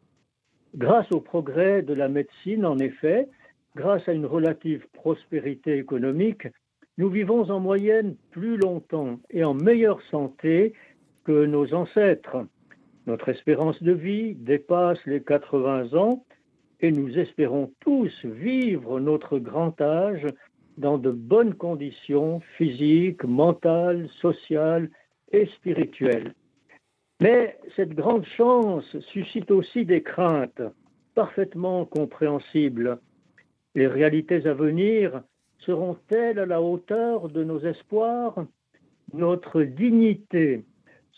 Grâce 0.75 1.11
au 1.13 1.21
progrès 1.21 1.83
de 1.83 1.95
la 1.95 2.09
médecine, 2.09 2.65
en 2.65 2.79
effet, 2.79 3.29
grâce 3.77 4.09
à 4.09 4.13
une 4.13 4.27
relative 4.27 4.87
prospérité 4.93 5.77
économique, 5.77 6.47
nous 6.97 7.09
vivons 7.09 7.51
en 7.51 7.61
moyenne 7.61 8.17
plus 8.31 8.57
longtemps 8.57 9.19
et 9.31 9.43
en 9.45 9.55
meilleure 9.55 10.01
santé 10.11 10.75
que 11.25 11.47
nos 11.47 11.73
ancêtres. 11.75 12.47
Notre 13.07 13.29
espérance 13.31 13.83
de 13.83 13.93
vie 13.93 14.35
dépasse 14.35 15.05
les 15.07 15.23
80 15.23 15.95
ans 15.95 16.25
et 16.81 16.93
nous 16.93 17.19
espérons 17.19 17.73
tous 17.81 18.25
vivre 18.25 19.01
notre 19.01 19.39
grand 19.39 19.79
âge 19.81 20.27
dans 20.79 20.99
de 20.99 21.11
bonnes 21.11 21.55
conditions 21.55 22.41
physiques, 22.57 23.25
mentales, 23.25 24.09
sociales 24.21 24.91
et 25.33 25.47
spirituelles. 25.47 26.35
Mais 27.21 27.59
cette 27.77 27.95
grande 27.95 28.25
chance 28.25 28.99
suscite 29.13 29.51
aussi 29.51 29.85
des 29.85 30.03
craintes 30.03 30.63
parfaitement 31.15 31.85
compréhensibles. 31.85 32.99
Les 33.75 33.87
réalités 33.87 34.47
à 34.47 34.55
venir 34.55 35.23
seront-elles 35.59 36.39
à 36.39 36.47
la 36.47 36.63
hauteur 36.63 37.29
de 37.29 37.45
nos 37.45 37.61
espoirs? 37.61 38.47
Notre 39.13 39.63
dignité 39.63 40.65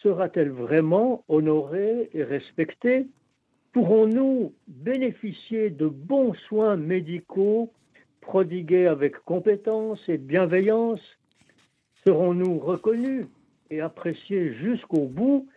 sera-t-elle 0.03 0.51
vraiment 0.51 1.25
honorée 1.29 2.11
et 2.13 2.25
respectée? 2.25 3.07
Pourrons-nous 3.73 4.53
bénéficier 4.69 5.71
de 5.71 5.87
bons 5.87 6.35
soins 6.49 6.77
médicaux 6.77 7.73
prodigués 8.21 8.87
avec 8.87 9.17
compétence 9.25 10.01
et 10.09 10.19
bienveillance? 10.19 11.01
Serons-nous 12.05 12.59
reconnus 12.59 13.27
et 13.71 13.81
appréciés 13.81 14.55
jusqu'au 14.55 15.07
bout 15.07 15.49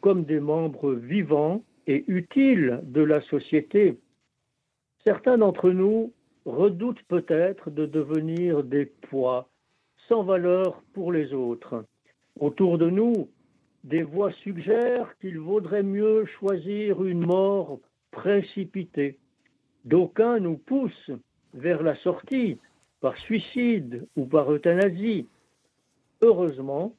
comme 0.00 0.24
des 0.24 0.40
membres 0.40 0.92
vivants 0.92 1.62
et 1.86 2.04
utiles 2.06 2.80
de 2.84 3.00
la 3.00 3.20
société? 3.22 3.98
Certains 5.04 5.38
d'entre 5.38 5.70
nous 5.70 6.12
redoutent 6.44 7.02
peut-être 7.08 7.70
de 7.70 7.86
devenir 7.86 8.62
des 8.62 8.86
poids 8.86 9.48
sans 10.08 10.22
valeur 10.22 10.82
pour 10.92 11.10
les 11.10 11.32
autres. 11.32 11.84
Autour 12.38 12.78
de 12.78 12.90
nous, 12.90 13.28
des 13.84 14.02
voix 14.02 14.32
suggèrent 14.42 15.16
qu'il 15.20 15.38
vaudrait 15.38 15.82
mieux 15.82 16.24
choisir 16.38 17.04
une 17.04 17.26
mort 17.26 17.78
précipitée. 18.10 19.18
D'aucuns 19.84 20.40
nous 20.40 20.56
poussent 20.56 21.10
vers 21.52 21.82
la 21.82 21.94
sortie 21.96 22.58
par 23.00 23.16
suicide 23.18 24.06
ou 24.16 24.24
par 24.24 24.50
euthanasie. 24.50 25.26
Heureusement, 26.22 26.94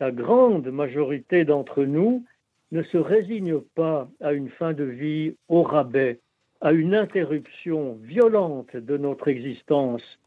la 0.00 0.10
grande 0.10 0.68
majorité 0.68 1.44
d'entre 1.44 1.84
nous 1.84 2.24
ne 2.72 2.82
se 2.84 2.96
résigne 2.96 3.60
pas 3.74 4.08
à 4.20 4.32
une 4.32 4.48
fin 4.48 4.72
de 4.72 4.84
vie 4.84 5.34
au 5.48 5.62
rabais, 5.62 6.20
à 6.62 6.72
une 6.72 6.94
interruption 6.94 7.98
violente 8.02 8.74
de 8.74 8.96
notre 8.96 9.28
existence. 9.28 10.18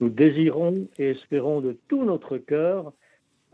Nous 0.00 0.08
désirons 0.08 0.88
et 0.98 1.10
espérons 1.10 1.60
de 1.60 1.76
tout 1.88 2.04
notre 2.04 2.38
cœur 2.38 2.92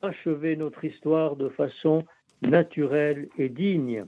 achever 0.05 0.57
notre 0.57 0.85
histoire 0.85 1.37
de 1.37 1.49
façon 1.49 2.05
naturelle 2.43 3.29
et 3.39 3.49
digne. 3.49 4.05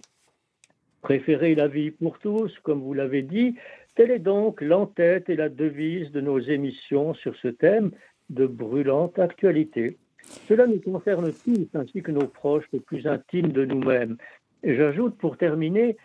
Préférer 1.02 1.54
la 1.54 1.68
vie 1.68 1.90
pour 1.90 2.18
tous, 2.18 2.56
comme 2.62 2.80
vous 2.80 2.94
l'avez 2.94 3.22
dit, 3.22 3.56
telle 3.94 4.10
est 4.10 4.18
donc 4.18 4.60
l'entête 4.60 5.28
et 5.28 5.36
la 5.36 5.48
devise 5.48 6.10
de 6.10 6.20
nos 6.20 6.38
émissions 6.38 7.14
sur 7.14 7.34
ce 7.36 7.48
thème 7.48 7.92
de 8.30 8.46
brûlante 8.46 9.18
actualité. 9.18 9.98
Cela 10.48 10.66
nous 10.66 10.80
concerne 10.80 11.32
tous, 11.32 11.68
ainsi 11.74 12.02
que 12.02 12.10
nos 12.10 12.26
proches 12.26 12.66
les 12.72 12.80
plus 12.80 13.06
intimes 13.06 13.52
de 13.52 13.64
nous-mêmes. 13.64 14.16
J'ajoute 14.64 15.16
pour 15.16 15.36
terminer 15.36 15.96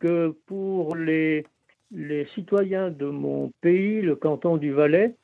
que 0.00 0.34
pour 0.46 0.96
les, 0.96 1.44
les 1.92 2.26
citoyens 2.34 2.90
de 2.90 3.06
mon 3.06 3.52
pays, 3.60 4.00
le 4.00 4.16
canton 4.16 4.56
du 4.56 4.72
Valais, 4.72 5.14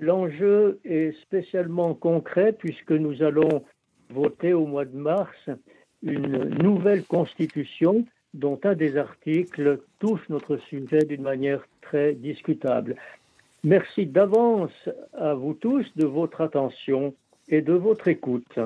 L'enjeu 0.00 0.80
est 0.84 1.12
spécialement 1.22 1.94
concret 1.94 2.52
puisque 2.52 2.92
nous 2.92 3.22
allons 3.22 3.62
voter 4.10 4.52
au 4.52 4.66
mois 4.66 4.84
de 4.84 4.96
mars 4.96 5.36
une 6.02 6.48
nouvelle 6.62 7.04
constitution 7.04 8.04
dont 8.34 8.58
un 8.64 8.74
des 8.74 8.96
articles 8.96 9.80
touche 10.00 10.28
notre 10.28 10.56
sujet 10.56 11.04
d'une 11.04 11.22
manière 11.22 11.64
très 11.80 12.14
discutable. 12.14 12.96
Merci 13.62 14.06
d'avance 14.06 14.88
à 15.14 15.34
vous 15.34 15.54
tous 15.54 15.86
de 15.96 16.04
votre 16.04 16.40
attention 16.40 17.14
et 17.48 17.62
de 17.62 17.72
votre 17.72 18.08
écoute. 18.08 18.58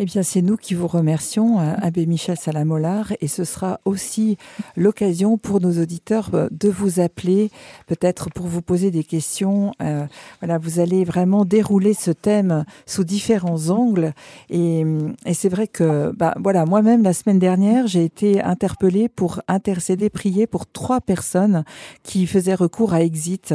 Eh 0.00 0.04
bien, 0.04 0.22
c'est 0.22 0.42
nous 0.42 0.56
qui 0.56 0.74
vous 0.74 0.86
remercions, 0.86 1.58
euh, 1.58 1.74
Abbé 1.82 2.06
Michel 2.06 2.36
Salamolar, 2.36 3.14
et 3.20 3.26
ce 3.26 3.42
sera 3.42 3.80
aussi 3.84 4.38
l'occasion 4.76 5.38
pour 5.38 5.60
nos 5.60 5.82
auditeurs 5.82 6.30
euh, 6.34 6.46
de 6.52 6.68
vous 6.68 7.00
appeler, 7.00 7.50
peut-être 7.88 8.30
pour 8.30 8.46
vous 8.46 8.62
poser 8.62 8.92
des 8.92 9.02
questions. 9.02 9.72
Euh, 9.82 10.06
voilà, 10.40 10.58
vous 10.58 10.78
allez 10.78 11.02
vraiment 11.02 11.44
dérouler 11.44 11.94
ce 11.94 12.12
thème 12.12 12.64
sous 12.86 13.02
différents 13.02 13.70
angles, 13.70 14.12
et, 14.50 14.84
c'est 15.32 15.48
vrai 15.48 15.66
que, 15.66 16.12
bah, 16.14 16.32
voilà, 16.38 16.64
moi-même 16.64 17.02
la 17.02 17.12
semaine 17.12 17.40
dernière, 17.40 17.88
j'ai 17.88 18.04
été 18.04 18.40
interpellée 18.40 19.08
pour 19.08 19.42
intercéder, 19.48 20.10
prier 20.10 20.46
pour 20.46 20.66
trois 20.66 21.00
personnes 21.00 21.64
qui 22.04 22.28
faisaient 22.28 22.54
recours 22.54 22.94
à 22.94 23.02
Exit, 23.02 23.52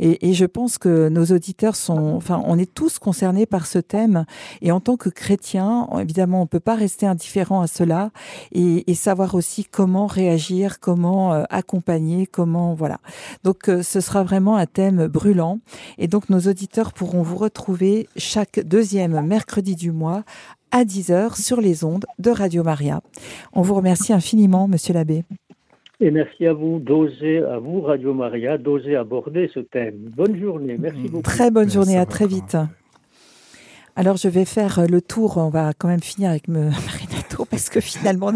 et 0.00 0.32
je 0.34 0.44
pense 0.44 0.76
que 0.76 1.08
nos 1.08 1.26
auditeurs 1.26 1.76
sont, 1.76 2.14
enfin, 2.16 2.42
on 2.46 2.58
est 2.58 2.72
tous 2.72 2.98
concernés 2.98 3.46
par 3.46 3.66
ce 3.66 3.78
thème, 3.78 4.24
et 4.60 4.72
en 4.72 4.80
tant 4.80 4.96
que 4.96 5.08
chrétiens 5.08 5.83
évidemment, 5.98 6.42
on 6.42 6.46
peut 6.46 6.60
pas 6.60 6.74
rester 6.74 7.06
indifférent 7.06 7.60
à 7.60 7.66
cela 7.66 8.10
et, 8.52 8.82
savoir 8.94 9.34
aussi 9.34 9.64
comment 9.64 10.06
réagir, 10.06 10.80
comment 10.80 11.34
euh, 11.34 11.42
accompagner, 11.50 12.26
comment 12.26 12.74
voilà. 12.74 12.98
Donc, 13.42 13.68
euh, 13.68 13.82
ce 13.82 14.00
sera 14.00 14.22
vraiment 14.22 14.56
un 14.56 14.66
thème 14.66 15.08
brûlant 15.08 15.58
et 15.98 16.08
donc 16.08 16.30
nos 16.30 16.40
auditeurs 16.40 16.92
pourront 16.92 17.22
vous 17.22 17.36
retrouver 17.36 18.08
chaque 18.16 18.60
deuxième 18.60 19.20
mercredi 19.26 19.74
du 19.74 19.92
mois 19.92 20.22
à 20.70 20.84
10h 20.84 21.40
sur 21.40 21.60
les 21.60 21.84
ondes 21.84 22.04
de 22.18 22.30
Radio 22.30 22.62
Maria. 22.62 23.00
On 23.52 23.62
vous 23.62 23.74
remercie 23.74 24.12
infiniment, 24.12 24.68
Monsieur 24.68 24.94
l'abbé. 24.94 25.24
Et 26.00 26.10
merci 26.10 26.46
à 26.46 26.52
vous 26.52 26.80
d'oser, 26.80 27.38
à 27.38 27.58
vous 27.58 27.80
Radio 27.80 28.12
Maria, 28.12 28.58
d'oser 28.58 28.96
aborder 28.96 29.50
ce 29.54 29.60
thème. 29.60 30.10
Bonne 30.16 30.38
journée, 30.40 30.76
merci 30.78 31.08
beaucoup. 31.08 31.22
Très 31.22 31.50
bonne 31.50 31.70
journée, 31.70 31.96
à 31.96 32.06
très 32.06 32.26
vite. 32.26 32.56
Alors 33.96 34.16
je 34.16 34.28
vais 34.28 34.44
faire 34.44 34.80
euh, 34.80 34.86
le 34.86 35.00
tour, 35.00 35.36
on 35.36 35.50
va 35.50 35.72
quand 35.72 35.86
même 35.86 36.02
finir 36.02 36.30
avec 36.30 36.48
me, 36.48 36.64
Renato 37.00 37.44
parce 37.44 37.68
que 37.68 37.80
finalement 37.80 38.32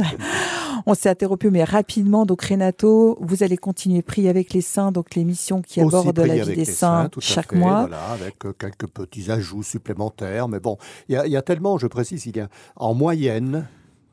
on, 0.87 0.95
s'est 0.95 1.09
interrompu 1.09 1.51
mais 1.51 1.65
rapidement. 1.65 2.27
Donc 2.27 2.43
Renato, 2.43 3.19
vous 3.21 3.43
allez 3.43 3.57
continuer 3.57 4.03
prier 4.03 4.29
avec 4.29 4.53
les 4.53 4.61
saints, 4.61 4.93
donc 4.93 5.17
l'émission 5.17 5.61
qui 5.61 5.81
aborde 5.81 6.17
la 6.19 6.45
vie 6.45 6.55
des 6.55 6.65
saints, 6.65 7.11
chaque 7.19 7.53
mois. 7.53 7.81
Voilà, 7.81 8.05
avec 8.13 8.45
euh, 8.45 8.53
quelques 8.53 8.87
petits 8.87 9.31
ajouts 9.33 9.65
supplémentaires. 9.65 10.49
Mais 10.49 10.61
bon, 10.61 10.79
il 11.09 11.15
y, 11.17 11.37
a 11.37 11.43
tellement, 11.43 11.77
je 11.77 11.89
précise, 11.89 12.27
il 12.27 12.37
y 12.37 12.41
a 12.41 12.49
en 12.77 12.95
moyenne 12.95 13.67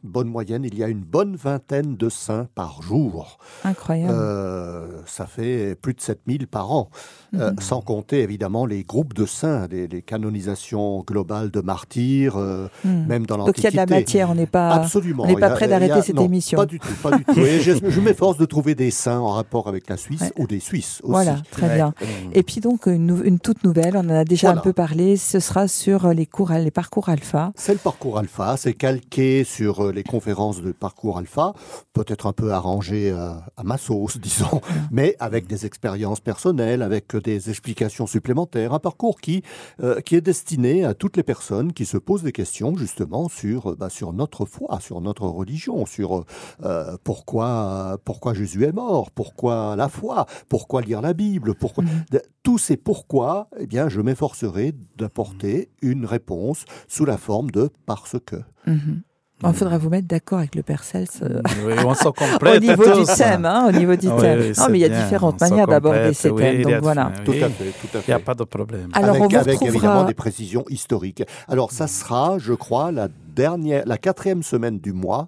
bonne 0.07 0.27
moyenne, 0.27 0.63
il 0.63 0.77
y 0.77 0.83
a 0.83 0.87
une 0.87 1.01
bonne 1.03 1.35
vingtaine 1.35 1.95
de 1.97 2.09
saints 2.09 2.47
par 2.55 2.81
jour. 2.81 3.37
Incroyable. 3.63 4.13
Euh, 4.15 4.87
ça 5.05 5.25
fait 5.25 5.75
plus 5.81 5.93
de 5.93 6.01
7000 6.01 6.47
par 6.47 6.71
an, 6.71 6.89
euh, 7.35 7.51
Mhm. 7.51 7.59
sans 7.59 7.81
compter 7.81 8.21
évidemment 8.21 8.65
les 8.65 8.83
groupes 8.83 9.13
de 9.13 9.25
saints, 9.25 9.67
les, 9.69 9.87
les 9.87 10.01
canonisations 10.01 11.01
globales 11.05 11.51
de 11.51 11.61
martyrs, 11.61 12.37
euh, 12.37 12.67
Hmm. 12.83 13.05
même 13.07 13.25
dans 13.25 13.37
Donc 13.37 13.57
il 13.57 13.61
y 13.61 13.63
l'Antiquité. 13.63 13.79
a 13.79 13.85
de 13.85 13.91
la 13.91 13.97
matière, 13.99 14.29
on 14.29 14.35
n'est 14.35 14.45
pas. 14.45 14.69
Absolument. 14.71 15.23
on 15.23 15.27
n'est 15.27 15.35
pas 15.35 15.49
prêt 15.51 15.67
d'arrêter 15.67 16.01
cette 16.01 16.15
non, 16.15 16.25
émission. 16.25 16.57
Pas 16.57 16.65
du 16.65 16.79
tout, 16.79 16.93
pas 17.01 17.17
du 17.17 17.23
tout. 17.25 17.39
Et 17.45 17.59
je 17.59 17.71
je 17.87 17.99
m'efforce 18.01 18.37
de 18.37 18.45
trouver 18.45 18.75
des 18.75 18.91
saints 18.91 19.19
en 19.19 19.29
rapport 19.33 19.67
avec 19.67 19.89
la 19.89 19.97
Suisse 19.97 20.21
Ouais. 20.21 20.31
ou 20.37 20.47
des 20.47 20.59
Suisses 20.59 20.99
aussi. 21.03 21.11
Voilà, 21.11 21.37
très 21.51 21.67
Ouais. 21.67 21.75
bien. 21.75 21.93
Et 22.33 22.43
puis 22.43 22.61
donc 22.61 22.85
une, 22.87 23.39
toute 23.39 23.63
nouvelle, 23.63 23.95
on 23.97 24.01
en 24.01 24.09
a 24.09 24.23
déjà 24.25 24.47
Voilà. 24.47 24.59
un 24.61 24.63
peu 24.63 24.73
parlé, 24.73 25.17
ce 25.17 25.39
sera 25.39 25.67
sur 25.67 26.09
les 26.09 26.25
cours, 26.25 26.51
les 26.51 26.71
parcours 26.71 27.09
alpha. 27.09 27.51
C'est 27.55 27.73
le 27.73 27.79
parcours 27.79 28.17
alpha, 28.17 28.55
c'est 28.57 28.73
calqué 28.73 29.43
sur 29.43 29.91
les 29.95 30.03
conférences 30.03 30.61
de 30.61 30.71
parcours 30.71 31.17
alpha, 31.17 31.53
peut-être 31.93 32.27
un 32.27 32.33
peu 32.33 32.51
arrangé 32.51 33.11
à, 33.11 33.45
à 33.57 33.63
ma 33.63 33.77
sauce, 33.77 34.17
disons, 34.21 34.61
mais 34.91 35.15
avec 35.19 35.47
des 35.47 35.65
expériences 35.65 36.19
personnelles, 36.19 36.81
avec 36.83 37.15
euh, 37.15 37.21
des 37.21 37.49
explications 37.49 38.05
supplémentaires, 38.05 38.73
un 38.73 38.79
parcours 38.79 39.19
qui, 39.19 39.41
euh, 39.81 40.01
qui 40.01 40.15
est 40.15 40.21
destiné 40.21 40.85
à 40.85 40.93
toutes 40.93 41.17
les 41.17 41.23
personnes 41.23 41.73
qui 41.73 41.85
se 41.85 41.97
posent 41.97 42.23
des 42.23 42.31
questions 42.31 42.75
justement 42.77 43.29
sur, 43.29 43.71
euh, 43.71 43.75
bah, 43.75 43.89
sur 43.89 44.13
notre 44.13 44.45
foi, 44.45 44.79
sur 44.81 45.01
notre 45.01 45.25
religion, 45.25 45.85
sur 45.85 46.17
euh, 46.17 46.25
euh, 46.63 46.97
pourquoi, 47.03 47.97
pourquoi 48.05 48.33
Jésus 48.33 48.63
est 48.65 48.73
mort, 48.73 49.09
pourquoi 49.11 49.75
la 49.75 49.89
foi, 49.89 50.25
pourquoi 50.49 50.81
lire 50.81 51.01
la 51.01 51.13
Bible, 51.13 51.55
pourquoi... 51.55 51.83
De- 52.11 52.21
Tous 52.43 52.59
ces 52.59 52.77
pourquoi, 52.77 53.47
eh 53.57 53.65
bien, 53.65 53.89
je 53.89 54.01
m'efforcerai 54.01 54.73
d'apporter 54.97 55.69
une 55.81 56.05
réponse 56.05 56.65
sous 56.87 57.05
la 57.05 57.17
forme 57.17 57.49
de 57.49 57.69
parce 57.87 58.17
que. 58.23 58.35
Mhm. 58.67 59.01
Il 59.43 59.53
faudra 59.53 59.77
vous 59.77 59.89
mettre 59.89 60.07
d'accord 60.07 60.39
avec 60.39 60.55
le 60.55 60.63
Père 60.63 60.83
Cels 60.83 61.07
euh, 61.21 61.41
Oui, 61.65 61.73
on 61.86 61.93
se 61.93 62.07
au 62.07 62.13
complète 62.13 62.61
niveau 62.61 62.83
du 62.83 63.05
thème. 63.05 63.45
hein, 63.45 63.67
au 63.67 63.71
niveau 63.71 63.95
du 63.95 64.07
Oui, 64.07 64.21
thème. 64.21 64.39
oui, 64.39 64.53
non, 64.57 64.65
mais 64.69 64.77
il 64.77 64.81
y 64.81 64.86
a 64.86 64.89
bien, 64.89 65.03
différentes 65.03 65.41
manières 65.41 65.67
d'aborder 65.67 66.13
ces 66.13 66.33
thèmes. 66.33 66.61
Donc 66.63 66.81
voilà. 66.81 67.11
Tout 67.25 67.31
à 67.31 67.49
fait, 67.49 67.71
tout 67.81 67.97
à 67.97 68.01
Il 68.07 68.09
n'y 68.09 68.13
a 68.13 68.19
pas 68.19 68.33
de 68.33 68.43
problème. 68.45 68.89
Alors, 68.93 69.09
avec, 69.11 69.21
on 69.23 69.27
vous 69.27 69.36
avec 69.36 69.47
retrouvera- 69.59 69.67
évidemment 69.75 70.03
des 70.05 70.13
précisions 70.13 70.63
historiques. 70.69 71.23
Alors 71.49 71.71
ça 71.71 71.88
sera, 71.88 72.38
je 72.39 72.53
crois, 72.53 72.91
la 72.91 73.09
dernière, 73.36 73.83
la 73.86 73.97
quatrième 73.97 74.41
semaine 74.41 74.79
du 74.79 74.93
mois. 74.93 75.27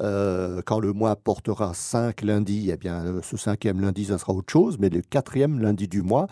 Euh, 0.00 0.60
quand 0.64 0.78
le 0.78 0.92
mois 0.92 1.16
portera 1.16 1.72
cinq 1.74 2.22
lundis, 2.22 2.70
eh 2.72 2.76
bien, 2.76 3.04
euh, 3.04 3.20
ce 3.22 3.36
cinquième 3.36 3.80
lundi, 3.80 4.04
ça 4.04 4.18
sera 4.18 4.32
autre 4.32 4.52
chose, 4.52 4.76
mais 4.78 4.90
le 4.90 5.00
quatrième 5.02 5.58
lundi 5.58 5.88
du 5.88 6.02
mois 6.02 6.28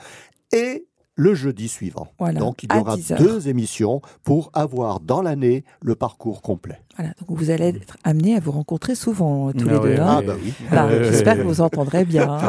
et 0.53 0.87
le 1.19 1.35
jeudi 1.35 1.67
suivant. 1.69 2.09
Voilà, 2.19 2.39
Donc 2.41 2.63
il 2.63 2.73
y 2.73 2.79
aura 2.79 2.95
10 2.97 3.13
heures. 3.13 3.19
deux 3.19 3.49
émissions 3.49 4.03
pour 4.23 4.51
avoir 4.53 5.01
dans 5.01 5.23
l'année 5.23 5.65
le 5.83 5.95
parcours 5.95 6.43
complet. 6.43 6.79
Voilà, 6.97 7.13
donc 7.19 7.37
vous 7.39 7.51
allez 7.51 7.69
être 7.69 7.97
amenés 8.05 8.37
à 8.37 8.41
vous 8.41 8.53
rencontrer 8.53 8.95
souvent 8.95 9.51
tous 9.53 9.67
Ah 9.69 9.73
les 9.73 9.77
oui, 9.79 9.83
deux. 9.83 9.89
oui. 9.95 9.99
hein. 9.99 10.07
Ah 10.19 10.23
bah 10.23 10.35
oui. 10.43 10.53
Voilà, 10.69 10.87
Oui, 10.87 10.93
oui, 11.01 11.05
J'espère 11.11 11.35
oui, 11.37 11.41
que 11.43 11.47
vous 11.47 11.61
entendrez 11.63 12.05
bien. 12.05 12.31
hein. 12.31 12.49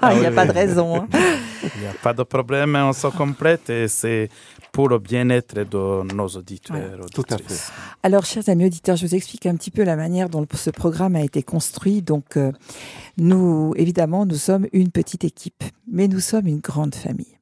Ah 0.00 0.14
Il 0.14 0.20
n'y 0.20 0.26
a 0.26 0.30
oui, 0.30 0.34
pas 0.36 0.46
de 0.46 0.52
raison. 0.52 0.96
hein. 1.02 1.08
Il 1.76 1.80
n'y 1.82 1.86
a 1.88 1.92
pas 2.02 2.14
de 2.14 2.22
problème, 2.22 2.76
on 2.76 2.92
se 2.92 3.06
complète 3.08 3.68
et 3.70 3.86
c'est 3.88 4.28
pour 4.72 4.88
le 4.88 4.98
bien-être 4.98 5.54
de 5.64 6.14
nos 6.14 6.28
auditeurs. 6.28 6.98
Tout 7.12 7.24
à 7.30 7.34
auditrices. 7.34 7.72
Alors, 8.02 8.24
chers 8.24 8.48
amis 8.48 8.66
auditeurs, 8.66 8.96
je 8.96 9.06
vous 9.06 9.14
explique 9.14 9.46
un 9.46 9.56
petit 9.56 9.70
peu 9.70 9.82
la 9.82 9.96
manière 9.96 10.28
dont 10.28 10.46
ce 10.54 10.70
programme 10.70 11.16
a 11.16 11.22
été 11.22 11.42
construit. 11.42 12.02
Donc, 12.02 12.36
euh, 12.36 12.52
nous, 13.16 13.74
évidemment, 13.76 14.26
nous 14.26 14.36
sommes 14.36 14.66
une 14.72 14.90
petite 14.90 15.24
équipe, 15.24 15.64
mais 15.90 16.08
nous 16.08 16.20
sommes 16.20 16.46
une 16.46 16.60
grande 16.60 16.94
famille. 16.94 17.36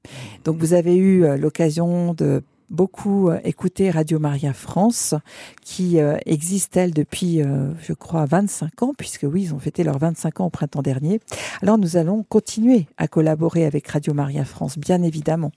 Donc, 0.45 0.59
vous 0.59 0.73
avez 0.73 0.97
eu 0.97 1.25
euh, 1.25 1.37
l'occasion 1.37 2.15
de 2.15 2.43
beaucoup 2.71 3.31
euh, 3.31 3.39
écouter 3.45 3.91
Radio 3.91 4.19
Maria 4.19 4.53
France, 4.53 5.15
qui 5.63 6.01
euh, 6.01 6.17
existe, 6.27 6.77
elle, 6.77 6.93
depuis, 6.93 7.43
euh, 7.43 7.73
je 7.81 7.93
crois, 7.93 8.27
25 8.27 8.83
ans, 8.83 8.93
puisque 8.97 9.25
oui, 9.31 9.45
ils 9.45 9.55
ont 9.55 9.59
fêté 9.59 9.85
leurs 9.85 9.99
25 9.99 10.41
ans 10.41 10.47
au 10.47 10.51
printemps 10.51 10.83
dernier. 10.83 11.21
Alors, 11.63 11.79
nous 11.79 11.97
allons 11.97 12.23
continuer 12.23 12.87
à 12.97 13.09
collaborer 13.09 13.65
avec 13.65 13.89
Radio 13.89 14.15
Maria 14.15 14.45
France, 14.45 14.79
bien 14.79 15.03
évidemment. 15.03 15.53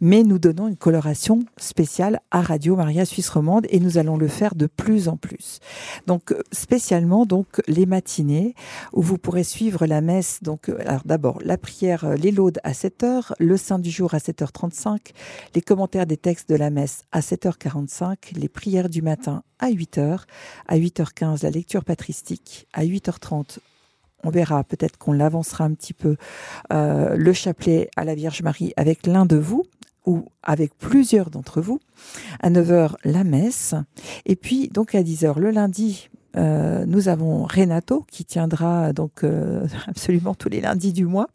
Mais 0.00 0.22
nous 0.22 0.38
donnons 0.38 0.68
une 0.68 0.76
coloration 0.76 1.44
spéciale 1.56 2.20
à 2.30 2.42
Radio 2.42 2.76
Maria 2.76 3.04
Suisse 3.04 3.28
Romande 3.28 3.66
et 3.70 3.80
nous 3.80 3.98
allons 3.98 4.16
le 4.16 4.28
faire 4.28 4.54
de 4.54 4.66
plus 4.66 5.08
en 5.08 5.16
plus. 5.16 5.60
Donc, 6.06 6.34
spécialement, 6.52 7.26
donc, 7.26 7.46
les 7.68 7.86
matinées 7.86 8.54
où 8.92 9.02
vous 9.02 9.18
pourrez 9.18 9.44
suivre 9.44 9.86
la 9.86 10.00
messe. 10.00 10.40
Donc, 10.42 10.68
alors 10.68 11.02
d'abord, 11.04 11.38
la 11.44 11.58
prière, 11.58 12.16
les 12.16 12.30
laudes 12.30 12.60
à 12.64 12.74
7 12.74 13.04
heures, 13.04 13.34
le 13.38 13.56
Saint 13.56 13.78
du 13.78 13.90
jour 13.90 14.14
à 14.14 14.18
7h35, 14.18 14.98
les 15.54 15.60
commentaires 15.60 16.06
des 16.06 16.16
textes 16.16 16.48
de 16.48 16.55
la 16.56 16.70
messe 16.70 17.02
à 17.12 17.20
7h45, 17.20 18.36
les 18.36 18.48
prières 18.48 18.88
du 18.88 19.02
matin 19.02 19.42
à 19.58 19.70
8h, 19.70 20.20
à 20.66 20.76
8h15, 20.76 21.42
la 21.42 21.50
lecture 21.50 21.84
patristique, 21.84 22.66
à 22.72 22.84
8h30, 22.84 23.58
on 24.24 24.30
verra, 24.30 24.64
peut-être 24.64 24.98
qu'on 24.98 25.12
l'avancera 25.12 25.64
un 25.64 25.74
petit 25.74 25.92
peu, 25.92 26.16
euh, 26.72 27.16
le 27.16 27.32
chapelet 27.32 27.88
à 27.96 28.04
la 28.04 28.14
Vierge 28.14 28.42
Marie 28.42 28.72
avec 28.76 29.06
l'un 29.06 29.26
de 29.26 29.36
vous 29.36 29.64
ou 30.04 30.26
avec 30.42 30.76
plusieurs 30.76 31.30
d'entre 31.30 31.60
vous. 31.60 31.80
À 32.40 32.50
9h, 32.50 32.94
la 33.04 33.24
messe. 33.24 33.74
Et 34.24 34.36
puis, 34.36 34.68
donc 34.68 34.94
à 34.94 35.02
10h, 35.02 35.38
le 35.38 35.50
lundi, 35.50 36.08
euh, 36.36 36.84
nous 36.86 37.08
avons 37.08 37.44
Renato 37.44 38.04
qui 38.10 38.24
tiendra 38.24 38.92
donc 38.92 39.24
euh, 39.24 39.66
absolument 39.86 40.34
tous 40.34 40.48
les 40.48 40.60
lundis 40.60 40.92
du 40.92 41.06
mois. 41.06 41.28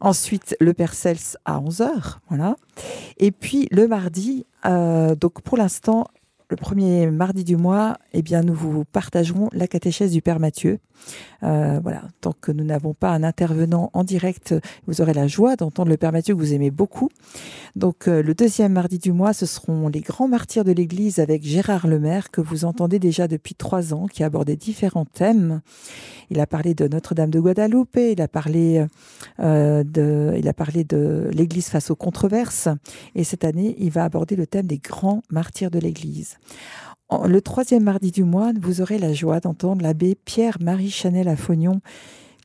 Ensuite, 0.00 0.56
le 0.60 0.74
Père 0.74 0.94
Cels 0.94 1.38
à 1.44 1.60
11h. 1.60 2.18
Voilà. 2.28 2.56
Et 3.18 3.30
puis, 3.30 3.68
le 3.70 3.88
mardi, 3.88 4.46
euh, 4.66 5.14
donc 5.14 5.40
pour 5.42 5.56
l'instant, 5.56 6.06
le 6.48 6.56
premier 6.56 7.10
mardi 7.10 7.42
du 7.42 7.56
mois, 7.56 7.98
eh 8.12 8.22
bien, 8.22 8.42
nous 8.42 8.54
vous 8.54 8.84
partagerons 8.84 9.48
la 9.52 9.66
catéchèse 9.66 10.12
du 10.12 10.22
Père 10.22 10.38
Mathieu. 10.38 10.78
Euh, 11.42 11.80
voilà, 11.82 12.02
tant 12.20 12.32
que 12.40 12.52
nous 12.52 12.64
n'avons 12.64 12.94
pas 12.94 13.10
un 13.10 13.22
intervenant 13.22 13.90
en 13.92 14.04
direct, 14.04 14.54
vous 14.86 15.00
aurez 15.00 15.12
la 15.12 15.26
joie 15.26 15.56
d'entendre 15.56 15.90
le 15.90 15.96
Père 15.96 16.12
Mathieu 16.12 16.34
que 16.34 16.40
vous 16.40 16.54
aimez 16.54 16.70
beaucoup. 16.70 17.10
Donc, 17.74 18.08
euh, 18.08 18.22
le 18.22 18.34
deuxième 18.34 18.72
mardi 18.72 18.98
du 18.98 19.12
mois, 19.12 19.32
ce 19.32 19.44
seront 19.44 19.88
les 19.88 20.00
grands 20.00 20.28
martyrs 20.28 20.64
de 20.64 20.72
l'Église 20.72 21.18
avec 21.18 21.44
Gérard 21.44 21.86
Lemaire, 21.86 22.30
que 22.30 22.40
vous 22.40 22.64
entendez 22.64 22.98
déjà 22.98 23.28
depuis 23.28 23.54
trois 23.54 23.92
ans, 23.92 24.06
qui 24.06 24.22
a 24.22 24.26
abordé 24.26 24.56
différents 24.56 25.04
thèmes. 25.04 25.60
Il 26.30 26.40
a 26.40 26.46
parlé 26.46 26.74
de 26.74 26.88
Notre-Dame 26.88 27.30
de 27.30 27.40
Guadeloupe, 27.40 27.96
il 27.96 28.22
a 28.22 28.28
parlé 28.28 28.86
euh, 29.40 29.84
de, 29.84 30.34
il 30.38 30.48
a 30.48 30.54
parlé 30.54 30.84
de 30.84 31.28
l'Église 31.32 31.68
face 31.68 31.90
aux 31.90 31.96
controverses, 31.96 32.68
et 33.14 33.24
cette 33.24 33.44
année, 33.44 33.76
il 33.78 33.90
va 33.90 34.04
aborder 34.04 34.36
le 34.36 34.46
thème 34.46 34.66
des 34.66 34.78
grands 34.78 35.22
martyrs 35.30 35.70
de 35.70 35.78
l'Église. 35.78 36.35
Le 37.24 37.40
troisième 37.40 37.84
mardi 37.84 38.10
du 38.10 38.24
mois, 38.24 38.52
vous 38.60 38.80
aurez 38.80 38.98
la 38.98 39.12
joie 39.12 39.40
d'entendre 39.40 39.82
l'abbé 39.82 40.16
Pierre-Marie 40.24 40.90
Chanel 40.90 41.28
à 41.28 41.36
Fognon, 41.36 41.80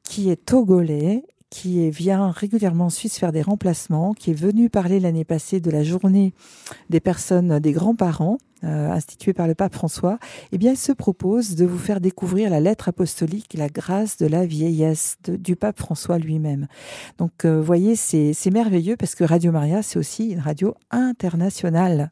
qui 0.04 0.30
est 0.30 0.46
togolais, 0.46 1.24
qui 1.50 1.90
vient 1.90 2.32
régulièrement 2.32 2.86
en 2.86 2.90
Suisse 2.90 3.20
faire 3.20 3.32
des 3.32 3.42
remplacements, 3.42 4.14
qui 4.14 4.32
est 4.32 4.40
venu 4.40 4.70
parler 4.70 5.00
l'année 5.00 5.26
passée 5.26 5.60
de 5.60 5.70
la 5.70 5.84
journée 5.84 6.34
des 6.90 7.00
personnes, 7.00 7.60
des 7.60 7.74
grands-parents, 7.74 8.38
euh, 8.64 8.92
instituée 8.92 9.34
par 9.34 9.48
le 9.48 9.56
pape 9.56 9.74
François. 9.74 10.20
Eh 10.52 10.60
bien, 10.60 10.72
il 10.72 10.78
se 10.78 10.92
propose 10.92 11.56
de 11.56 11.66
vous 11.66 11.80
faire 11.80 12.00
découvrir 12.00 12.50
la 12.52 12.60
lettre 12.60 12.90
apostolique, 12.90 13.56
la 13.56 13.70
grâce 13.70 14.18
de 14.18 14.28
la 14.28 14.46
vieillesse 14.46 15.18
du 15.28 15.56
pape 15.56 15.80
François 15.80 16.20
lui-même. 16.20 16.68
Donc, 17.18 17.44
euh, 17.44 17.58
vous 17.58 17.66
voyez, 17.66 17.96
c'est 17.96 18.34
c'est 18.34 18.52
merveilleux 18.52 18.96
parce 18.96 19.16
que 19.16 19.24
Radio 19.24 19.52
Maria, 19.52 19.82
c'est 19.82 19.98
aussi 19.98 20.30
une 20.30 20.40
radio 20.40 20.76
internationale. 20.92 22.12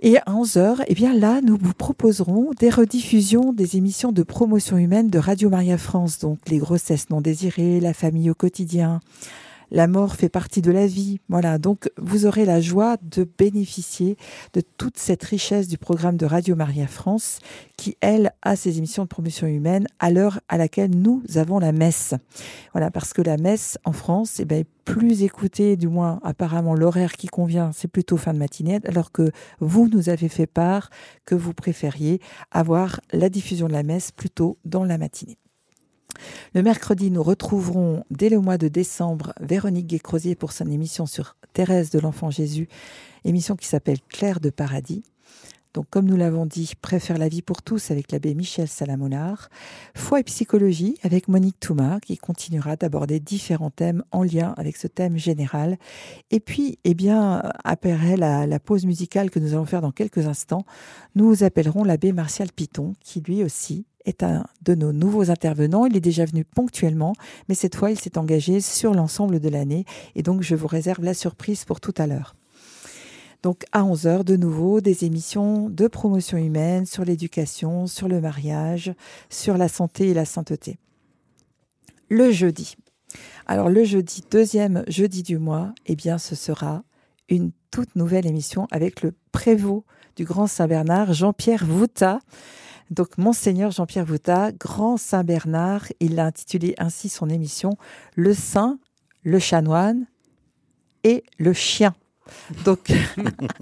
Et 0.00 0.16
à 0.18 0.24
11h, 0.28 0.84
eh 0.86 0.94
bien 0.94 1.12
là, 1.12 1.40
nous 1.42 1.58
vous 1.60 1.74
proposerons 1.74 2.50
des 2.56 2.70
rediffusions 2.70 3.52
des 3.52 3.76
émissions 3.76 4.12
de 4.12 4.22
promotion 4.22 4.76
humaine 4.76 5.10
de 5.10 5.18
Radio 5.18 5.50
Maria 5.50 5.76
France, 5.76 6.20
donc 6.20 6.38
les 6.46 6.58
grossesses 6.58 7.10
non 7.10 7.20
désirées, 7.20 7.80
la 7.80 7.92
famille 7.94 8.30
au 8.30 8.34
quotidien, 8.34 9.00
la 9.70 9.86
mort 9.86 10.16
fait 10.16 10.28
partie 10.28 10.62
de 10.62 10.70
la 10.70 10.86
vie. 10.86 11.20
Voilà, 11.28 11.58
donc 11.58 11.90
vous 11.96 12.26
aurez 12.26 12.44
la 12.44 12.60
joie 12.60 12.96
de 13.02 13.28
bénéficier 13.38 14.16
de 14.52 14.60
toute 14.60 14.98
cette 14.98 15.22
richesse 15.24 15.68
du 15.68 15.78
programme 15.78 16.16
de 16.16 16.26
Radio 16.26 16.56
Maria 16.56 16.86
France 16.86 17.38
qui, 17.76 17.96
elle, 18.00 18.32
a 18.42 18.56
ses 18.56 18.78
émissions 18.78 19.04
de 19.04 19.08
promotion 19.08 19.46
humaine 19.46 19.86
à 19.98 20.10
l'heure 20.10 20.40
à 20.48 20.56
laquelle 20.56 20.90
nous 20.90 21.22
avons 21.36 21.58
la 21.58 21.72
messe. 21.72 22.14
Voilà, 22.72 22.90
parce 22.90 23.12
que 23.12 23.22
la 23.22 23.36
messe 23.36 23.78
en 23.84 23.92
France 23.92 24.40
eh 24.40 24.44
ben, 24.44 24.60
est 24.60 24.66
plus 24.84 25.22
écoutée, 25.22 25.76
du 25.76 25.88
moins 25.88 26.18
apparemment 26.22 26.74
l'horaire 26.74 27.12
qui 27.12 27.26
convient, 27.26 27.72
c'est 27.72 27.88
plutôt 27.88 28.16
fin 28.16 28.32
de 28.32 28.38
matinée, 28.38 28.80
alors 28.86 29.12
que 29.12 29.30
vous 29.60 29.88
nous 29.88 30.08
avez 30.08 30.28
fait 30.28 30.46
part 30.46 30.90
que 31.26 31.34
vous 31.34 31.52
préfériez 31.52 32.20
avoir 32.50 33.00
la 33.12 33.28
diffusion 33.28 33.68
de 33.68 33.72
la 33.72 33.82
messe 33.82 34.12
plutôt 34.12 34.56
dans 34.64 34.84
la 34.84 34.96
matinée. 34.96 35.38
Le 36.54 36.62
mercredi, 36.62 37.10
nous 37.10 37.22
retrouverons 37.22 38.04
dès 38.10 38.28
le 38.28 38.40
mois 38.40 38.58
de 38.58 38.68
décembre 38.68 39.32
Véronique 39.40 39.86
Guécrosier 39.86 40.34
pour 40.34 40.52
son 40.52 40.70
émission 40.70 41.06
sur 41.06 41.36
Thérèse 41.52 41.90
de 41.90 41.98
l'Enfant 41.98 42.30
Jésus, 42.30 42.68
émission 43.24 43.56
qui 43.56 43.66
s'appelle 43.66 43.98
Claire 44.08 44.40
de 44.40 44.50
Paradis. 44.50 45.02
Donc 45.74 45.86
comme 45.90 46.06
nous 46.06 46.16
l'avons 46.16 46.46
dit, 46.46 46.72
Préfère 46.80 47.18
la 47.18 47.28
vie 47.28 47.42
pour 47.42 47.62
tous 47.62 47.90
avec 47.90 48.12
l'abbé 48.12 48.34
Michel 48.34 48.68
Salamonard, 48.68 49.48
Foi 49.94 50.20
et 50.20 50.24
psychologie 50.24 50.98
avec 51.02 51.28
Monique 51.28 51.60
Touma 51.60 52.00
qui 52.00 52.16
continuera 52.16 52.76
d'aborder 52.76 53.20
différents 53.20 53.70
thèmes 53.70 54.02
en 54.10 54.22
lien 54.22 54.54
avec 54.56 54.76
ce 54.76 54.86
thème 54.86 55.16
général. 55.16 55.76
Et 56.30 56.40
puis, 56.40 56.78
eh 56.84 56.94
bien, 56.94 57.42
après 57.64 58.16
la, 58.16 58.46
la 58.46 58.58
pause 58.58 58.86
musicale 58.86 59.30
que 59.30 59.38
nous 59.38 59.52
allons 59.52 59.66
faire 59.66 59.82
dans 59.82 59.92
quelques 59.92 60.26
instants, 60.26 60.64
nous 61.14 61.44
appellerons 61.44 61.84
l'abbé 61.84 62.12
Martial 62.12 62.48
Piton 62.52 62.94
qui 63.00 63.20
lui 63.20 63.44
aussi 63.44 63.86
est 64.04 64.22
un 64.22 64.44
de 64.62 64.74
nos 64.74 64.92
nouveaux 64.92 65.30
intervenants. 65.30 65.86
Il 65.86 65.96
est 65.96 66.00
déjà 66.00 66.24
venu 66.24 66.44
ponctuellement, 66.44 67.12
mais 67.48 67.54
cette 67.54 67.76
fois, 67.76 67.90
il 67.90 67.98
s'est 67.98 68.18
engagé 68.18 68.60
sur 68.60 68.94
l'ensemble 68.94 69.40
de 69.40 69.48
l'année. 69.48 69.84
Et 70.14 70.22
donc, 70.22 70.42
je 70.42 70.54
vous 70.54 70.66
réserve 70.66 71.04
la 71.04 71.14
surprise 71.14 71.64
pour 71.64 71.80
tout 71.80 71.94
à 71.98 72.06
l'heure. 72.06 72.37
Donc 73.42 73.64
à 73.72 73.82
11h, 73.82 74.24
de 74.24 74.36
nouveau, 74.36 74.80
des 74.80 75.04
émissions 75.04 75.68
de 75.68 75.86
promotion 75.86 76.38
humaine 76.38 76.86
sur 76.86 77.04
l'éducation, 77.04 77.86
sur 77.86 78.08
le 78.08 78.20
mariage, 78.20 78.92
sur 79.30 79.56
la 79.56 79.68
santé 79.68 80.08
et 80.08 80.14
la 80.14 80.24
sainteté. 80.24 80.78
Le 82.08 82.30
jeudi. 82.30 82.76
Alors 83.46 83.68
le 83.68 83.84
jeudi, 83.84 84.24
deuxième 84.30 84.82
jeudi 84.88 85.22
du 85.22 85.38
mois, 85.38 85.72
eh 85.86 85.94
bien 85.94 86.18
ce 86.18 86.34
sera 86.34 86.82
une 87.28 87.52
toute 87.70 87.96
nouvelle 87.96 88.26
émission 88.26 88.66
avec 88.70 89.02
le 89.02 89.14
prévôt 89.32 89.84
du 90.16 90.24
Grand 90.24 90.46
Saint-Bernard, 90.46 91.12
Jean-Pierre 91.12 91.64
Vouta. 91.64 92.20
Donc, 92.90 93.18
Monseigneur 93.18 93.70
Jean-Pierre 93.70 94.06
Vouta, 94.06 94.50
Grand 94.52 94.96
Saint-Bernard, 94.96 95.88
il 96.00 96.18
a 96.18 96.24
intitulé 96.24 96.74
ainsi 96.78 97.08
son 97.08 97.28
émission 97.28 97.76
Le 98.14 98.32
Saint, 98.32 98.78
le 99.22 99.38
chanoine 99.38 100.06
et 101.04 101.22
le 101.38 101.52
chien. 101.52 101.94
Donc, 102.64 102.92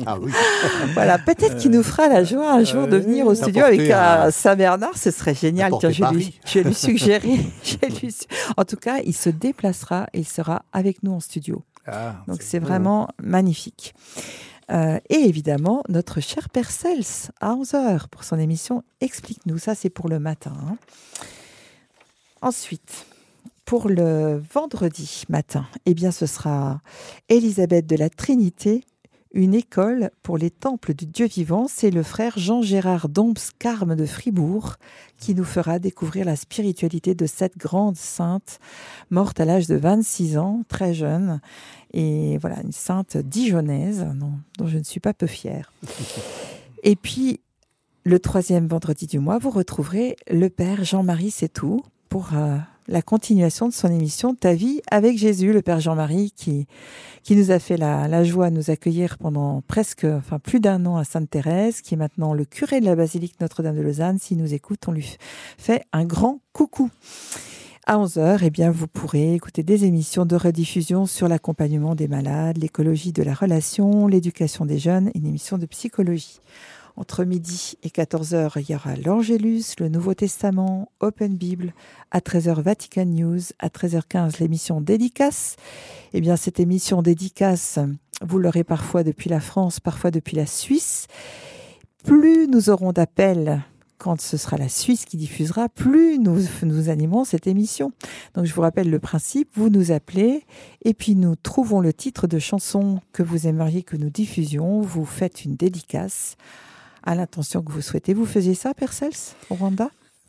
ah 0.06 0.18
voilà, 0.94 1.18
peut-être 1.18 1.56
qu'il 1.56 1.70
nous 1.70 1.82
fera 1.82 2.08
la 2.08 2.24
joie 2.24 2.52
un 2.52 2.64
jour 2.64 2.86
de 2.86 2.96
venir 2.96 3.26
au 3.26 3.34
studio 3.34 3.64
avec 3.64 3.90
un 3.90 4.30
Saint-Bernard, 4.30 4.96
ce 4.96 5.10
serait 5.10 5.34
génial. 5.34 5.72
je, 5.80 6.14
lui, 6.14 6.38
je 6.46 6.58
lui 6.60 6.74
suggérer. 6.74 7.40
En 8.56 8.64
tout 8.64 8.76
cas, 8.76 8.98
il 9.04 9.14
se 9.14 9.28
déplacera 9.30 10.06
et 10.12 10.20
il 10.20 10.28
sera 10.28 10.62
avec 10.72 11.02
nous 11.02 11.12
en 11.12 11.20
studio. 11.20 11.64
Ah, 11.86 12.16
Donc, 12.26 12.42
c'est 12.42 12.58
vraiment 12.58 13.08
magnifique. 13.22 13.94
Euh, 14.72 14.98
et 15.08 15.20
évidemment, 15.28 15.82
notre 15.88 16.20
cher 16.20 16.48
Père 16.48 16.70
Cels 16.70 17.30
à 17.40 17.54
11h 17.54 18.08
pour 18.08 18.24
son 18.24 18.38
émission 18.38 18.82
Explique-nous. 19.00 19.58
Ça, 19.58 19.74
c'est 19.74 19.90
pour 19.90 20.08
le 20.08 20.18
matin. 20.18 20.52
Hein. 20.68 20.76
Ensuite, 22.42 23.06
pour 23.66 23.88
le 23.88 24.40
vendredi 24.54 25.24
matin, 25.28 25.66
eh 25.86 25.94
bien, 25.94 26.12
ce 26.12 26.24
sera 26.24 26.80
Élisabeth 27.28 27.84
de 27.84 27.96
la 27.96 28.08
Trinité, 28.08 28.84
une 29.32 29.54
école 29.54 30.10
pour 30.22 30.38
les 30.38 30.50
temples 30.50 30.94
du 30.94 31.04
Dieu 31.04 31.26
vivant. 31.26 31.66
C'est 31.68 31.90
le 31.90 32.04
frère 32.04 32.38
Jean-Gérard 32.38 33.08
Dombs 33.08 33.34
Carme 33.58 33.96
de 33.96 34.06
Fribourg 34.06 34.76
qui 35.18 35.34
nous 35.34 35.44
fera 35.44 35.80
découvrir 35.80 36.24
la 36.24 36.36
spiritualité 36.36 37.16
de 37.16 37.26
cette 37.26 37.58
grande 37.58 37.96
sainte, 37.96 38.60
morte 39.10 39.40
à 39.40 39.44
l'âge 39.44 39.66
de 39.66 39.74
26 39.74 40.38
ans, 40.38 40.62
très 40.68 40.94
jeune. 40.94 41.40
Et 41.92 42.38
voilà, 42.38 42.62
une 42.62 42.72
sainte 42.72 43.16
dijonnaise 43.16 44.06
dont, 44.14 44.66
je 44.66 44.78
ne 44.78 44.84
suis 44.84 45.00
pas 45.00 45.12
peu 45.12 45.26
fière. 45.26 45.72
Et 46.84 46.94
puis, 46.94 47.40
le 48.04 48.20
troisième 48.20 48.68
vendredi 48.68 49.08
du 49.08 49.18
mois, 49.18 49.38
vous 49.38 49.50
retrouverez 49.50 50.14
le 50.30 50.48
Père 50.50 50.84
Jean-Marie 50.84 51.34
tout 51.52 51.82
pour 52.08 52.28
euh, 52.34 52.58
la 52.88 53.02
continuation 53.02 53.68
de 53.68 53.72
son 53.72 53.88
émission 53.88 54.34
Ta 54.34 54.54
vie 54.54 54.80
avec 54.90 55.18
Jésus, 55.18 55.52
le 55.52 55.62
Père 55.62 55.80
Jean-Marie, 55.80 56.32
qui, 56.34 56.66
qui 57.22 57.36
nous 57.36 57.50
a 57.50 57.58
fait 57.58 57.76
la, 57.76 58.24
joie 58.24 58.50
de 58.50 58.56
nous 58.56 58.70
accueillir 58.70 59.18
pendant 59.18 59.62
presque, 59.62 60.04
enfin 60.04 60.38
plus 60.38 60.60
d'un 60.60 60.86
an 60.86 60.96
à 60.96 61.04
Sainte-Thérèse, 61.04 61.80
qui 61.80 61.94
est 61.94 61.96
maintenant 61.96 62.34
le 62.34 62.44
curé 62.44 62.80
de 62.80 62.86
la 62.86 62.96
basilique 62.96 63.40
Notre-Dame 63.40 63.76
de 63.76 63.82
Lausanne. 63.82 64.18
S'il 64.18 64.38
nous 64.38 64.54
écoute, 64.54 64.80
on 64.86 64.92
lui 64.92 65.16
fait 65.58 65.84
un 65.92 66.04
grand 66.04 66.40
coucou. 66.52 66.90
À 67.88 67.98
11h, 67.98 68.40
eh 68.42 68.50
bien, 68.50 68.72
vous 68.72 68.88
pourrez 68.88 69.34
écouter 69.34 69.62
des 69.62 69.84
émissions 69.84 70.26
de 70.26 70.34
rediffusion 70.34 71.06
sur 71.06 71.28
l'accompagnement 71.28 71.94
des 71.94 72.08
malades, 72.08 72.58
l'écologie 72.58 73.12
de 73.12 73.22
la 73.22 73.32
relation, 73.32 74.08
l'éducation 74.08 74.66
des 74.66 74.78
jeunes, 74.78 75.12
une 75.14 75.26
émission 75.26 75.56
de 75.56 75.66
psychologie. 75.66 76.40
Entre 76.98 77.24
midi 77.24 77.74
et 77.82 77.88
14h, 77.90 78.52
il 78.56 78.70
y 78.70 78.74
aura 78.74 78.96
l'Angélus, 78.96 79.74
le 79.78 79.90
Nouveau 79.90 80.14
Testament, 80.14 80.90
Open 81.00 81.36
Bible. 81.36 81.74
À 82.10 82.20
13h, 82.20 82.62
Vatican 82.62 83.04
News. 83.04 83.40
À 83.58 83.68
13h15, 83.68 84.40
l'émission 84.40 84.80
Dédicace. 84.80 85.56
Eh 86.14 86.22
bien, 86.22 86.36
cette 86.36 86.58
émission 86.58 87.02
Dédicace, 87.02 87.78
vous 88.22 88.38
l'aurez 88.38 88.64
parfois 88.64 89.02
depuis 89.02 89.28
la 89.28 89.40
France, 89.40 89.78
parfois 89.78 90.10
depuis 90.10 90.36
la 90.36 90.46
Suisse. 90.46 91.06
Plus 92.02 92.48
nous 92.48 92.70
aurons 92.70 92.92
d'appels 92.92 93.62
quand 93.98 94.20
ce 94.20 94.38
sera 94.38 94.56
la 94.56 94.68
Suisse 94.68 95.04
qui 95.04 95.18
diffusera, 95.18 95.68
plus 95.68 96.18
nous, 96.18 96.40
nous 96.62 96.88
animons 96.88 97.24
cette 97.24 97.46
émission. 97.46 97.92
Donc 98.34 98.46
je 98.46 98.54
vous 98.54 98.60
rappelle 98.62 98.88
le 98.88 98.98
principe, 98.98 99.50
vous 99.54 99.68
nous 99.68 99.90
appelez 99.90 100.44
et 100.84 100.94
puis 100.94 101.14
nous 101.14 101.34
trouvons 101.34 101.80
le 101.80 101.92
titre 101.92 102.26
de 102.26 102.38
chanson 102.38 103.00
que 103.12 103.22
vous 103.22 103.46
aimeriez 103.46 103.82
que 103.82 103.96
nous 103.96 104.10
diffusions, 104.10 104.80
vous 104.80 105.04
faites 105.04 105.44
une 105.44 105.56
dédicace 105.56 106.36
à 107.06 107.14
l'intention 107.14 107.62
que 107.62 107.72
vous 107.72 107.80
souhaitez. 107.80 108.12
Vous 108.12 108.26
faisiez 108.26 108.54
ça, 108.54 108.74
Percels, 108.74 109.34
au 109.48 109.54
Rwanda? 109.54 109.88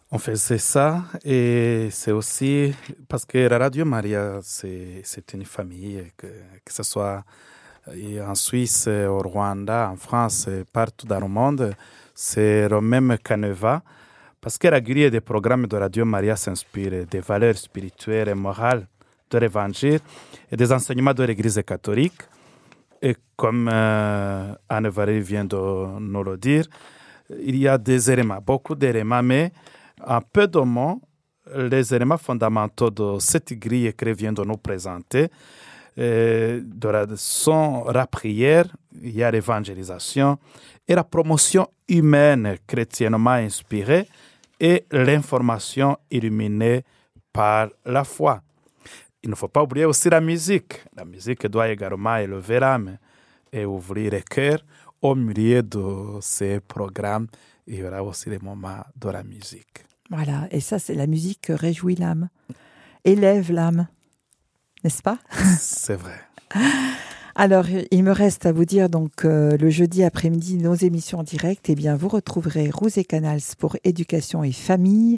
On 0.10 0.20
faisait 0.20 0.58
ça 0.58 1.04
et 1.26 1.90
c'est 1.92 2.14
aussi 2.14 2.74
parce 3.10 3.26
que 3.26 3.40
la 3.40 3.58
Radio 3.58 3.84
Maria, 3.84 4.40
c'est 4.42 5.34
une 5.34 5.44
famille, 5.44 6.02
que, 6.16 6.28
que 6.64 6.74
ce 6.74 6.84
soit 6.84 7.26
en 8.26 8.36
Suisse, 8.36 8.88
au 8.88 9.20
Rwanda, 9.20 9.90
en 9.92 9.98
France, 9.98 10.48
partout 10.72 11.08
dans 11.08 11.20
le 11.20 11.28
monde, 11.28 11.74
c'est 12.16 12.70
le 12.70 12.80
même 12.80 13.18
canevas. 13.22 13.82
Parce 14.40 14.58
que 14.58 14.70
la 14.70 14.80
grille 14.80 15.12
des 15.12 15.20
programmes 15.20 15.68
de 15.68 15.76
Radio 15.76 16.06
Maria 16.06 16.38
s'inspire 16.38 17.06
des 17.06 17.20
valeurs 17.20 17.58
spirituelles 17.58 18.30
et 18.30 18.34
morales 18.34 18.88
de 19.30 19.38
l'Évangile 19.40 20.00
et 20.50 20.56
des 20.56 20.72
enseignements 20.72 21.14
de 21.14 21.24
l'Église 21.24 21.62
catholique. 21.66 22.22
Et 23.02 23.16
comme 23.36 23.70
euh, 23.72 24.54
Anne 24.70 24.88
Varé 24.90 25.20
vient 25.20 25.46
de 25.46 26.00
nous 26.00 26.24
le 26.24 26.38
dire, 26.38 26.66
il 27.30 27.58
y 27.58 27.68
a 27.68 27.78
des 27.78 28.10
éléments, 28.10 28.40
beaucoup 28.46 28.76
d'éléments, 28.76 29.24
mais 29.24 29.52
en 30.06 30.22
peu 30.22 30.48
de 30.48 30.60
mots, 30.60 31.02
les 31.56 31.94
éléments 31.94 32.18
fondamentaux 32.18 32.90
de 32.90 33.20
cette 33.20 33.54
grille 33.54 33.94
que 33.94 34.10
vient 34.10 34.34
de 34.34 34.44
nous 34.44 34.58
présenter 34.58 35.30
de 35.98 36.88
la, 36.90 37.06
sont 37.16 37.86
la 37.92 38.06
prière, 38.06 38.66
il 39.02 39.16
y 39.16 39.24
a 39.24 39.32
l'évangélisation 39.32 40.38
et 40.88 40.96
la 40.96 41.04
promotion 41.04 41.68
humaine 41.88 42.58
chrétiennement 42.68 43.32
inspirée 43.32 44.08
et 44.60 44.86
l'information 44.92 45.98
illuminée 46.12 46.84
par 47.34 47.70
la 47.86 48.04
foi. 48.04 48.42
Il 49.24 49.30
ne 49.30 49.36
faut 49.36 49.48
pas 49.48 49.64
oublier 49.64 49.86
aussi 49.86 50.10
la 50.10 50.22
musique. 50.22 50.84
La 50.96 51.06
musique 51.06 51.46
doit 51.48 51.70
également 51.70 52.18
élever 52.18 52.60
l'âme 52.60 52.98
et 53.52 53.66
ouvrir 53.66 54.12
le 54.12 54.22
cœur. 54.22 54.60
Au 55.02 55.16
milieu 55.16 55.62
de 55.62 56.20
ces 56.22 56.60
programmes, 56.60 57.28
il 57.68 57.76
y 57.76 57.84
aura 57.84 58.04
aussi 58.04 58.30
les 58.30 58.40
moments 58.40 58.84
de 58.96 59.10
la 59.10 59.24
musique. 59.24 59.86
Voilà, 60.10 60.48
et 60.52 60.60
ça, 60.60 60.80
c'est 60.80 60.96
la 60.96 61.06
musique 61.06 61.42
qui 61.42 61.54
réjouit 61.54 61.96
l'âme, 61.96 62.30
élève 63.04 63.52
l'âme, 63.52 63.88
n'est-ce 64.84 65.02
pas? 65.02 65.20
C'est 65.60 65.96
vrai. 65.96 66.20
Alors, 67.40 67.66
il 67.92 68.04
me 68.04 68.12
reste 68.12 68.48
à 68.48 68.52
vous 68.52 68.66
dire 68.66 68.90
donc 68.90 69.24
euh, 69.24 69.58
le 69.58 69.70
jeudi 69.70 70.04
après-midi 70.04 70.58
nos 70.58 70.74
émissions 70.74 71.20
en 71.20 71.24
direct. 71.24 71.70
Eh 71.70 71.76
bien, 71.76 71.96
vous 71.96 72.08
retrouverez 72.08 72.72
Rose 72.72 72.98
et 72.98 73.04
Canals 73.04 73.42
pour 73.60 73.76
éducation 73.84 74.44
et 74.44 74.52
famille, 74.52 75.18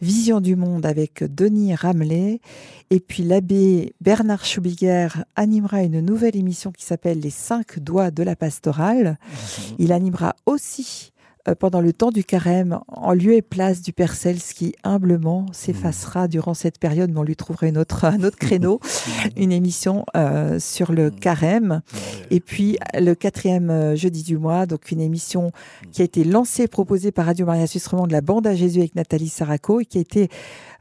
Vision 0.00 0.40
du 0.40 0.56
monde 0.56 0.86
avec 0.86 1.22
Denis 1.22 1.74
Ramelet, 1.74 2.40
et 2.88 3.00
puis 3.00 3.22
l'abbé 3.22 3.92
Bernard 4.00 4.46
Schubiger 4.46 5.08
animera 5.36 5.82
une 5.82 6.00
nouvelle 6.00 6.36
émission 6.36 6.72
qui 6.72 6.86
s'appelle 6.86 7.20
Les 7.20 7.28
cinq 7.28 7.80
doigts 7.80 8.10
de 8.10 8.22
la 8.22 8.34
pastorale. 8.34 9.18
Mhm. 9.20 9.74
Il 9.78 9.92
animera 9.92 10.36
aussi 10.46 11.12
pendant 11.54 11.80
le 11.80 11.92
temps 11.92 12.10
du 12.10 12.24
carême, 12.24 12.80
en 12.88 13.12
lieu 13.12 13.34
et 13.34 13.42
place 13.42 13.82
du 13.82 13.92
Père 13.92 14.14
Cels 14.14 14.38
qui 14.38 14.74
humblement 14.84 15.46
s'effacera 15.52 16.26
mmh. 16.26 16.28
durant 16.28 16.54
cette 16.54 16.78
période, 16.78 17.10
mais 17.10 17.18
on 17.18 17.24
lui 17.24 17.36
trouvera 17.36 17.66
une 17.66 17.78
autre, 17.78 18.04
un 18.04 18.22
autre 18.22 18.38
créneau, 18.38 18.80
mmh. 18.82 19.10
une 19.36 19.52
émission 19.52 20.04
euh, 20.16 20.58
sur 20.58 20.92
le 20.92 21.10
mmh. 21.10 21.20
carême. 21.20 21.82
Et 22.30 22.40
puis 22.40 22.78
le 22.94 23.14
quatrième 23.14 23.70
euh, 23.70 23.96
jeudi 23.96 24.22
du 24.22 24.38
mois, 24.38 24.66
donc 24.66 24.90
une 24.90 25.00
émission 25.00 25.52
qui 25.92 26.02
a 26.02 26.04
été 26.04 26.24
lancée, 26.24 26.68
proposée 26.68 27.12
par 27.12 27.26
Radio 27.26 27.46
Maria 27.46 27.66
Suisse 27.66 27.88
de 27.88 28.12
la 28.12 28.20
bande 28.20 28.46
à 28.46 28.54
Jésus 28.54 28.80
avec 28.80 28.94
Nathalie 28.94 29.28
Saraco 29.28 29.80
et 29.80 29.84
qui 29.84 29.98
a 29.98 30.00
été 30.00 30.28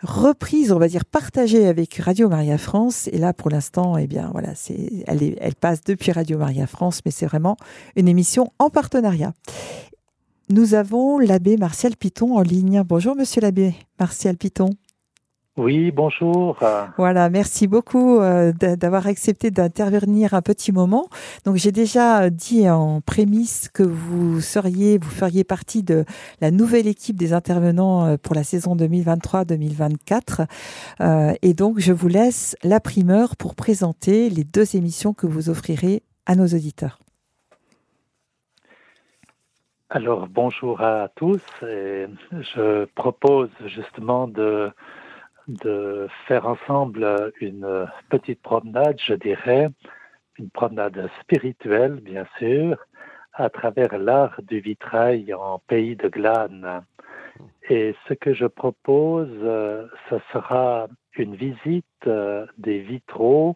reprise, 0.01 0.71
on 0.71 0.79
va 0.79 0.87
dire 0.87 1.05
partagée 1.05 1.67
avec 1.67 1.95
Radio 1.95 2.29
Maria 2.29 2.57
France. 2.57 3.09
Et 3.11 3.17
là, 3.17 3.33
pour 3.33 3.49
l'instant, 3.49 3.97
eh 3.97 4.07
bien 4.07 4.29
voilà, 4.31 4.53
c'est, 4.55 5.03
elle, 5.07 5.35
elle 5.39 5.55
passe 5.55 5.83
depuis 5.83 6.11
Radio 6.11 6.37
Maria 6.37 6.67
France, 6.67 7.01
mais 7.05 7.11
c'est 7.11 7.25
vraiment 7.25 7.57
une 7.95 8.07
émission 8.07 8.51
en 8.59 8.69
partenariat. 8.69 9.33
Nous 10.49 10.75
avons 10.75 11.19
l'abbé 11.19 11.57
Martial 11.57 11.97
Piton 11.97 12.37
en 12.37 12.41
ligne. 12.41 12.81
Bonjour, 12.85 13.17
monsieur 13.17 13.41
l'abbé 13.41 13.75
Martial 13.99 14.37
Piton. 14.37 14.69
Oui, 15.57 15.91
bonjour. 15.91 16.57
Voilà, 16.97 17.29
merci 17.29 17.67
beaucoup 17.67 18.19
euh, 18.19 18.53
d'avoir 18.53 19.07
accepté 19.07 19.51
d'intervenir 19.51 20.35
un 20.35 20.41
petit 20.41 20.71
moment. 20.71 21.07
Donc 21.43 21.55
j'ai 21.55 21.73
déjà 21.73 22.29
dit 22.29 22.69
en 22.69 23.01
prémisse 23.01 23.67
que 23.67 23.83
vous 23.83 24.39
seriez, 24.39 24.99
vous 24.99 25.09
feriez 25.09 25.43
partie 25.43 25.83
de 25.83 26.05
la 26.39 26.51
nouvelle 26.51 26.87
équipe 26.87 27.17
des 27.17 27.33
intervenants 27.33 28.05
euh, 28.05 28.17
pour 28.21 28.33
la 28.33 28.43
saison 28.43 28.75
2023-2024. 28.77 30.45
Euh, 31.01 31.33
et 31.41 31.53
donc 31.55 31.79
je 31.79 31.91
vous 31.91 32.07
laisse 32.07 32.55
la 32.63 32.79
primeur 32.79 33.35
pour 33.35 33.55
présenter 33.55 34.29
les 34.29 34.45
deux 34.45 34.77
émissions 34.77 35.13
que 35.13 35.27
vous 35.27 35.49
offrirez 35.49 36.03
à 36.25 36.35
nos 36.35 36.45
auditeurs. 36.45 36.99
Alors 39.89 40.27
bonjour 40.27 40.81
à 40.81 41.07
tous. 41.15 41.41
je 41.61 42.83
propose 42.95 43.49
justement 43.67 44.27
de 44.27 44.69
de 45.47 46.09
faire 46.27 46.45
ensemble 46.45 47.31
une 47.39 47.87
petite 48.09 48.41
promenade, 48.41 48.99
je 48.99 49.13
dirais, 49.13 49.69
une 50.37 50.49
promenade 50.49 51.09
spirituelle, 51.21 52.01
bien 52.01 52.25
sûr, 52.37 52.77
à 53.31 53.49
travers 53.49 53.97
l'art 53.97 54.41
du 54.41 54.59
vitrail 54.59 55.33
en 55.33 55.59
pays 55.59 55.95
de 55.95 56.09
Glane. 56.09 56.83
Et 57.69 57.95
ce 58.09 58.13
que 58.13 58.33
je 58.33 58.45
propose, 58.45 59.31
ce 60.09 60.19
sera 60.33 60.87
une 61.13 61.35
visite 61.35 62.09
des 62.57 62.79
vitraux 62.79 63.55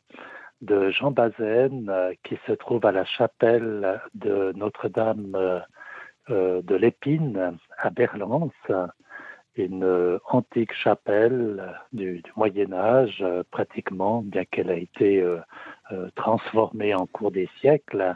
de 0.62 0.92
Jean 0.92 1.12
Bazaine 1.12 1.92
qui 2.24 2.40
se 2.48 2.54
trouve 2.54 2.86
à 2.86 2.94
la 2.94 3.04
chapelle 3.04 4.00
de 4.14 4.54
Notre-Dame 4.56 5.34
euh, 5.36 5.60
de 6.30 6.76
l'Épine 6.76 7.58
à 7.78 7.90
Berlance 7.90 8.52
une 9.56 9.84
euh, 9.84 10.18
antique 10.30 10.74
chapelle 10.74 11.76
du, 11.92 12.24
Moyen 12.36 12.74
Âge, 12.74 13.18
euh, 13.22 13.44
pratiquement, 13.52 14.22
bien 14.22 14.46
qu'elle 14.46 14.70
a 14.70 14.78
été 14.78 15.22
euh, 15.22 15.40
transformée 16.16 16.94
en 16.94 17.06
cours 17.06 17.32
des 17.32 17.50
siècles. 17.60 18.16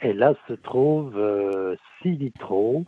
Et 0.00 0.12
là 0.12 0.34
se 0.48 0.54
trouvent 0.54 1.76
six 2.00 2.16
vitraux, 2.16 2.84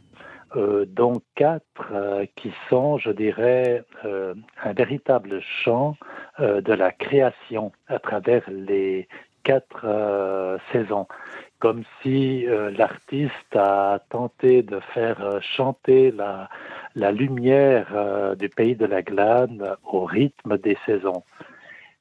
dont 0.56 1.20
quatre 1.36 2.24
qui 2.34 2.52
sont, 2.68 2.98
je 2.98 3.10
dirais, 3.10 3.84
un 4.02 4.72
véritable 4.72 5.40
chant 5.62 5.96
de 6.40 6.72
la 6.72 6.90
création 6.90 7.70
à 7.86 8.00
travers 8.00 8.42
les 8.50 9.06
quatre 9.44 10.58
saisons 10.72 11.06
comme 11.64 11.84
si 12.02 12.44
l'artiste 12.76 13.56
a 13.56 13.98
tenté 14.10 14.62
de 14.62 14.80
faire 14.92 15.40
chanter 15.56 16.12
la, 16.12 17.10
lumière 17.10 17.86
euh, 17.94 18.34
du 18.34 18.50
pays 18.50 18.76
de 18.76 18.84
la 18.84 19.00
glane 19.00 19.74
au 19.82 20.04
rythme 20.04 20.58
des 20.58 20.76
saisons. 20.84 21.22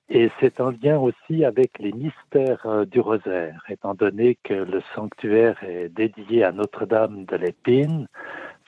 Et 0.10 0.30
c'est 0.42 0.60
en 0.60 0.72
lien 0.72 1.00
aussi 1.00 1.46
avec 1.46 1.80
les 1.80 1.94
mystères 1.94 2.66
euh, 2.66 2.84
du 2.84 3.00
rosaire, 3.00 3.64
étant 3.70 3.94
donné 3.94 4.38
que 4.44 4.54
le 4.54 4.82
sanctuaire 4.96 5.56
est 5.64 5.88
dédié 5.88 6.44
à 6.44 6.52
Notre-Dame 6.52 7.24
de 7.24 7.38
l'Épine. 7.38 8.10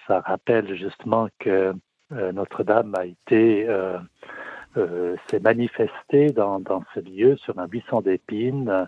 Ça 0.08 0.22
rappelle 0.22 0.78
justement 0.78 1.28
que 1.40 1.74
euh, 2.14 2.32
Notre-Dame 2.32 2.94
a 2.98 3.06
été, 3.06 3.68
s'est 5.28 5.42
manifestée 5.42 6.30
dans, 6.30 6.62
dans, 6.62 6.84
ce 6.94 7.02
lieu 7.02 7.36
sur 7.36 7.60
un 7.60 7.68
buisson 7.68 8.00
d'épines 8.00 8.88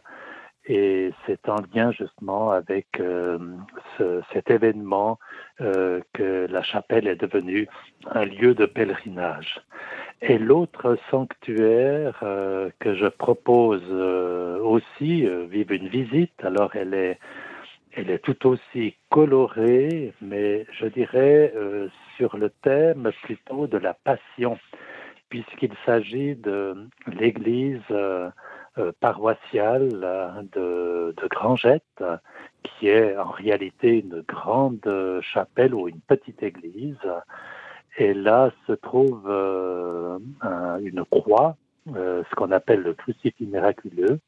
et 0.67 1.13
c'est 1.25 1.47
en 1.47 1.57
lien 1.73 1.91
justement 1.91 2.51
avec 2.51 2.87
euh, 2.99 3.39
cet 4.33 4.51
événement 4.51 5.17
euh, 5.61 6.01
que 6.13 6.45
la 6.49 6.61
chapelle 6.61 7.07
est 7.07 7.15
devenue 7.15 7.67
un 8.11 8.25
lieu 8.25 8.53
de 8.53 8.65
pèlerinage. 8.65 9.61
Et 10.21 10.37
l'autre 10.37 10.97
sanctuaire 11.09 12.19
euh, 12.23 12.69
que 12.79 12.95
je 12.95 13.07
propose 13.07 13.89
aussi 14.61 15.25
vive 15.49 15.71
une 15.71 15.87
visite, 15.87 16.43
alors 16.43 16.75
elle 16.75 16.93
est, 16.93 17.19
elle 17.93 18.09
est 18.09 18.19
tout 18.19 18.47
aussi 18.47 18.95
colorée, 19.09 20.13
mais 20.21 20.65
je 20.71 20.87
dirais 20.87 21.53
sur 22.17 22.35
le 22.35 22.49
thème 22.61 23.11
plutôt 23.23 23.67
de 23.67 23.77
la 23.77 23.93
passion, 23.93 24.59
puisqu'il 25.29 25.71
s'agit 25.85 26.35
de 26.35 26.75
l'église 27.07 27.81
paroissiale 28.99 29.89
de, 30.53 31.13
de 31.15 31.27
Grangette, 31.27 32.03
qui 32.63 32.87
est 32.87 33.17
en 33.17 33.29
réalité 33.29 33.99
une 33.99 34.21
grande 34.27 35.21
chapelle 35.21 35.73
ou 35.73 35.87
une 35.87 35.99
petite 36.01 36.43
église. 36.43 36.97
Et 37.97 38.13
là 38.13 38.51
se 38.67 38.73
trouve 38.73 39.23
euh, 39.27 40.19
une 40.81 41.03
croix, 41.05 41.55
euh, 41.95 42.23
ce 42.29 42.35
qu'on 42.35 42.51
appelle 42.51 42.81
le 42.81 42.93
crucifix 42.93 43.45
miraculeux. 43.45 44.19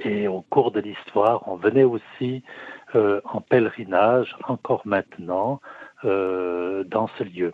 Et 0.00 0.28
au 0.28 0.42
cours 0.42 0.72
de 0.72 0.80
l'histoire, 0.80 1.48
on 1.48 1.56
venait 1.56 1.84
aussi 1.84 2.42
en 2.94 3.40
pèlerinage, 3.40 4.36
encore 4.46 4.82
maintenant, 4.84 5.60
dans 6.02 7.08
ce 7.18 7.24
lieu. 7.24 7.52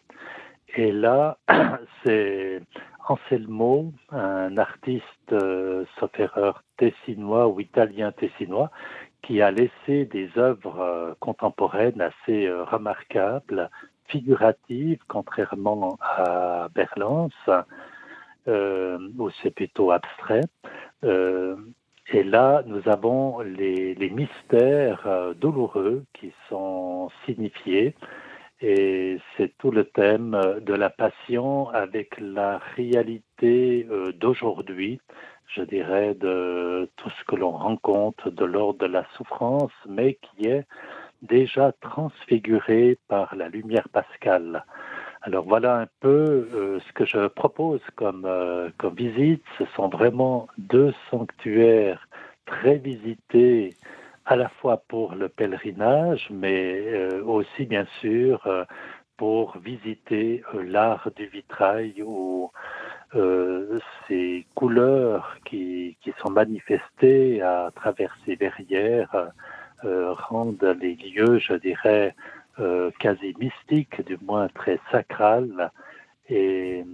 Et 0.75 0.91
là, 0.91 1.39
c'est 2.05 2.63
Anselmo, 3.09 3.93
un 4.11 4.57
artiste, 4.59 5.33
euh, 5.33 5.85
sauf 5.99 6.11
erreur, 6.19 6.63
tessinois 6.77 7.49
ou 7.49 7.61
italien 7.61 8.13
tessinois, 8.13 8.71
qui 9.23 9.43
a 9.43 9.51
laissé 9.51 10.05
des 10.07 10.31
œuvres 10.37 10.81
euh, 10.81 11.15
contemporaines 11.21 12.01
assez 12.01 12.47
euh, 12.47 12.65
remarquables, 12.65 13.71
figuratives, 14.07 15.01
contrairement 15.09 15.97
à 16.01 16.69
Berlance, 16.75 17.33
où 18.47 19.31
c'est 19.43 19.55
plutôt 19.55 19.91
abstrait. 19.93 20.43
et 21.03 22.23
là, 22.25 22.63
nous 22.67 22.83
avons 22.87 23.41
les 23.41 24.11
mystères 24.11 25.35
douloureux 25.37 26.05
qui 26.13 26.33
sont 26.49 27.11
signifiés 27.25 27.95
et 28.63 29.19
c'est 29.37 29.57
tout 29.59 29.73
le 29.73 29.85
thème 29.85 30.41
de 30.61 30.73
la 30.73 30.89
passion 30.89 31.69
avec 31.71 32.15
la 32.21 32.59
réalité 32.77 33.87
euh, 33.91 34.13
d'aujourd'hui, 34.13 35.01
je 35.49 35.63
dirais, 35.63 36.15
de 36.15 36.89
tout 36.97 37.11
ce 37.11 37.25
que 37.25 37.35
l'on 37.35 37.51
rencontre 37.51 38.31
de 38.31 38.45
l'ordre 38.45 38.79
de 38.79 38.87
la 38.87 39.05
souffrance, 39.17 39.73
mais 39.89 40.15
qui 40.15 40.47
est 40.47 40.65
déjà 41.23 41.73
transfiguré 41.81 42.99
par 43.09 43.35
la 43.35 43.49
lumière 43.49 43.89
pascale. 43.89 44.65
Alors 45.23 45.45
voilà 45.45 45.79
un 45.79 45.87
peu 46.01 46.49
euh, 46.55 46.79
ce 46.87 46.93
que 46.93 47.05
je 47.05 47.27
propose 47.27 47.81
comme, 47.97 48.25
euh, 48.27 48.71
comme 48.79 48.95
visite. 48.95 49.43
Ce 49.59 49.65
sont 49.77 49.89
vraiment 49.89 50.47
deux 50.59 50.95
sanctuaires 51.11 52.09
très 52.47 52.77
visités 52.77 53.75
à 54.25 54.37
la 54.37 54.49
fois 54.49 54.83
pour 54.89 55.15
le 55.15 55.29
pèlerinage, 55.29 56.29
mais 56.31 56.81
euh, 56.87 57.25
aussi 57.25 57.67
bien 57.67 57.87
sûr 58.01 58.47
euh, 58.47 58.65
pour 59.17 59.59
visiter 59.59 60.43
euh, 60.55 60.63
l'art 60.63 61.11
du 61.17 61.27
vitrail 61.27 62.03
où 62.03 62.51
ces 64.09 64.47
couleurs 64.55 65.37
qui, 65.45 65.99
sont 66.23 66.31
manifestées 66.31 67.43
à 67.43 67.71
travers 67.75 68.17
ces 68.25 68.37
verrières 68.37 69.33
rendent 69.83 70.77
les 70.81 70.95
lieux, 70.95 71.39
je 71.39 71.53
dirais, 71.53 72.15
quasi 73.01 73.35
mystiques, 73.39 74.03
du 74.07 74.17
moins 74.25 74.49
très 74.49 74.81
sacrales, 74.91 75.71
et, 76.31 76.87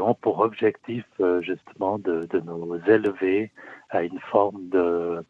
ont 0.00 0.14
pour 0.14 0.38
objectif 0.38 1.04
justement 1.40 1.98
de 1.98 2.26
nous 2.40 2.80
élever 2.88 3.50
à 3.90 4.02
une 4.02 4.20
forme 4.20 4.70
de, 4.70 5.22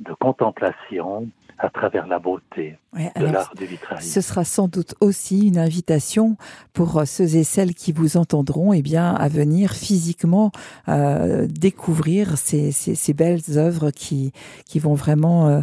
de 0.00 0.12
contemplation 0.14 1.28
à 1.58 1.70
travers 1.70 2.06
la 2.06 2.18
beauté 2.18 2.78
de 2.94 3.26
l'art 3.26 3.52
du 3.56 3.64
vitrail. 3.64 4.02
Ce 4.02 4.20
sera 4.20 4.44
sans 4.44 4.68
doute 4.68 4.94
aussi 5.00 5.46
une 5.46 5.58
invitation 5.58 6.36
pour 6.72 6.98
euh, 6.98 7.04
ceux 7.04 7.36
et 7.36 7.44
celles 7.44 7.74
qui 7.74 7.92
vous 7.92 8.16
entendront 8.16 8.72
eh 8.72 8.82
bien, 8.82 9.14
à 9.14 9.28
venir 9.28 9.72
physiquement 9.72 10.50
euh, 10.88 11.46
découvrir 11.48 12.38
ces, 12.38 12.72
ces, 12.72 12.94
ces, 12.94 13.14
belles 13.14 13.56
œuvres 13.56 13.90
qui, 13.90 14.32
qui 14.66 14.78
vont 14.78 14.94
vraiment 14.94 15.48
euh, 15.48 15.60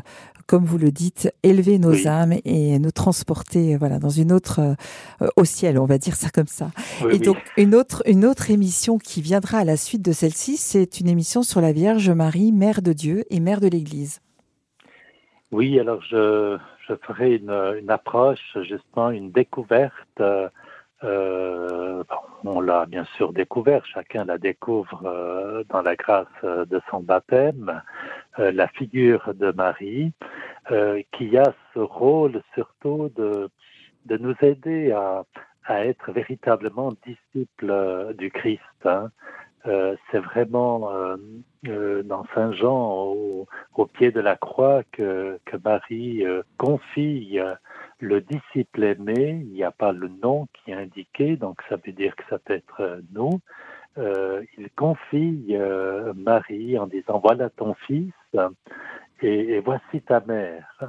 comme 0.52 0.66
vous 0.66 0.78
le 0.78 0.92
dites, 0.92 1.34
élever 1.44 1.80
nos 1.80 2.10
âmes 2.10 2.34
et 2.44 2.78
nous 2.78 2.92
transporter 2.92 3.78
voilà 3.78 4.00
dans 4.00 4.10
une 4.10 4.34
autre 4.34 4.60
euh, 5.22 5.28
au 5.38 5.46
ciel, 5.46 5.80
on 5.80 5.86
va 5.86 5.98
dire 5.98 6.16
ça 6.16 6.30
comme 6.30 6.48
ça. 6.48 6.72
et 7.10 7.20
donc 7.20 7.38
une 7.56 7.74
autre 7.74 8.04
une 8.06 8.26
autre 8.26 8.52
émission 8.52 8.98
qui 8.98 9.22
viendra 9.22 9.60
à 9.60 9.64
la 9.64 9.78
suite 9.78 10.02
de 10.02 10.12
celle-ci, 10.12 10.58
c'est 10.58 11.00
une 11.00 11.08
émission 11.08 11.42
sur 11.42 11.62
la 11.62 11.72
Vierge 11.72 12.10
Marie, 12.10 12.52
Mère 12.52 12.82
de 12.82 12.92
Dieu 12.92 13.24
et 13.30 13.40
Mère 13.40 13.62
de 13.62 13.70
l'Église. 13.70 14.20
Oui, 15.54 15.80
alors 15.80 16.02
je, 16.02 16.58
je 16.86 16.96
ferai 17.08 17.36
une, 17.36 17.52
une, 17.82 17.90
approche, 17.90 18.58
justement, 18.68 19.10
une 19.10 19.32
découverte. 19.32 20.22
Euh, 21.04 22.04
on 22.44 22.62
l'a 22.62 22.86
bien 22.86 23.06
sûr 23.16 23.34
découvert, 23.34 23.86
chacun 23.86 24.26
la 24.26 24.38
découvre 24.38 25.02
euh, 25.06 25.64
dans 25.70 25.82
la 25.82 25.96
grâce 25.96 26.28
de 26.44 26.82
son 26.90 27.00
baptême, 27.00 27.70
euh, 27.70 27.80
la 28.38 28.68
figure 28.70 29.34
de 29.34 29.52
Marie, 29.52 30.14
euh, 30.70 31.02
qui 31.14 31.38
a 31.38 31.54
ce 31.74 31.80
rôle 31.80 32.42
surtout 32.54 33.10
de, 33.16 33.50
nous 34.06 34.36
aider 34.42 34.92
à, 34.92 35.24
être 35.86 36.12
véritablement 36.12 36.92
disciple 37.06 38.14
du 38.18 38.30
Christ. 38.30 38.62
Hein. 38.84 39.10
c'est 39.64 40.20
vraiment 40.20 40.92
dans 41.64 42.26
Saint 42.36 42.52
Jean, 42.52 43.16
au, 43.76 43.86
pied 43.94 44.12
de 44.12 44.20
la 44.20 44.36
croix, 44.36 44.84
que, 44.92 45.40
que 45.46 45.58
Marie 45.64 46.26
confie 46.58 47.40
le 48.00 48.22
disciple 48.22 48.84
aimé. 48.84 49.40
Il 49.44 49.54
n'y 49.54 49.64
a 49.64 49.72
pas 49.72 49.94
le 49.94 50.10
nom 50.22 50.48
qui 50.54 50.72
est 50.72 50.76
indiqué, 50.76 51.38
donc 51.38 51.62
ça 51.70 51.78
veut 51.78 51.94
dire 51.94 52.16
que 52.18 52.24
ça 52.30 52.38
peut 52.40 52.54
être 52.54 53.02
nous. 53.14 53.40
il 53.98 54.70
confie 54.76 55.56
Marie 56.16 56.78
en 56.78 56.88
disant 56.88 57.20
voilà 57.24 57.50
ton 57.50 57.76
fils 57.76 58.12
et, 59.22 59.60
voici 59.60 60.02
ta 60.02 60.20
mère. 60.22 60.84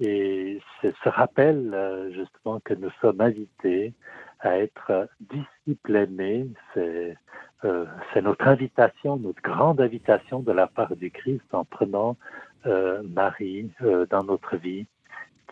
Et 0.00 0.60
ce 0.80 1.08
rappel 1.08 1.72
euh, 1.74 2.10
justement 2.12 2.58
que 2.60 2.72
nous 2.72 2.90
sommes 3.02 3.20
invités 3.20 3.92
à 4.40 4.58
être 4.58 5.08
disciplinés, 5.20 6.48
c'est 6.72 7.16
euh, 7.64 7.84
c'est 8.12 8.22
notre 8.22 8.48
invitation, 8.48 9.18
notre 9.18 9.42
grande 9.42 9.82
invitation 9.82 10.40
de 10.40 10.52
la 10.52 10.66
part 10.66 10.96
du 10.96 11.10
Christ 11.10 11.44
en 11.52 11.66
prenant 11.66 12.16
euh, 12.64 13.02
Marie 13.02 13.70
dans 14.08 14.24
notre 14.24 14.56
vie 14.56 14.86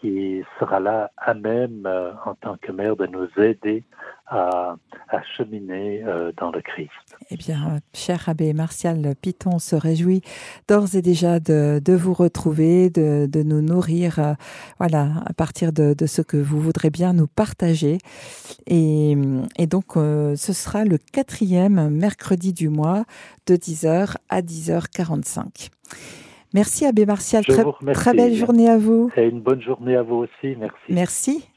qui 0.01 0.43
sera 0.59 0.81
là 0.81 1.11
à 1.17 1.35
même, 1.35 1.85
euh, 1.87 2.13
en 2.25 2.35
tant 2.35 2.57
que 2.57 2.73
mère, 2.73 2.97
de 2.97 3.07
nous 3.07 3.29
aider 3.43 3.85
à, 4.27 4.77
cheminer 5.37 6.03
euh, 6.05 6.33
dans 6.37 6.51
le 6.51 6.61
Christ. 6.61 6.91
Eh 7.31 7.37
bien, 7.37 7.81
cher 7.95 8.29
abbé 8.29 8.53
Martial 8.53 9.15
Piton 9.21 9.59
se 9.59 9.75
réjouit 9.75 10.21
d'ores 10.69 10.95
et 10.95 11.03
déjà 11.03 11.41
de, 11.41 11.81
vous 11.95 12.13
retrouver, 12.13 12.91
de, 12.91 13.43
nous 13.43 13.63
nourrir, 13.63 14.19
euh, 14.19 14.35
voilà, 14.79 15.09
à 15.25 15.33
partir 15.33 15.73
de, 15.73 15.95
ce 16.07 16.23
que 16.23 16.37
vous 16.37 16.61
voudrez 16.61 16.91
bien 16.91 17.15
nous 17.15 17.27
partager. 17.27 17.99
Et, 18.67 19.17
et 19.57 19.67
donc, 19.67 19.95
ce 19.95 20.53
sera 20.53 20.85
le 20.85 20.99
quatrième 20.99 21.89
mercredi 21.89 22.53
du 22.53 22.69
mois 22.69 23.05
de 23.47 23.55
10h 23.57 24.17
à 24.29 24.43
10h45. 24.43 25.71
Merci 26.55 26.87
Abbé 26.87 27.07
Martial. 27.07 27.45
Très, 27.45 27.65
très, 27.93 28.15
belle 28.15 28.35
journée 28.35 28.69
à 28.69 28.79
vous. 28.79 29.11
Et 29.17 29.27
une 29.27 29.41
bonne 29.41 29.61
journée 29.61 29.97
à 29.97 30.03
vous 30.03 30.17
aussi. 30.17 30.57
Merci. 30.57 30.77
Merci. 30.89 31.49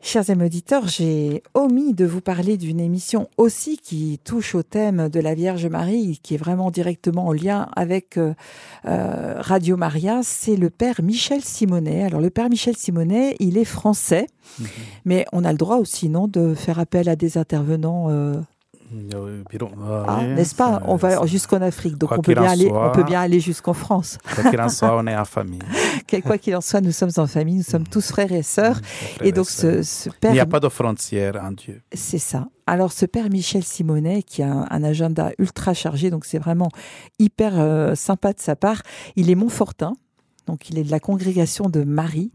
Chers 0.00 0.30
amis 0.30 0.44
auditeurs, 0.44 0.86
j'ai 0.86 1.42
omis 1.54 1.92
de 1.92 2.06
vous 2.06 2.20
parler 2.20 2.56
d'une 2.56 2.78
émission 2.78 3.28
aussi 3.36 3.76
qui 3.76 4.20
touche 4.24 4.54
au 4.54 4.62
thème 4.62 5.08
de 5.08 5.18
la 5.18 5.34
Vierge 5.34 5.66
Marie, 5.66 6.20
qui 6.22 6.34
est 6.34 6.38
vraiment 6.38 6.70
directement 6.70 7.26
en 7.26 7.32
lien 7.32 7.68
avec 7.74 8.16
euh, 8.16 8.32
euh, 8.86 9.34
Radio 9.38 9.76
Maria. 9.76 10.20
C'est 10.22 10.54
le 10.54 10.70
Père 10.70 11.02
Michel 11.02 11.42
Simonet. 11.42 12.04
Alors 12.04 12.20
le 12.20 12.30
Père 12.30 12.48
Michel 12.48 12.76
Simonet, 12.76 13.34
il 13.40 13.58
est 13.58 13.64
français, 13.64 14.28
mhm. 14.60 14.66
mais 15.04 15.26
on 15.32 15.44
a 15.44 15.50
le 15.50 15.58
droit 15.58 15.76
aussi, 15.76 16.08
non, 16.08 16.28
de 16.28 16.54
faire 16.54 16.78
appel 16.78 17.08
à 17.08 17.16
des 17.16 17.36
intervenants 17.36 18.06
euh, 18.08 18.36
ah, 20.06 20.22
n'est-ce 20.24 20.54
pas 20.54 20.82
On 20.86 20.96
va 20.96 21.24
jusqu'en 21.26 21.60
Afrique, 21.60 21.98
donc 21.98 22.12
on 22.12 22.20
peut, 22.20 22.34
bien 22.34 22.42
aller, 22.42 22.70
on 22.72 22.90
peut 22.90 23.02
bien 23.02 23.20
aller 23.20 23.40
jusqu'en 23.40 23.74
France. 23.74 24.18
Quoi 24.34 24.50
qu'il 24.50 24.60
en 24.60 24.68
soit, 24.68 24.96
on 24.96 25.06
est 25.06 25.16
en 25.16 25.24
famille. 25.24 25.60
quoi 26.24 26.38
qu'il 26.38 26.56
en 26.56 26.60
soit, 26.60 26.80
nous 26.80 26.92
sommes 26.92 27.10
en 27.16 27.26
famille, 27.26 27.56
nous 27.56 27.62
sommes 27.62 27.86
tous 27.86 28.08
frères 28.08 28.32
et 28.32 28.42
sœurs. 28.42 28.80
et 29.22 29.32
donc 29.32 29.48
ce, 29.48 30.08
père... 30.20 30.30
Il 30.30 30.34
n'y 30.34 30.40
a 30.40 30.46
pas 30.46 30.60
de 30.60 30.68
frontières 30.68 31.36
en 31.42 31.52
Dieu. 31.52 31.82
C'est 31.92 32.18
ça. 32.18 32.48
Alors 32.66 32.92
ce 32.92 33.06
père 33.06 33.30
Michel 33.30 33.64
Simonet, 33.64 34.22
qui 34.22 34.42
a 34.42 34.66
un, 34.70 34.84
agenda 34.84 35.32
ultra 35.38 35.74
chargé, 35.74 36.10
donc 36.10 36.24
c'est 36.24 36.38
vraiment 36.38 36.68
hyper 37.18 37.58
euh, 37.58 37.94
sympa 37.94 38.32
de 38.32 38.40
sa 38.40 38.56
part, 38.56 38.82
il 39.16 39.30
est 39.30 39.34
Montfortin, 39.34 39.94
donc 40.48 40.68
il 40.70 40.78
est 40.78 40.84
de 40.84 40.90
la 40.90 40.98
congrégation 40.98 41.68
de 41.68 41.84
Marie 41.84 42.32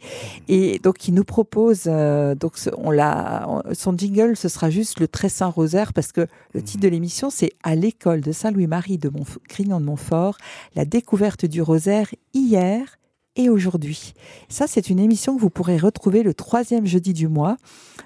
et 0.47 0.79
donc 0.79 1.07
il 1.07 1.13
nous 1.13 1.23
propose 1.23 1.83
euh, 1.87 2.35
donc 2.35 2.53
on 2.77 2.91
l'a 2.91 3.61
son 3.73 3.97
jingle 3.97 4.37
ce 4.37 4.47
sera 4.47 4.69
juste 4.69 4.99
le 4.99 5.07
très 5.07 5.29
saint 5.29 5.47
rosaire 5.47 5.91
parce 5.93 6.11
que 6.11 6.27
le 6.53 6.61
titre 6.61 6.83
de 6.83 6.87
l'émission 6.87 7.29
c'est 7.29 7.51
à 7.63 7.75
l'école 7.75 8.21
de 8.21 8.31
Saint 8.31 8.51
Louis 8.51 8.67
Marie 8.67 8.97
de 8.97 9.11
Grignan 9.49 9.81
de 9.81 9.85
Montfort 9.85 10.37
la 10.75 10.85
découverte 10.85 11.45
du 11.45 11.61
rosaire 11.61 12.07
hier 12.33 12.97
et 13.35 13.49
aujourd'hui. 13.49 14.13
Ça, 14.47 14.67
c'est 14.67 14.89
une 14.89 14.99
émission 14.99 15.35
que 15.35 15.41
vous 15.41 15.49
pourrez 15.49 15.77
retrouver 15.77 16.21
le 16.21 16.35
troisième 16.35 16.85
jeudi 16.85 17.13
du 17.13 17.27
mois, 17.27 17.57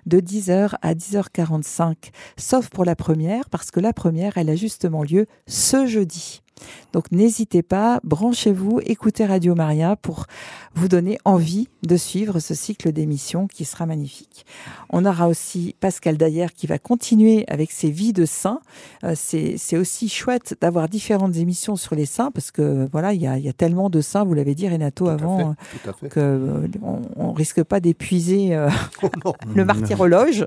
de 0.06 0.20
10h 0.20 0.76
à 0.82 0.94
10h45, 0.94 1.96
sauf 2.38 2.70
pour 2.70 2.86
la 2.86 2.96
première, 2.96 3.50
parce 3.50 3.70
que 3.70 3.82
la 3.82 3.92
première, 3.92 4.38
elle 4.38 4.50
a 4.50 4.56
justement 4.56 5.04
lieu 5.04 5.26
ce 5.46 5.86
jeudi. 5.86 6.42
Donc 6.94 7.12
n'hésitez 7.12 7.62
pas, 7.62 8.00
branchez-vous, 8.04 8.80
écoutez 8.86 9.26
Radio 9.26 9.56
Maria 9.56 9.96
pour 9.96 10.26
vous 10.78 10.88
donner 10.88 11.18
envie 11.26 11.68
de 11.84 11.98
suivre 11.98 12.40
ce 12.40 12.54
cycle 12.54 12.92
d'émissions 12.92 13.48
qui 13.48 13.66
sera 13.66 13.86
magnifique. 13.86 14.46
On 14.90 15.06
aura 15.06 15.28
aussi 15.28 15.76
Pascal 15.80 16.18
Dayer 16.18 16.48
qui 16.56 16.68
va 16.68 16.78
continuer 16.78 17.46
avec 17.48 17.72
ses 17.72 17.90
vies 17.90 18.14
de 18.14 18.26
saints. 18.26 18.62
Euh, 19.04 19.14
c'est 19.16 19.78
aussi 19.78 20.08
chouette 20.08 20.56
d'avoir 20.62 20.88
différentes 20.88 21.36
émissions 21.36 21.76
sur 21.76 21.96
les 21.96 22.06
saints 22.06 22.32
parce 22.32 22.52
que 22.52 22.88
voilà, 22.92 23.14
il 23.14 23.22
y 23.22 23.28
a, 23.28 23.54
tellement 23.54 23.90
de 23.90 24.02
saints, 24.02 24.24
vous 24.24 24.34
l'avez 24.34 24.54
dit 24.54 24.70
Renato 24.70 25.08
avant, 25.08 25.56
qu'on 25.84 26.08
que 26.10 26.20
euh, 26.20 26.68
on, 27.16 27.34
risque 27.34 27.64
pas 27.64 27.80
d'épuiser 27.80 28.56
euh, 28.56 28.70
oh 29.26 29.34
le 29.56 29.66
martyrologe. 29.66 30.46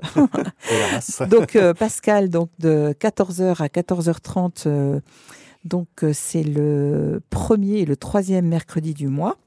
donc 1.29 1.57
Pascal, 1.77 2.29
donc 2.29 2.49
de 2.59 2.95
14h 2.99 3.61
à 3.61 3.67
14h30 3.67 5.01
donc 5.65 5.87
euh, 6.03 6.11
c'est 6.13 6.43
le 6.43 7.21
premier 7.29 7.79
et 7.79 7.85
le 7.85 7.95
troisième 7.95 8.47
mercredi 8.47 8.93
du 8.93 9.07
mois. 9.07 9.37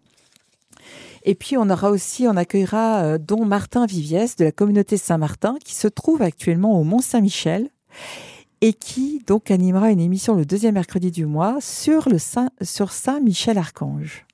Et 1.24 1.34
puis 1.34 1.56
on 1.56 1.70
aura 1.70 1.90
aussi, 1.90 2.26
on 2.28 2.36
accueillera 2.36 3.02
euh, 3.02 3.18
Don 3.18 3.44
Martin 3.44 3.86
Viviès 3.86 4.36
de 4.36 4.44
la 4.44 4.52
communauté 4.52 4.96
Saint-Martin 4.96 5.56
qui 5.64 5.74
se 5.74 5.88
trouve 5.88 6.22
actuellement 6.22 6.78
au 6.78 6.84
Mont 6.84 7.00
Saint-Michel 7.00 7.70
et 8.60 8.72
qui 8.72 9.22
donc 9.26 9.50
animera 9.50 9.90
une 9.90 10.00
émission 10.00 10.34
le 10.34 10.44
deuxième 10.44 10.74
mercredi 10.74 11.10
du 11.10 11.26
mois 11.26 11.58
sur 11.60 12.08
le 12.08 12.18
Saint, 12.18 12.50
sur 12.62 12.92
Saint 12.92 13.20
Michel 13.20 13.58
Archange. 13.58 14.26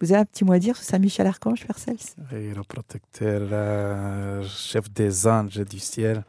Vous 0.00 0.12
avez 0.12 0.20
un 0.20 0.24
petit 0.24 0.44
mot 0.44 0.52
à 0.52 0.58
dire 0.58 0.76
sur 0.76 0.84
Saint 0.84 0.98
Michel 0.98 1.26
Archange, 1.26 1.66
Percels 1.66 1.96
Le 2.30 2.62
protecteur, 2.62 3.48
euh, 3.50 4.44
chef 4.44 4.90
des 4.92 5.26
anges 5.26 5.58
du 5.58 5.80
ciel. 5.80 6.24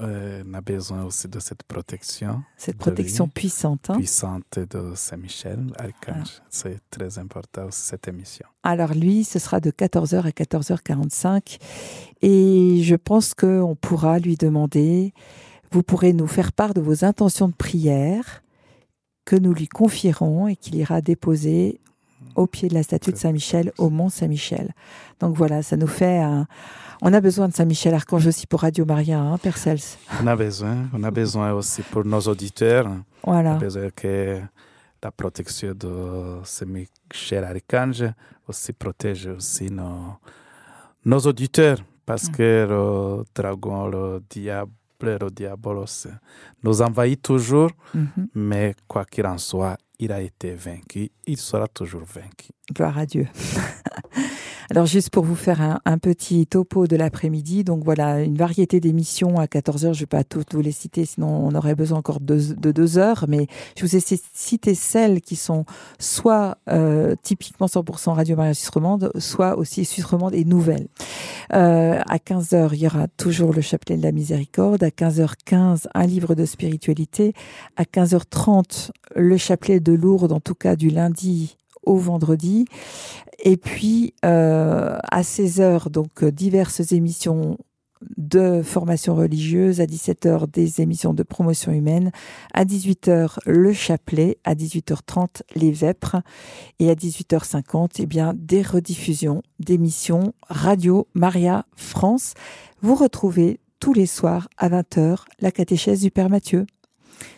Euh, 0.00 0.42
on 0.46 0.54
a 0.54 0.60
besoin 0.62 1.04
aussi 1.04 1.28
de 1.28 1.38
cette 1.38 1.62
protection. 1.64 2.42
Cette 2.56 2.78
protection 2.78 3.28
puissante. 3.28 3.90
Hein. 3.90 3.96
Puissante 3.96 4.58
de 4.58 4.94
Saint-Michel, 4.94 5.66
Archange. 5.76 6.40
C'est 6.48 6.80
très 6.90 7.18
important 7.18 7.66
aussi, 7.66 7.82
cette 7.82 8.08
émission. 8.08 8.46
Alors 8.62 8.94
lui, 8.94 9.24
ce 9.24 9.38
sera 9.38 9.60
de 9.60 9.70
14h 9.70 10.22
à 10.22 10.30
14h45. 10.30 11.58
Et 12.22 12.82
je 12.82 12.96
pense 12.96 13.34
qu'on 13.34 13.76
pourra 13.78 14.18
lui 14.18 14.36
demander, 14.36 15.12
vous 15.72 15.82
pourrez 15.82 16.14
nous 16.14 16.26
faire 16.26 16.52
part 16.52 16.72
de 16.72 16.80
vos 16.80 17.04
intentions 17.04 17.48
de 17.48 17.54
prière 17.54 18.42
que 19.26 19.36
nous 19.36 19.52
lui 19.52 19.68
confierons 19.68 20.48
et 20.48 20.56
qu'il 20.56 20.74
ira 20.76 21.00
déposer 21.00 21.81
au 22.34 22.46
pied 22.46 22.68
de 22.68 22.74
la 22.74 22.82
statue 22.82 23.12
de 23.12 23.16
Saint-Michel, 23.16 23.72
au 23.78 23.90
Mont 23.90 24.08
Saint-Michel. 24.08 24.72
Donc 25.20 25.36
voilà, 25.36 25.62
ça 25.62 25.76
nous 25.76 25.86
fait 25.86 26.18
un 26.18 26.46
on 27.04 27.12
a 27.12 27.20
besoin 27.20 27.48
de 27.48 27.52
Saint-Michel 27.52 27.94
Archange 27.94 28.28
aussi 28.28 28.46
pour 28.46 28.60
Radio 28.60 28.84
Maria, 28.84 29.18
hein, 29.18 29.36
Père 29.36 29.58
Cels. 29.58 29.80
On 30.22 30.26
a 30.28 30.36
besoin. 30.36 30.88
On 30.92 31.02
a 31.02 31.10
besoin 31.10 31.52
aussi 31.52 31.82
pour 31.82 32.04
nos 32.04 32.20
auditeurs. 32.20 32.88
Voilà. 33.24 33.54
On 33.54 33.56
a 33.56 33.58
besoin 33.58 33.90
que 33.90 34.40
la 35.02 35.10
protection 35.10 35.74
de 35.74 36.38
Saint-Michel 36.44 37.42
Archange 37.42 38.04
aussi 38.46 38.72
protège 38.72 39.26
aussi 39.26 39.68
nos, 39.68 40.14
nos 41.04 41.18
auditeurs. 41.18 41.78
Parce 42.06 42.28
mm. 42.28 42.32
que 42.32 42.66
le 42.70 43.24
dragon, 43.34 43.88
le 43.88 44.22
diable, 44.30 44.70
le 45.00 45.28
diabolos 45.28 46.06
nous 46.62 46.82
envahit 46.82 47.20
toujours. 47.20 47.70
Mm-hmm. 47.96 48.26
Mais 48.36 48.76
quoi 48.86 49.04
qu'il 49.04 49.26
en 49.26 49.38
soit, 49.38 49.76
il 49.98 50.12
a 50.12 50.20
été 50.20 50.54
vaincu. 50.54 51.10
Il 51.26 51.36
sera 51.36 51.68
toujours 51.68 52.04
vaincu. 52.04 52.50
Gloire 52.74 52.98
à 52.98 53.06
Dieu. 53.06 53.26
Alors 54.70 54.86
juste 54.86 55.10
pour 55.10 55.24
vous 55.24 55.34
faire 55.34 55.80
un, 55.84 55.98
petit 55.98 56.46
topo 56.46 56.86
de 56.86 56.96
l'après-midi, 56.96 57.62
donc 57.62 57.84
voilà, 57.84 58.22
une 58.22 58.36
variété 58.36 58.80
d'émissions 58.80 59.38
à 59.38 59.44
14h, 59.44 59.80
je 59.80 59.88
ne 59.88 59.94
vais 59.94 60.06
pas 60.06 60.24
toutes 60.24 60.54
vous 60.54 60.62
les 60.62 60.72
citer, 60.72 61.04
sinon 61.04 61.28
on 61.28 61.54
aurait 61.54 61.74
besoin 61.74 61.98
encore 61.98 62.20
de, 62.20 62.38
deux 62.54 62.96
heures, 62.96 63.26
mais 63.28 63.48
je 63.76 63.84
vous 63.84 63.96
ai 63.96 64.00
cité 64.00 64.74
celles 64.74 65.20
qui 65.20 65.36
sont 65.36 65.66
soit 65.98 66.56
euh, 66.70 67.14
typiquement 67.22 67.66
100% 67.66 68.14
Radio 68.14 68.34
Maria 68.34 68.54
Suisse 68.54 68.70
Romande, 68.70 69.12
soit 69.18 69.58
aussi 69.58 69.84
Suisse 69.84 70.06
Romande 70.06 70.34
et 70.34 70.46
nouvelles. 70.46 70.88
Euh, 71.52 72.00
à 72.08 72.16
15h, 72.16 72.70
il 72.72 72.80
y 72.80 72.86
aura 72.86 73.08
toujours 73.08 73.52
le 73.52 73.60
chapelet 73.60 73.98
de 73.98 74.02
la 74.02 74.12
miséricorde, 74.12 74.82
à 74.82 74.88
15h15, 74.88 75.88
un 75.92 76.06
livre 76.06 76.34
de 76.34 76.46
spiritualité, 76.46 77.34
à 77.76 77.82
15h30, 77.82 78.90
le 79.16 79.36
chapelet 79.36 79.80
de 79.80 79.91
Lourdes, 79.96 80.32
en 80.32 80.40
tout 80.40 80.54
cas 80.54 80.76
du 80.76 80.90
lundi 80.90 81.56
au 81.84 81.96
vendredi. 81.96 82.64
Et 83.42 83.56
puis, 83.56 84.14
euh, 84.24 84.98
à 85.10 85.22
16h, 85.22 85.90
donc, 85.90 86.24
diverses 86.24 86.92
émissions 86.92 87.58
de 88.16 88.62
formation 88.62 89.14
religieuse, 89.14 89.80
à 89.80 89.86
17h 89.86 90.50
des 90.50 90.80
émissions 90.80 91.14
de 91.14 91.22
promotion 91.22 91.72
humaine, 91.72 92.10
à 92.52 92.64
18h 92.64 93.38
le 93.46 93.72
chapelet, 93.72 94.38
à 94.44 94.54
18h30 94.54 95.42
les 95.54 95.70
vêpres 95.70 96.16
et 96.78 96.90
à 96.90 96.94
18h50 96.94 97.96
eh 97.98 98.06
bien 98.06 98.34
des 98.36 98.62
rediffusions 98.62 99.42
d'émissions 99.60 100.34
Radio 100.48 101.06
Maria 101.14 101.64
France. 101.76 102.34
vous 102.80 102.94
retrouvez 102.94 103.60
tous 103.80 103.92
les 103.92 104.06
soirs 104.06 104.48
à 104.58 104.68
20h 104.68 105.24
la 105.40 105.50
catéchèse 105.50 106.00
du 106.00 106.10
Père 106.10 106.30
Mathieu. 106.30 106.66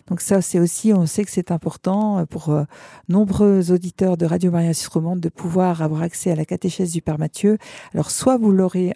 Donc 0.09 0.21
ça, 0.21 0.43
c'est 0.43 0.59
aussi, 0.59 0.93
on 0.93 1.07
sait 1.07 1.25
que 1.25 1.31
c'est 1.31 1.51
important 1.51 2.25
pour 2.27 2.51
euh, 2.51 2.65
nombreux 3.09 3.71
auditeurs 3.73 4.17
de 4.17 4.27
Radio 4.27 4.51
Maria 4.51 4.75
Suisse 4.75 4.89
Romande 4.89 5.21
de 5.21 5.29
pouvoir 5.29 5.83
avoir 5.83 6.03
accès 6.03 6.31
à 6.31 6.37
la 6.37 6.45
catéchèse 6.45 6.93
du 6.93 7.03
Père 7.03 7.19
Mathieu. 7.19 7.59
Alors 7.95 8.11
soit 8.11 8.37
vous 8.37 8.51
l'aurez 8.53 8.93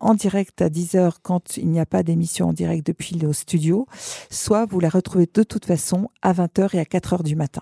en 0.00 0.14
direct 0.14 0.62
à 0.62 0.68
10h 0.68 1.16
quand 1.22 1.56
il 1.56 1.68
n'y 1.68 1.78
a 1.80 1.86
pas 1.86 2.02
d'émission 2.02 2.48
en 2.48 2.52
direct 2.52 2.86
depuis 2.86 3.16
le 3.16 3.32
studio, 3.32 3.86
soit 4.30 4.64
vous 4.66 4.80
la 4.80 4.88
retrouvez 4.88 5.28
de 5.32 5.42
toute 5.42 5.66
façon 5.66 6.08
à 6.22 6.32
20h 6.32 6.74
et 6.74 6.80
à 6.80 6.84
4h 6.84 7.22
du 7.22 7.36
matin. 7.36 7.60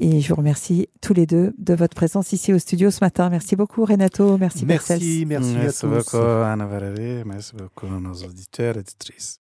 Et 0.00 0.20
je 0.20 0.28
vous 0.28 0.34
remercie 0.34 0.88
tous 1.00 1.14
les 1.14 1.24
deux 1.24 1.54
de 1.56 1.74
votre 1.74 1.94
présence 1.94 2.32
ici 2.32 2.52
au 2.52 2.58
studio 2.58 2.90
ce 2.90 2.98
matin. 3.00 3.30
Merci 3.30 3.54
beaucoup 3.56 3.84
Renato, 3.84 4.36
merci 4.38 4.66
Merci, 4.66 5.24
merci, 5.26 5.54
merci 5.54 5.56
à 5.56 5.72
tous. 5.72 5.86
beaucoup 5.86 6.16
Anna 6.16 6.66
Valérie, 6.66 7.22
merci 7.24 7.52
beaucoup 7.56 7.86
à 7.86 8.00
nos 8.00 8.14
auditeurs 8.14 8.76
et 8.76 8.80
auditrices. 8.80 9.32